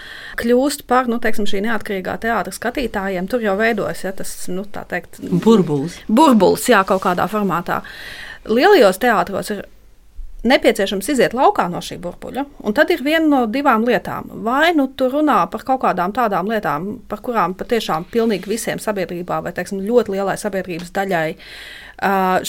kļūst 0.42 0.88
par 0.90 1.08
nu, 1.12 1.22
teiksim, 1.24 1.48
šī 1.48 1.64
neatkarīgā 1.68 2.18
teātris 2.26 2.60
skatītājiem. 2.60 3.30
Tur 3.32 3.46
jau 3.46 3.56
veidojas 3.60 4.04
ja, 4.08 4.16
tas 4.18 4.34
nu, 4.52 4.66
teikt, 4.66 5.22
burbulis. 5.44 6.02
Burbulis, 6.12 6.68
jā, 6.74 6.84
kaut 6.88 7.06
kādā 7.06 7.30
formātā. 7.32 7.84
Uh, 7.86 8.31
Lielajos 8.50 8.98
teātros 9.02 9.52
ir 9.54 9.66
nepieciešams 10.48 11.10
iziet 11.14 11.36
laukā 11.38 11.68
no 11.70 11.82
šī 11.86 12.00
burbuļa. 12.02 12.46
Un 12.66 12.74
tad 12.78 12.90
ir 12.94 13.04
viena 13.06 13.28
no 13.30 13.42
divām 13.52 13.86
lietām. 13.86 14.32
Vai 14.46 14.72
nu 14.74 14.88
tu 14.98 15.10
runā 15.12 15.44
par 15.54 15.66
kaut 15.68 15.84
kādām 15.84 16.14
tādām 16.16 16.50
lietām, 16.50 16.96
par 17.10 17.22
kurām 17.22 17.54
patiešām 17.58 18.08
pilnīgi 18.14 18.50
visiem 18.50 18.82
sabiedrībā, 18.82 19.42
vai 19.46 19.54
teiksim, 19.54 19.84
ļoti 19.86 20.16
lielai 20.16 20.38
sabiedrības 20.42 20.94
daļai 20.98 21.28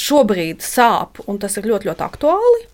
šobrīd 0.01 0.65
sāp, 0.65 1.21
un 1.29 1.41
tas 1.43 1.59
ir 1.61 1.69
ļoti, 1.69 1.91
ļoti 1.91 2.07
aktuāli. 2.09 2.65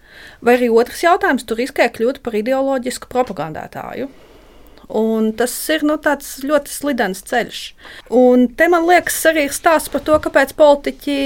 Vai 0.43 0.55
arī 0.55 0.71
otrs 0.71 1.03
jautājums, 1.03 1.47
tu 1.47 1.59
riskē 1.59 1.89
kļūt 1.95 2.23
par 2.23 2.39
ideoloģisku 2.39 3.11
propagandētāju. 3.11 4.07
Un 4.89 5.33
tas 5.37 5.53
ir 5.69 5.83
nu, 5.85 5.99
ļoti 6.01 6.73
slidens 6.73 7.21
ceļš. 7.29 7.59
Un 8.17 8.47
te 8.57 8.71
man 8.73 8.87
liekas, 8.89 9.19
arī 9.29 9.45
ir 9.45 9.53
stāsts 9.53 9.93
par 9.93 10.01
to, 10.07 10.17
kāpēc 10.25 10.55
politiķi 10.57 11.19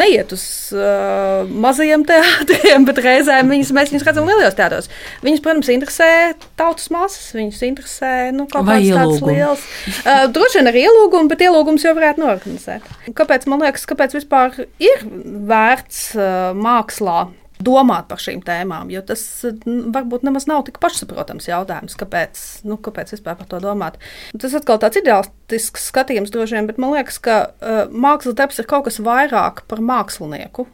neiet 0.00 0.32
uz 0.32 0.44
uh, 0.72 1.44
mazajiem 1.44 2.06
teātriem, 2.08 2.84
bet 2.88 3.02
reizēm 3.04 3.52
viņus, 3.52 3.74
mēs 3.76 3.92
viņus 3.92 4.06
redzam 4.08 4.30
lielajos 4.30 4.56
teātros. 4.56 4.90
Viņus, 5.26 5.44
protams, 5.44 5.70
interesē 5.76 6.10
tautas 6.56 6.88
masas, 6.94 7.28
viņus 7.36 7.60
interesē 7.68 8.14
nu, 8.32 8.48
kaut 8.48 8.70
kāds 8.70 8.88
tāds 8.96 9.24
liels. 9.28 9.68
Uh, 10.00 10.24
droši 10.32 10.62
vien 10.62 10.72
arī 10.72 10.88
ielūgums, 10.88 11.28
bet 11.34 11.44
ielūgums 11.44 11.84
jau 11.84 11.92
varētu 12.00 12.24
norganizēt. 12.24 12.88
Kāpēc 13.12 13.48
man 13.52 13.68
liekas, 13.68 13.84
kāpēc 13.90 14.16
vispār 14.16 14.64
ir 14.80 15.08
vērts 15.52 16.06
uh, 16.16 16.52
mākslā 16.56 17.26
domāt 17.62 18.08
par 18.10 18.20
šīm 18.22 18.42
tēmām, 18.44 18.90
jo 18.92 19.02
tas 19.06 19.22
varbūt 19.64 20.24
nemaz 20.26 20.48
nav 20.50 20.64
tik 20.66 20.80
pašsaprotams 20.82 21.48
jautājums, 21.48 21.96
kāpēc, 22.00 22.42
nu, 22.68 22.78
kāpēc 22.82 23.14
vispār 23.14 23.38
par 23.38 23.48
to 23.50 23.60
domāt. 23.62 23.98
Tas 24.40 24.56
atkal 24.58 24.80
tāds 24.82 24.98
ideālistisks 25.00 25.88
skatījums 25.92 26.34
droši 26.34 26.58
vien, 26.58 26.70
bet 26.70 26.80
man 26.82 26.96
liekas, 26.96 27.20
ka 27.22 27.36
uh, 27.46 27.84
mākslas 27.90 28.38
darbs 28.38 28.58
ir 28.58 28.68
kaut 28.70 28.88
kas 28.88 29.00
vairāk 29.02 29.64
par 29.70 29.84
mākslinieku. 29.84 30.66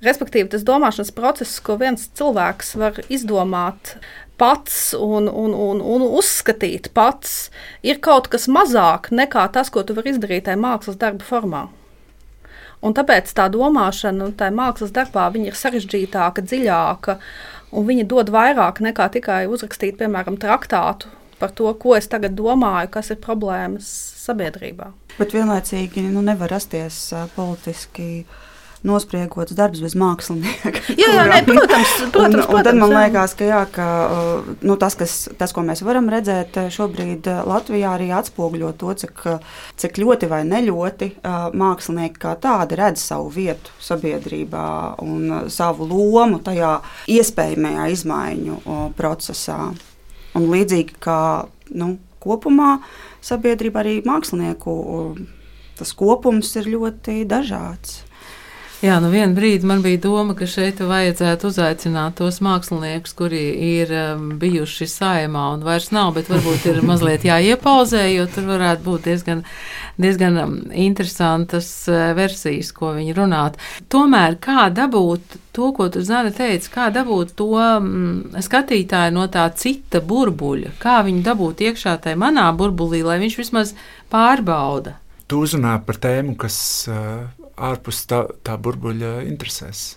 Respektīvi, 0.00 0.48
tas 0.54 0.64
domāšanas 0.64 1.12
process, 1.12 1.58
ko 1.60 1.76
viens 1.80 2.06
cilvēks 2.16 2.72
var 2.80 3.02
izdomāt 3.12 3.98
pats 4.40 4.94
un, 4.96 5.28
un, 5.28 5.52
un, 5.52 5.82
un 5.84 6.06
uzskatīt 6.08 6.88
pats, 6.96 7.50
ir 7.84 8.00
kaut 8.00 8.30
kas 8.32 8.48
mazāk 8.48 9.10
nekā 9.12 9.44
tas, 9.52 9.68
ko 9.68 9.84
tu 9.84 9.98
vari 9.98 10.14
izdarīt 10.14 10.46
tajā 10.48 10.56
mākslas 10.62 10.96
darba 11.00 11.26
formā. 11.26 11.66
Un 12.80 12.96
tāpēc 12.96 13.30
tā 13.36 13.46
domāšana, 13.52 14.30
tā 14.40 14.48
mākslas 14.54 14.92
darbā, 14.96 15.28
ir 15.36 15.56
sarežģītāka, 15.56 16.44
dziļāka, 16.48 17.18
un 17.76 17.88
viņa 17.88 18.06
dod 18.08 18.32
vairāk 18.32 18.80
nekā 18.80 19.10
tikai 19.16 19.42
uzrakstīt, 19.52 19.98
piemēram, 20.00 20.40
traktātu 20.40 21.12
par 21.40 21.52
to, 21.56 21.72
ko 21.80 21.94
es 21.96 22.08
tagad 22.08 22.34
domāju, 22.36 22.90
kas 22.92 23.12
ir 23.12 23.20
problēmas 23.20 23.88
sabiedrībā. 24.20 24.90
Bet 25.16 25.32
vienlaicīgi 25.36 26.04
nu, 26.12 26.20
nevar 26.24 26.52
rasties 26.52 26.98
politiski 27.36 28.08
uh, 28.20 28.49
nospriegots 28.86 29.52
darbs 29.56 29.82
bez 29.84 29.94
mākslinieka. 29.98 30.72
Jā, 31.00 31.10
jā 31.12 31.24
nē, 31.28 31.40
protams, 31.44 31.90
protams, 32.14 32.46
un, 32.46 32.56
un 32.56 32.64
tad 32.64 32.78
man 32.80 32.94
liekas, 32.94 33.34
ka, 33.36 33.46
jā, 33.46 33.60
ka 33.72 33.86
uh, 34.06 34.48
nu, 34.64 34.76
tas, 34.80 34.96
kas, 34.98 35.16
tas, 35.38 35.52
ko 35.54 35.64
mēs 35.66 35.82
varam 35.86 36.08
redzēt 36.12 36.56
uh, 36.56 36.70
šobrīd 36.72 37.28
uh, 37.28 37.42
Latvijā, 37.48 37.92
arī 37.94 38.08
atspoguļo 38.16 38.72
to, 38.80 38.94
cik, 39.02 39.22
cik 39.80 40.00
ļoti 40.00 40.30
vai 40.30 40.40
neļoti 40.48 41.10
mākslinieki 41.60 42.20
kā 42.20 42.34
tādi 42.40 42.78
redz 42.80 43.04
savu 43.04 43.28
vietu 43.34 43.74
sabiedrībā 43.84 44.66
un 45.04 45.50
savu 45.52 45.88
lomu 45.90 46.40
tajā 46.44 46.78
iespējamajā 47.10 47.88
izmaiņu 47.94 48.60
procesā. 48.98 49.60
Un 50.38 50.46
līdzīgi 50.50 51.00
kā 51.02 51.20
nu, 51.76 51.94
kopumā 52.22 52.78
sabiedrība 53.24 53.84
arī 53.84 53.98
mākslinieku 54.06 54.76
tas 55.80 55.92
kopums 55.96 56.52
ir 56.60 56.68
ļoti 56.74 57.22
dažāds. 57.28 58.02
Jā, 58.80 58.94
nu 58.96 59.10
vienā 59.12 59.34
brīdī 59.36 59.68
man 59.68 59.82
bija 59.84 59.98
doma, 60.00 60.32
ka 60.32 60.46
šeit 60.48 60.78
vajadzētu 60.80 61.50
uzaicināt 61.50 62.14
tos 62.16 62.38
māksliniekus, 62.40 63.12
kuri 63.12 63.40
ir 63.66 63.90
um, 63.92 64.22
bijuši 64.40 64.86
saimā 64.88 65.42
un 65.52 65.66
vairs 65.66 65.90
nav, 65.92 66.14
bet 66.16 66.30
varbūt 66.32 66.64
ir 66.70 66.78
mazliet 66.88 67.26
jāiepauzē, 67.28 68.06
jo 68.14 68.24
tur 68.32 68.46
varētu 68.48 68.86
būt 68.86 69.08
diezgan, 69.10 69.42
diezgan 70.00 70.38
um, 70.40 70.54
interesantas 70.72 71.68
uh, 71.92 72.14
versijas, 72.16 72.70
ko 72.72 72.94
viņi 72.96 73.12
runāt. 73.18 73.58
Tomēr 73.92 74.38
kā 74.40 74.70
dabūt 74.72 75.36
to, 75.52 75.68
ko 75.76 75.90
tu 75.92 76.00
Zana 76.00 76.32
teici, 76.32 76.72
kā 76.72 76.88
dabūt 76.94 77.34
to 77.36 77.50
um, 77.60 77.90
skatītāju 78.32 79.12
no 79.18 79.26
tā 79.28 79.44
cita 79.60 80.00
burbuļa, 80.00 80.72
kā 80.80 81.02
viņu 81.04 81.20
dabūt 81.28 81.60
iekšā 81.68 81.98
tajā 82.06 82.16
manā 82.24 82.48
burbulī, 82.56 83.02
lai 83.04 83.20
viņš 83.26 83.36
vismaz 83.42 83.74
pārbauda. 84.08 84.96
Tu 85.28 85.44
uzrunā 85.44 85.76
par 85.84 86.00
tēmu, 86.00 86.32
kas 86.40 86.56
uh, 86.88 87.28
ārpus 87.60 88.04
tā, 88.10 88.24
tā 88.46 88.56
burbuļa 88.60 89.20
interesēs. 89.28 89.94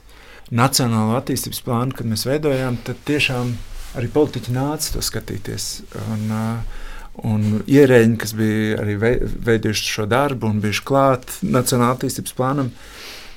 Nacionālo 0.53 1.16
attīstības 1.18 1.61
plānu, 1.66 1.95
kad 1.97 2.09
mēs 2.09 2.28
veidojām, 2.28 2.78
tad 2.86 2.99
tiešām 3.07 3.53
arī 3.97 4.09
politiķi 4.14 4.53
nāca 4.53 4.95
to 4.95 5.03
skatīties. 5.05 5.68
Un, 6.14 6.26
uh, 6.34 6.82
un 7.30 7.64
ierēģi, 7.70 8.18
kas 8.22 8.36
bija 8.38 8.82
arī 8.84 8.97
veidojuši 8.99 9.95
šo 9.95 10.07
darbu 10.09 10.49
un 10.49 10.61
bijuši 10.64 10.86
klāt 10.88 11.38
Nacionālajā 11.45 11.97
attīstības 11.97 12.36
plānam, 12.38 12.74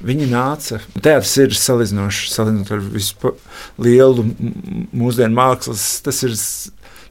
viņi 0.07 0.29
nāca. 0.33 0.81
Teātris 0.97 1.37
ir 1.45 1.57
salīdzinoši, 1.57 2.29
salīdzinot 2.35 2.75
ar 2.77 2.85
visu 2.93 3.35
lielu 3.81 4.27
mūsdienu 4.97 5.37
mākslas. 5.37 5.87
Tas 6.05 6.21
ir 6.27 6.37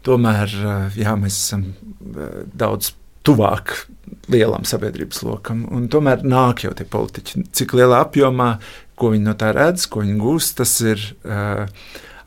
tomēr, 0.06 0.60
uh, 0.62 1.00
jā, 1.00 1.16
mēs 1.18 1.40
esam 1.40 1.70
uh, 1.72 2.44
daudz 2.54 2.94
tuvāk 3.26 3.88
lielam 4.32 4.66
sabiedrības 4.68 5.22
lokam. 5.26 5.66
Un 5.74 5.90
tomēr 5.92 6.26
nāk 6.26 6.66
jau 6.66 6.74
tie 6.78 6.88
politiķi. 6.90 7.46
Cik 7.56 7.78
lielā 7.78 8.02
apjomā, 8.06 8.56
ko 9.00 9.14
viņi 9.14 9.28
no 9.28 9.38
tā 9.38 9.52
redz, 9.56 9.88
ko 9.92 10.04
viņi 10.04 10.20
gūst, 10.22 10.58
tas 10.62 10.74
ir 10.86 11.02
uh, 11.28 11.66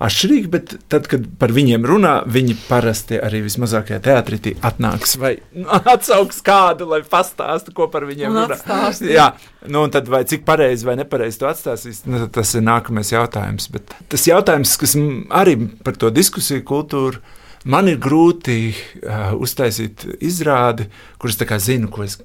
atšķirīgi. 0.05 0.51
Bet 0.53 0.75
tad, 0.93 1.09
kad 1.11 1.25
par 1.41 1.53
viņiem 1.55 1.87
runā, 1.89 2.15
viņi 2.31 2.57
parasti 2.69 3.19
arī 3.23 3.43
vismazākajā 3.47 4.01
teātrī 4.05 4.55
atnāks 4.67 5.17
vai 5.21 5.35
atsauks 5.95 6.43
kādu, 6.47 6.89
lai 6.93 7.01
pastāstītu, 7.07 7.75
ko 7.79 7.89
par 7.93 8.07
viņiem 8.09 8.35
un 8.35 8.53
runā. 8.55 8.93
Jā, 9.11 9.31
nu, 9.67 9.83
un 9.87 9.95
tad 9.95 10.11
vai 10.13 10.25
cik 10.29 10.47
pareizi 10.49 10.87
vai 10.89 10.99
nepareizi 11.01 11.43
to 11.43 11.51
atstās, 11.51 11.89
nu, 12.09 12.27
tas 12.33 12.55
ir 12.55 12.65
nākamais 12.67 13.13
jautājums. 13.15 13.71
Bet 13.75 13.97
tas 14.13 14.29
jautājums, 14.29 14.77
kas 14.81 14.95
arī 15.41 15.59
par 15.85 15.99
to 15.99 16.13
diskusiju 16.15 16.67
kultūru 16.69 17.25
Man 17.69 17.91
ir 17.91 17.99
grūti 18.01 18.59
uh, 18.73 19.35
uztaisīt 19.37 20.07
izrādi, 20.25 20.89
kuras 21.21 21.37
zinu, 21.61 21.91
ko 21.93 22.05
es 22.07 22.17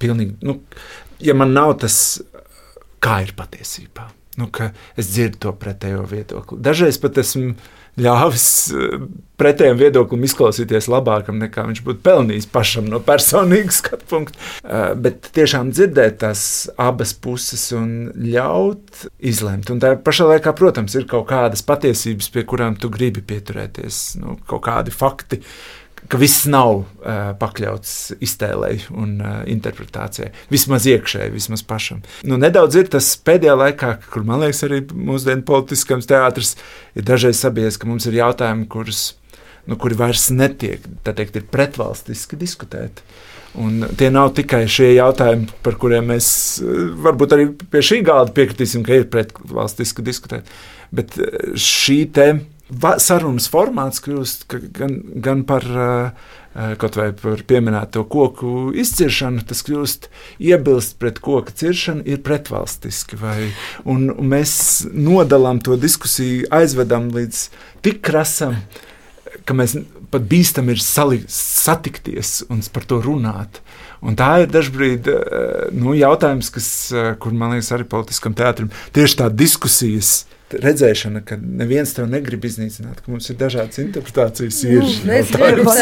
pilnīgi. 0.00 0.36
Nu, 0.44 0.58
ja 1.24 1.36
man 1.36 1.54
nav 1.56 1.78
tas, 1.80 2.20
kā 3.00 3.22
ir 3.24 3.32
patiesībā, 3.38 4.10
nu, 4.40 4.50
es 5.00 5.12
dzirdu 5.14 5.40
to 5.46 5.54
pretējo 5.60 6.04
viedokli. 6.10 6.60
Dažreiz 6.64 7.00
pat 7.00 7.20
esmu 7.22 7.54
ļāvis 8.00 8.46
eh, 8.74 9.02
pretējam 9.40 9.78
viedoklim 9.80 10.24
izklausīties 10.26 10.88
labākam, 10.92 11.38
nekā 11.40 11.64
viņš 11.68 11.82
būtu 11.86 12.02
pelnījis 12.04 12.48
pašam 12.52 12.88
no 12.90 13.00
personīga 13.04 13.74
skatu 13.74 14.08
punkta. 14.10 14.40
Eh, 14.64 14.92
bet 15.00 15.30
tiešām 15.36 15.72
dzirdēt 15.74 16.20
tās 16.24 16.42
abas 16.80 17.14
puses 17.14 17.68
un 17.76 18.12
ļaut 18.16 19.06
izlemt. 19.18 19.72
Un 19.72 19.82
tā 19.82 19.94
pašā 20.00 20.28
laikā, 20.34 20.54
protams, 20.56 20.96
ir 20.98 21.08
kaut 21.10 21.28
kādas 21.30 21.64
patiesības, 21.66 22.30
pie 22.34 22.46
kurām 22.48 22.78
tu 22.80 22.92
gribi 22.92 23.24
pieturēties, 23.26 24.02
nu, 24.22 24.38
kaut 24.50 24.64
kādi 24.68 24.94
fakti 24.94 25.40
ka 26.08 26.18
viss 26.20 26.46
nav 26.50 26.80
uh, 26.80 27.30
pakļauts 27.40 27.92
iztēlei 28.22 28.80
un 28.90 29.18
uh, 29.20 29.40
interpretācijai. 29.50 30.30
Vismaz 30.52 30.86
iekšēji, 30.90 31.32
vismaz 31.34 31.62
pašam. 31.66 32.02
Nu, 32.26 32.38
nedaudz 32.40 32.78
ir 32.80 32.90
tas 32.92 33.12
pēdējā 33.26 33.56
laikā, 33.60 33.94
kur 34.12 34.24
man 34.26 34.44
liekas, 34.44 34.64
arī 34.66 34.82
mūsdienu 34.90 35.44
politiskams 35.48 36.08
teātris 36.10 36.56
ir 36.98 37.06
dažreiz 37.06 37.42
sabiedrīts, 37.42 37.80
ka 37.80 37.90
mums 37.90 38.08
ir 38.08 38.20
jautājumi, 38.20 38.68
kurus, 38.72 39.02
nu, 39.68 39.78
kuri 39.80 39.98
vairs 39.98 40.30
netiek 40.34 40.86
teikt, 41.06 41.42
pretvalstiski 41.52 42.38
diskutēti. 42.40 43.04
Un 43.60 43.82
tie 43.98 44.12
nav 44.14 44.30
tikai 44.36 44.62
šie 44.70 44.92
jautājumi, 44.94 45.48
par 45.64 45.74
kuriem 45.80 46.12
mēs 46.12 46.28
varbūt 47.02 47.32
arī 47.34 47.48
pie 47.72 47.82
šī 47.82 47.98
galda 48.06 48.30
piekritīsim, 48.36 48.84
ka 48.86 48.94
ir 48.94 49.08
pretvalstiski 49.10 50.04
diskutēt. 50.06 50.46
Bet 50.94 51.18
šī 51.58 52.04
tēma 52.14 52.59
sarunas 53.02 53.48
formāts 53.50 54.02
kļūst 54.04 54.46
gan, 54.76 55.00
gan 55.22 55.44
par 55.48 55.66
kaut 56.50 56.96
vai 56.98 57.10
par 57.14 57.42
pieminēto 57.46 58.02
koku 58.10 58.72
izciršanu, 58.74 59.44
tas 59.46 59.62
kļūst 59.66 60.08
iebilst 60.42 60.96
pret 60.98 61.20
koku 61.22 61.54
ciršanu, 61.54 62.02
ir 62.10 62.22
pretvalstiski. 62.26 63.18
Vai, 63.20 63.52
un, 63.84 64.08
un 64.10 64.30
mēs 64.32 64.52
nodalām 64.90 65.62
to 65.62 65.78
diskusiju, 65.78 66.48
aizvedam 66.50 67.10
līdz 67.14 67.44
tik 67.86 68.02
krasam, 68.06 68.58
ka 69.46 69.54
mēs 69.54 69.76
pat 70.10 70.26
bīstam 70.26 70.72
ir 70.72 70.82
sali, 70.82 71.22
satikties 71.30 72.40
un 72.50 72.64
par 72.74 72.86
to 72.90 72.98
runāt. 73.04 73.62
Un 74.02 74.16
tā 74.18 74.42
ir 74.42 74.50
dažkārt 74.50 75.06
nu, 75.76 75.94
jautājums, 75.94 76.50
kas, 76.50 76.68
kur 77.22 77.36
man 77.36 77.54
liekas, 77.54 77.70
arī 77.76 77.86
politiskam 77.88 78.34
teātrim 78.34 78.72
tieši 78.96 79.20
tā 79.22 79.30
diskusijas 79.30 80.24
redzēšana, 80.52 81.22
ka 81.26 81.36
neviens 81.40 81.92
to 81.96 82.04
negrib 82.08 82.44
iznīcināt, 82.46 83.02
ka 83.04 83.12
mums 83.12 83.28
ir 83.30 83.38
dažādas 83.40 83.80
interpretācijas. 83.82 84.58
Ir, 84.66 84.86
nu, 85.06 85.14
es 85.14 85.30
gribu 85.34 85.74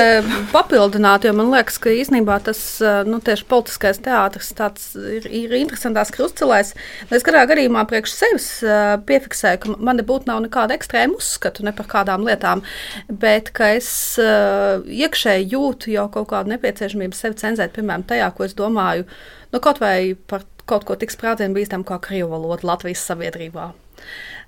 papildināt, 0.53 1.27
jo 1.27 1.33
man 1.37 1.53
liekas, 1.55 1.79
ka 1.83 1.93
īstenībā 1.95 2.39
tas 2.47 2.61
eh, 2.83 3.01
nu, 3.09 3.21
tieši 3.25 3.47
politiskais 3.51 4.03
teātris 4.05 4.53
ir, 4.99 5.29
ir 5.29 5.57
interesants 5.61 6.13
krustcelēs. 6.15 6.75
Es 7.15 7.27
kādā 7.27 7.47
gadījumā 7.51 7.87
priekš 7.89 8.15
sevis 8.17 8.51
eh, 8.67 8.97
piefiksēju, 9.09 9.63
ka 9.65 9.79
man 9.79 10.01
nebūtu 10.01 10.31
nav 10.31 10.43
nekāda 10.45 10.77
ekstrēma 10.79 11.19
uzskatu 11.19 11.67
ne 11.67 11.75
par 11.77 11.89
kādām 11.91 12.27
lietām, 12.29 12.65
bet 13.09 13.53
ka 13.57 13.73
es 13.79 13.91
iekšēji 14.19 15.51
jūtu 15.55 15.93
jau 15.95 16.07
kaut 16.13 16.31
kādu 16.33 16.55
nepieciešamību 16.55 17.17
sevi 17.17 17.39
cenzēt, 17.41 17.75
piemēram, 17.77 18.07
tajā, 18.09 18.31
ko 18.37 18.47
es 18.47 18.57
domāju, 18.59 19.09
nu, 19.53 19.61
kaut 19.65 19.81
vai 19.83 20.15
par 20.29 20.45
kaut 20.69 20.85
ko 20.89 20.97
tik 21.01 21.13
sprādzienu 21.15 21.57
bīstam 21.57 21.85
kā 21.87 21.99
krievu 22.05 22.35
valoda 22.35 22.67
Latvijas 22.69 23.05
sabiedrībā. 23.09 23.71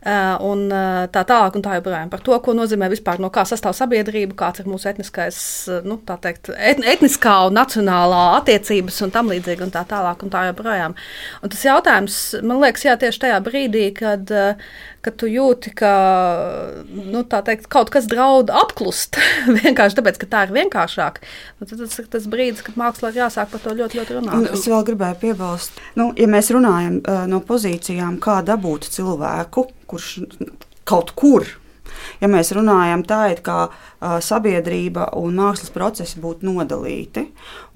Eh, 0.01 0.37
un 0.49 0.63
eh, 0.73 1.07
tā 1.13 1.21
tālāk, 1.29 1.57
un 1.59 1.65
tā 1.65 1.75
joprojām 1.77 2.09
par 2.09 2.23
to, 2.25 2.33
ko 2.41 2.55
nozīmē 2.57 2.87
vispār 2.89 3.19
no 3.21 3.29
kā 3.33 3.43
sastāv 3.45 3.75
sabiedrība, 3.77 4.33
kāds 4.39 4.63
ir 4.63 4.69
mūsu 4.73 4.89
etniskais, 4.89 5.41
eh, 5.69 5.83
nu, 5.85 5.99
tā 6.09 6.17
teikt, 6.25 6.49
etniskā 6.57 7.35
un 7.51 7.59
nacionālā 7.59 8.23
attiecības 8.39 9.03
un 9.05 9.13
tam 9.13 9.29
līdzīgi, 9.29 9.67
un 9.67 9.75
tā 9.75 9.85
tālāk, 9.91 10.25
un 10.25 10.33
tā 10.33 10.47
joprojām. 10.49 10.97
Un 11.45 11.53
tas 11.53 11.67
jautājums, 11.69 12.17
man 12.41 12.65
liekas, 12.65 12.87
jā, 12.89 12.97
tieši 13.03 13.27
tajā 13.27 13.43
brīdī, 13.45 13.91
kad, 14.01 14.33
kad 15.05 15.17
tu 15.21 15.29
jūti, 15.31 15.73
ka, 15.77 15.93
nu, 16.87 17.23
teikt, 17.25 17.69
kaut 17.73 17.93
kas 17.93 18.09
draud 18.11 18.53
apklust, 18.53 19.17
vienkārši 19.61 19.99
tāpēc, 20.01 20.21
ka 20.21 20.31
tā 20.35 20.43
ir 20.47 20.55
vienkāršāk, 20.59 21.21
nu, 21.61 21.69
tad 21.69 21.77
tas 21.81 21.99
ir 22.03 22.11
tas 22.13 22.27
brīdis, 22.31 22.65
kad 22.67 22.77
mākslā 22.81 23.13
ir 23.13 23.23
jāsāk 23.23 23.53
par 23.53 23.65
to 23.65 23.77
ļoti, 23.79 24.01
ļoti 24.01 24.19
runāt. 24.19 24.37
Un 24.37 24.51
es 24.59 24.67
vēl 24.69 24.85
gribēju 24.91 25.21
piebilst, 25.23 25.81
nu, 26.01 26.11
ja 26.21 26.29
mēs 26.31 26.53
runājam 26.55 27.01
uh, 27.01 27.25
no 27.31 27.41
pozīcijām, 27.47 28.21
kā 28.23 28.41
dabūt 28.47 28.91
cilvēku, 28.93 29.71
kurš 29.91 30.13
kaut 30.91 31.15
kur. 31.19 31.49
Ja 32.21 32.29
mēs 32.31 32.53
runājam 32.57 33.05
tā, 33.07 33.23
it 33.35 33.43
kā 33.47 33.69
sabiedrība 34.01 35.11
un 35.19 35.37
mākslas 35.37 35.73
procesi 35.75 36.21
būtu 36.21 36.49
nodalīti, 36.49 37.27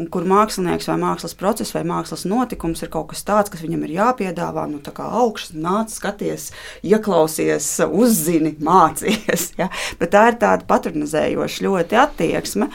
un 0.00 0.08
kur 0.12 0.24
mākslinieks 0.28 0.88
vai 0.88 0.96
mākslas 1.02 1.36
process 1.38 1.74
vai 1.76 1.84
mākslas 1.88 2.24
notikums 2.28 2.82
ir 2.84 2.92
kaut 2.92 3.10
kas 3.12 3.24
tāds, 3.28 3.52
kas 3.52 3.64
viņam 3.64 3.84
ir 3.84 3.96
jāpiedāvā, 3.98 4.66
nu, 4.70 4.80
augšas, 4.94 5.52
nāc, 5.56 5.92
skaties, 5.92 6.50
ieklausies, 6.82 7.70
uzzini, 7.90 8.56
mācies. 8.60 9.50
Ja? 9.60 9.68
Bet 10.00 10.10
tā 10.10 10.24
ir 10.32 10.38
tāda 10.40 10.66
patronizējoša 10.66 11.62
ļoti 11.62 11.98
attieksme. 12.00 12.68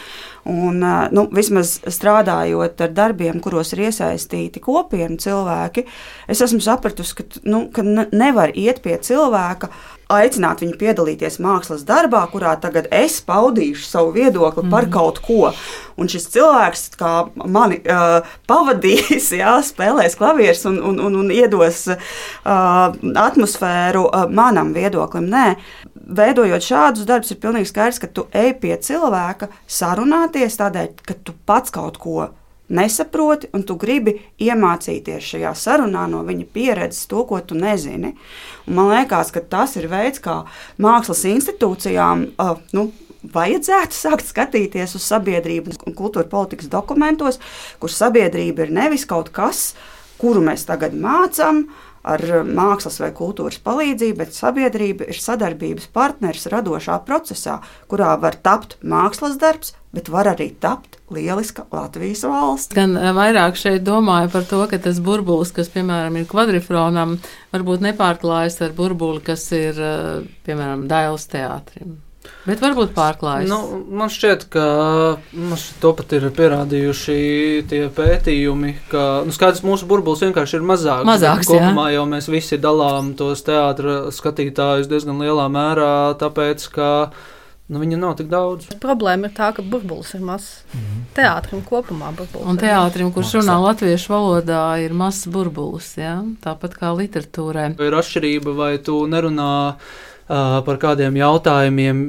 Un, 0.49 0.81
nu, 1.13 1.25
vismaz 1.35 1.75
strādājot 1.85 2.81
ar 2.81 2.93
darbiem, 2.95 3.37
kuros 3.43 3.73
ir 3.75 3.85
iesaistīti 3.89 4.61
kopienu 4.63 5.19
cilvēki, 5.21 5.85
es 6.31 6.41
esmu 6.41 6.61
sapratusi, 6.63 7.19
ka, 7.19 7.25
nu, 7.45 7.67
ka 7.73 7.85
nevar 7.85 8.55
iet 8.57 8.81
pie 8.81 8.97
cilvēka, 9.05 9.69
aicināt 10.09 10.63
viņu 10.63 10.77
piedalīties 10.79 11.37
mākslas 11.43 11.83
darbā, 11.85 12.23
kurā 12.31 12.55
tagad 12.61 12.87
es 12.95 13.19
paudīšu 13.25 13.85
savu 13.85 14.15
viedokli 14.15 14.63
mm. 14.65 14.71
par 14.73 14.87
kaut 14.89 15.19
ko. 15.21 15.51
Un 15.99 16.09
šis 16.09 16.25
cilvēks, 16.33 16.85
kā 16.97 17.11
mani 17.45 17.77
uh, 17.83 18.25
pavadīs, 18.49 19.29
jā, 19.41 19.59
spēlēs 19.65 20.17
klavierus 20.17 20.65
un, 20.71 20.79
un, 20.89 20.97
un, 21.05 21.19
un 21.21 21.29
iedos 21.33 21.85
uh, 21.93 21.99
atmosfēru 23.27 24.07
uh, 24.07 24.25
manam 24.33 24.73
viedoklim. 24.73 25.29
Nē, 25.29 25.45
veidojot 26.09 26.65
šādus 26.65 27.07
darbus, 27.09 27.31
ir 27.33 27.39
pilnīgi 27.41 27.69
skaidrs, 27.69 28.01
ka 28.01 28.09
tu 28.11 28.25
ej 28.35 28.55
pie 28.61 28.75
cilvēka 28.81 29.49
sarunāties 29.69 30.57
tādēļ, 30.59 30.91
ka 31.05 31.17
tu 31.23 31.35
pats 31.45 31.73
kaut 31.73 31.99
ko 32.01 32.29
nesaproti, 32.69 33.49
un 33.53 33.63
tu 33.65 33.75
gribi 33.81 34.15
iemācīties 34.41 35.25
šajā 35.33 35.53
sarunā 35.57 36.05
no 36.09 36.21
viņa 36.27 36.47
pieredzes 36.53 37.09
to, 37.09 37.23
ko 37.29 37.39
tu 37.41 37.57
nezini. 37.57 38.13
Un 38.67 38.77
man 38.77 38.91
liekas, 38.93 39.33
ka 39.33 39.41
tas 39.41 39.75
ir 39.79 39.89
veids, 39.89 40.21
kā 40.21 40.43
mākslas 40.81 41.25
institūcijām 41.29 42.27
uh, 42.37 42.57
nu, 42.77 42.89
vajadzētu 43.33 43.95
sākt 43.95 44.29
skatīties 44.29 44.95
uz 44.95 45.07
sabiedrību 45.09 45.75
un 45.89 45.95
kultūra 45.97 46.29
politikas 46.29 46.69
dokumentos, 46.71 47.41
kur 47.81 47.91
sabiedrība 47.91 48.67
ir 48.67 48.75
nevis 48.75 49.05
kaut 49.09 49.33
kas, 49.35 49.73
kuru 50.19 50.43
mēs 50.43 50.65
tagad 50.67 50.95
mācām 50.95 51.65
ar 52.09 52.23
mākslas 52.47 52.99
vai 53.01 53.11
kultūras 53.15 53.59
palīdzību, 53.63 54.17
bet 54.21 54.35
sabiedrība 54.35 55.09
ir 55.09 55.19
sadarbības 55.19 55.89
partneris 55.95 56.47
radošā 56.51 56.99
procesā, 57.07 57.59
kurā 57.91 58.15
var 58.21 58.39
tapt 58.43 58.77
mākslas 58.81 59.37
darbs, 59.41 59.75
bet 59.95 60.09
var 60.13 60.29
arī 60.33 60.49
tapt 60.61 60.99
lieliska 61.13 61.65
Latvijas 61.73 62.25
valsts. 62.29 62.73
Gan 62.77 62.97
eh, 62.97 63.11
vairāk 63.15 63.57
šeit 63.59 63.85
domāju 63.87 64.33
par 64.33 64.45
to, 64.49 64.61
ka 64.69 64.81
tas 64.81 65.01
burbulis, 65.03 65.53
kas, 65.55 65.71
piemēram, 65.73 66.19
ir 66.19 66.29
kvadrifronam, 66.29 67.17
varbūt 67.53 67.87
nepārklājas 67.89 68.61
ar 68.65 68.77
burbuli, 68.77 69.23
kas 69.31 69.49
ir, 69.55 69.79
eh, 69.79 70.29
piemēram, 70.45 70.85
Dailas 70.89 71.27
teātrim. 71.31 71.97
Bet 72.43 72.59
varbūt 72.63 72.91
pārklājas. 72.95 73.47
Nu, 73.47 73.79
man 73.95 74.11
šķiet, 74.11 74.45
ka 74.51 74.65
mums 75.35 75.65
to 75.79 75.91
pat 75.95 76.15
ir 76.17 76.27
pierādījuši 76.35 77.15
tie 77.69 77.81
pētījumi, 77.95 78.73
ka 78.91 79.05
nu, 79.27 79.35
skaidrs, 79.35 79.63
mūsu 79.67 79.87
burbulis 79.89 80.23
vienkārši 80.25 80.59
ir 80.59 80.67
mazāks. 80.67 81.07
Mazāks 81.07 81.51
kopumā 81.51 81.89
jau 81.93 82.05
mēs 82.09 82.29
visi 82.31 82.59
dalām 82.61 83.13
tos 83.19 83.43
teātros 83.47 84.19
skatītājus 84.19 84.89
diezgan 84.91 85.21
lielā 85.23 85.47
mērā, 85.53 85.93
tāpēc 86.19 86.65
ka 86.75 86.89
nu, 87.69 87.79
viņa 87.83 88.01
nav 88.01 88.17
tik 88.19 88.31
daudz. 88.31 88.67
Problēma 88.81 89.29
ir 89.29 89.35
tā, 89.37 89.51
ka 89.55 89.63
burbulis 89.63 90.11
ir 90.17 90.25
mazs. 90.25 90.65
Mm 90.73 90.81
-hmm. 90.81 91.07
Teātrim 91.15 91.63
kopumā 91.63 92.11
burbulis. 92.17 92.47
Un 92.49 92.57
teātrim, 92.57 93.13
kurš 93.13 93.35
runā 93.39 93.59
latviešu 93.67 94.13
valodā, 94.13 94.65
ir 94.83 94.93
mazs 94.93 95.27
burbulis, 95.27 95.97
ja? 95.97 96.23
tāpat 96.43 96.75
kā 96.81 96.91
literatūrē. 96.97 97.75
Ir 97.79 97.99
atšķirība, 98.01 98.55
vai 98.55 98.77
tu 98.77 99.05
nerunā 99.07 99.75
par 100.29 100.77
kādiem 100.77 101.15
jautājumiem, 101.17 102.01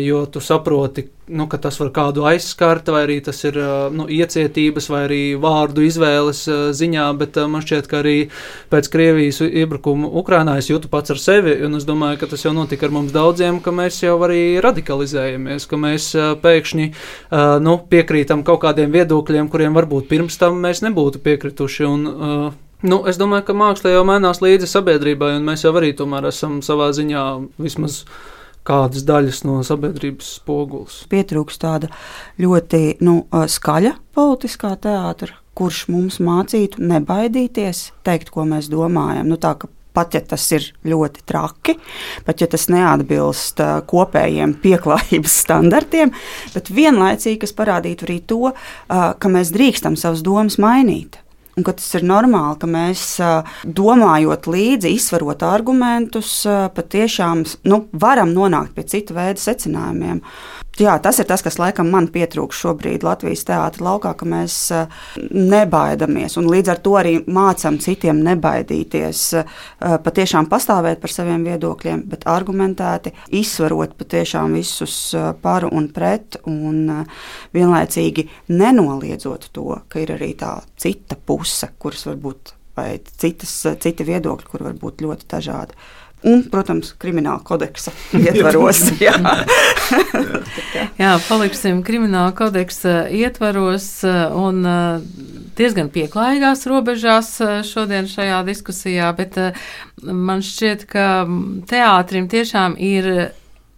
jo 0.00 0.24
tu 0.32 0.40
saproti, 0.40 1.04
nu, 1.28 1.44
ka 1.52 1.58
tas 1.60 1.76
var 1.76 1.90
kādu 1.92 2.24
aizskart, 2.24 2.88
vai 2.88 3.02
arī 3.04 3.18
tas 3.24 3.42
ir 3.44 3.58
nu, 3.92 4.06
iecietības 4.08 4.86
vai 4.88 5.02
arī 5.04 5.20
vārdu 5.40 5.84
izvēles 5.84 6.40
ziņā, 6.78 7.04
bet 7.20 7.36
man 7.52 7.60
šķiet, 7.64 7.90
ka 7.90 7.98
arī 8.00 8.14
pēc 8.72 8.88
Krievijas 8.92 9.42
iebrukuma 9.44 10.08
Ukrainā 10.08 10.56
es 10.62 10.70
jūtu 10.70 10.88
pats 10.88 11.12
ar 11.12 11.20
sevi, 11.20 11.58
un 11.66 11.76
es 11.76 11.84
domāju, 11.88 12.22
ka 12.22 12.30
tas 12.30 12.46
jau 12.46 12.54
notika 12.56 12.88
ar 12.88 12.94
mums 12.96 13.12
daudziem, 13.12 13.60
ka 13.60 13.74
mēs 13.76 14.00
jau 14.00 14.16
arī 14.24 14.62
radikalizējamies, 14.64 15.68
ka 15.68 15.80
mēs 15.82 16.08
pēkšņi 16.44 16.88
nu, 17.66 17.76
piekrītam 17.92 18.46
kaut 18.48 18.62
kādiem 18.64 18.96
viedokļiem, 18.96 19.52
kuriem 19.52 19.76
varbūt 19.76 20.08
pirms 20.08 20.40
tam 20.40 20.56
mēs 20.64 20.80
nebūtu 20.86 21.20
piekrituši. 21.20 21.84
Un, 21.88 22.08
Nu, 22.78 23.00
es 23.10 23.16
domāju, 23.18 23.42
ka 23.48 23.54
māksla 23.58 23.90
jau 23.90 24.04
mainās 24.06 24.38
līdzi 24.38 24.68
sabiedrībai, 24.70 25.32
un 25.40 25.46
mēs 25.48 25.64
jau 25.64 25.72
arī 25.80 25.90
tomēr 25.98 26.28
esam 26.30 26.60
savā 26.62 26.92
ziņā 26.94 27.24
vismaz 27.58 28.04
kādas 28.68 29.02
daļas 29.08 29.42
no 29.48 29.56
sabiedrības 29.66 30.28
spogulis. 30.38 31.00
Pietrūkst 31.10 31.64
tāda 31.64 31.90
ļoti 32.38 33.00
nu, 33.02 33.24
skaļa 33.32 33.96
politiskā 34.14 34.76
teātra, 34.78 35.34
kurš 35.58 35.88
mums 35.90 36.20
mācītu 36.22 36.84
nebaidīties, 36.86 37.82
teikt, 38.06 38.30
ko 38.30 38.46
mēs 38.46 38.70
domājam. 38.70 39.26
Nu, 39.26 39.42
tā, 39.42 39.56
pat 39.98 40.14
ja 40.14 40.22
tas 40.22 40.46
ir 40.54 40.70
ļoti 40.86 41.26
traki, 41.26 41.80
pat 42.30 42.46
ja 42.46 42.46
tas 42.46 42.70
neatbilst 42.70 43.58
kopējiem 43.90 44.54
pieklājības 44.62 45.40
standartiem, 45.42 46.14
bet 46.54 46.70
vienlaicīgi 46.70 47.42
tas 47.42 47.58
parādītu 47.58 48.06
arī 48.06 48.20
to, 48.22 48.52
ka 48.86 49.32
mēs 49.34 49.50
drīkstam 49.56 49.98
savas 49.98 50.22
domas 50.22 50.62
mainīt. 50.62 51.24
Un 51.58 51.64
ka 51.66 51.74
tas 51.74 51.88
ir 51.98 52.04
normāli, 52.06 52.54
ka 52.62 52.68
mēs 52.70 53.04
domājot 53.66 54.46
līdzi, 54.46 54.92
izsverot 54.94 55.42
argumentus, 55.42 56.44
patiešām 56.46 57.42
nu, 57.66 57.80
varam 57.98 58.30
nonākt 58.30 58.76
pie 58.76 58.86
cita 58.86 59.16
veida 59.16 59.42
secinājumiem. 59.42 60.22
Jā, 60.78 60.92
tas 61.02 61.16
ir 61.18 61.26
tas, 61.26 61.42
kas 61.42 61.56
laikam 61.58 61.88
man 61.90 62.06
pietrūkst 62.14 62.62
šobrīd 62.62 63.02
Latvijas 63.02 63.42
laukā, 63.82 64.12
ka 64.14 64.26
mēs 64.28 64.54
nebaidamies 65.34 66.36
un 66.38 66.46
līdz 66.46 66.70
ar 66.70 66.78
to 66.84 66.92
arī 67.00 67.14
mācām 67.26 67.80
citiem 67.82 68.20
nebaidīties, 68.22 69.22
patiešām 70.04 70.46
pastāvēt 70.46 71.00
par 71.02 71.10
saviem 71.10 71.42
viedokļiem, 71.48 72.04
bet 72.06 72.28
argumentēti 72.30 73.10
izsverot 73.40 73.96
patiešām 73.98 74.54
visus 74.54 75.00
par 75.42 75.66
un 75.66 75.90
pret 75.90 76.38
un 76.46 77.02
vienlaicīgi 77.56 78.28
nenoliedzot 78.54 79.50
to, 79.50 79.80
ka 79.90 80.04
ir 80.04 80.14
arī 80.14 80.30
tā 80.38 80.60
cita 80.78 81.18
puse, 81.18 81.72
kuras 81.82 82.06
var 82.06 82.22
būt 82.22 82.54
vai 82.78 82.92
citas, 83.02 83.64
citi 83.82 84.06
viedokļi, 84.06 84.46
kur 84.46 84.68
var 84.68 84.78
būt 84.78 85.02
ļoti 85.02 85.26
dažādi. 85.34 85.74
Un, 86.26 86.42
protams, 86.50 86.90
krimināla 86.98 87.38
kodeksa 87.46 87.92
ietvaros. 88.18 88.80
jā. 88.98 89.14
jā, 91.02 91.12
paliksim 91.28 91.84
krimināla 91.86 92.32
kodeksa 92.38 93.04
ietvaros 93.14 93.86
un 94.34 94.64
diezgan 95.58 95.92
pieklājīgās 95.94 96.66
robežās 96.70 97.32
šodien 97.68 98.10
šajā 98.10 98.42
diskusijā, 98.50 99.12
bet 99.18 99.38
man 100.02 100.42
šķiet, 100.42 100.86
ka 100.90 101.06
teātrim 101.70 102.26
tiešām 102.30 102.74
ir 102.82 103.30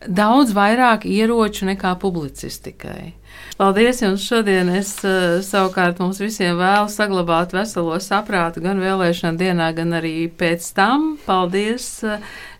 daudz 0.08 0.54
vairāk 0.56 1.04
ieroču 1.04 1.68
nekā 1.68 1.92
publicistikai. 2.00 3.19
Paldies 3.60 3.98
jums 4.00 4.22
šodien. 4.24 4.70
Es 4.72 4.94
uh, 5.04 5.42
savukārt 5.44 5.98
mums 6.00 6.16
visiem 6.22 6.54
vēlu 6.56 6.88
saglabāt 6.88 7.50
veselo 7.52 7.98
saprātu 8.00 8.62
gan 8.64 8.78
vēlēšana 8.80 9.36
dienā, 9.36 9.66
gan 9.76 9.92
arī 9.98 10.30
pēc 10.32 10.64
tam. 10.78 11.18
Paldies! 11.26 11.90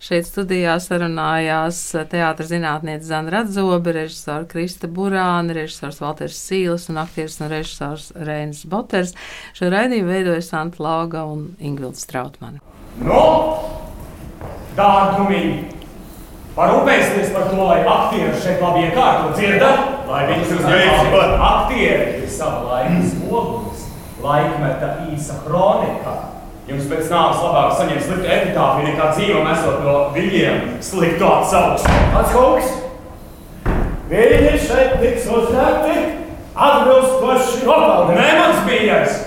Šeit 0.05 0.29
studijā 0.29 0.75
sarunājās 0.85 1.79
teātris 2.13 2.51
zinātniece 2.53 3.09
Zana 3.09 3.33
Radzobe, 3.39 3.95
režisors 3.97 4.51
Krista 4.53 4.91
Burāna, 4.93 5.57
režisors 5.57 6.03
Valters 6.05 6.37
Sīls 6.37 6.91
un 6.93 7.01
aktieris 7.01 7.41
un 7.41 7.49
režisors 7.49 8.11
Reinis 8.21 8.67
Boters. 8.69 9.15
Šo 9.57 9.73
raidījumu 9.73 10.13
veidoja 10.13 10.45
Santa 10.45 10.85
Lauga 10.85 11.25
un 11.25 11.55
Ingvilds 11.65 12.05
Strautmani. 12.05 12.61
No! 13.01 13.25
Dārgumiņi! 14.77 15.81
Parūpēsimies 16.61 17.33
par 17.33 17.49
to, 17.49 17.65
lai 17.65 17.81
aktieri 17.89 18.37
šeit 18.45 18.61
labi 18.61 18.85
iekārto 18.91 19.33
dzirdat, 19.39 20.00
lai 20.11 20.27
viņus 20.31 20.57
uzņemtu. 20.59 21.23
Aktieri 21.47 22.19
ir 22.25 22.29
sava 22.33 22.65
laikas 22.67 23.15
spogulis, 23.15 23.87
laikmeta 24.23 24.93
īsa 25.11 25.39
kronika. 25.47 26.17
Jums 26.71 26.87
pēc 26.91 27.09
nāves 27.11 27.41
labāk 27.43 27.73
saņemt 27.79 28.05
sliktu 28.05 28.29
epitāfiju 28.31 28.91
nekā 28.91 29.07
dzīvam 29.17 29.49
esot 29.51 29.81
no 29.83 29.95
viņiem 30.15 30.77
sliktu 30.87 31.27
atsauksmi. 31.27 31.97
Atskauks! 32.21 32.77
Viņi 34.11 34.61
šeit 34.67 34.97
tiks 35.03 35.27
uzņemti 35.31 35.97
atbilstoši 36.55 37.67
nopelniem. 37.67 38.21
Nē, 38.21 38.29
mans 38.39 38.63
mīļais! 38.69 39.19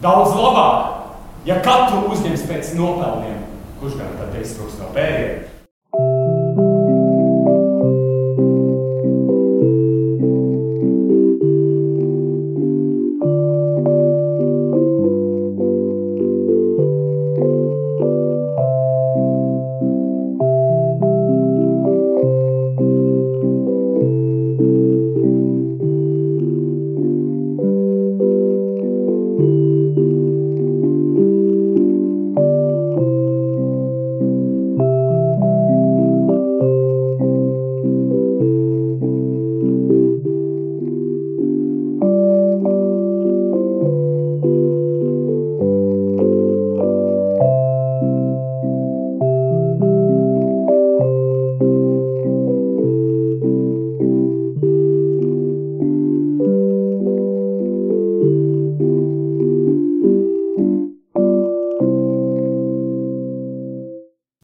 Daudz 0.00 0.32
labāk, 0.32 0.98
ja 1.46 1.60
katru 1.62 2.06
uzņems 2.14 2.46
pēc 2.48 2.74
nopelniem, 2.78 3.42
kurš 3.82 3.98
gan 4.00 4.14
tad 4.16 4.38
iztrūks 4.40 4.80
no 4.80 4.90
pēdējiem. 4.96 5.59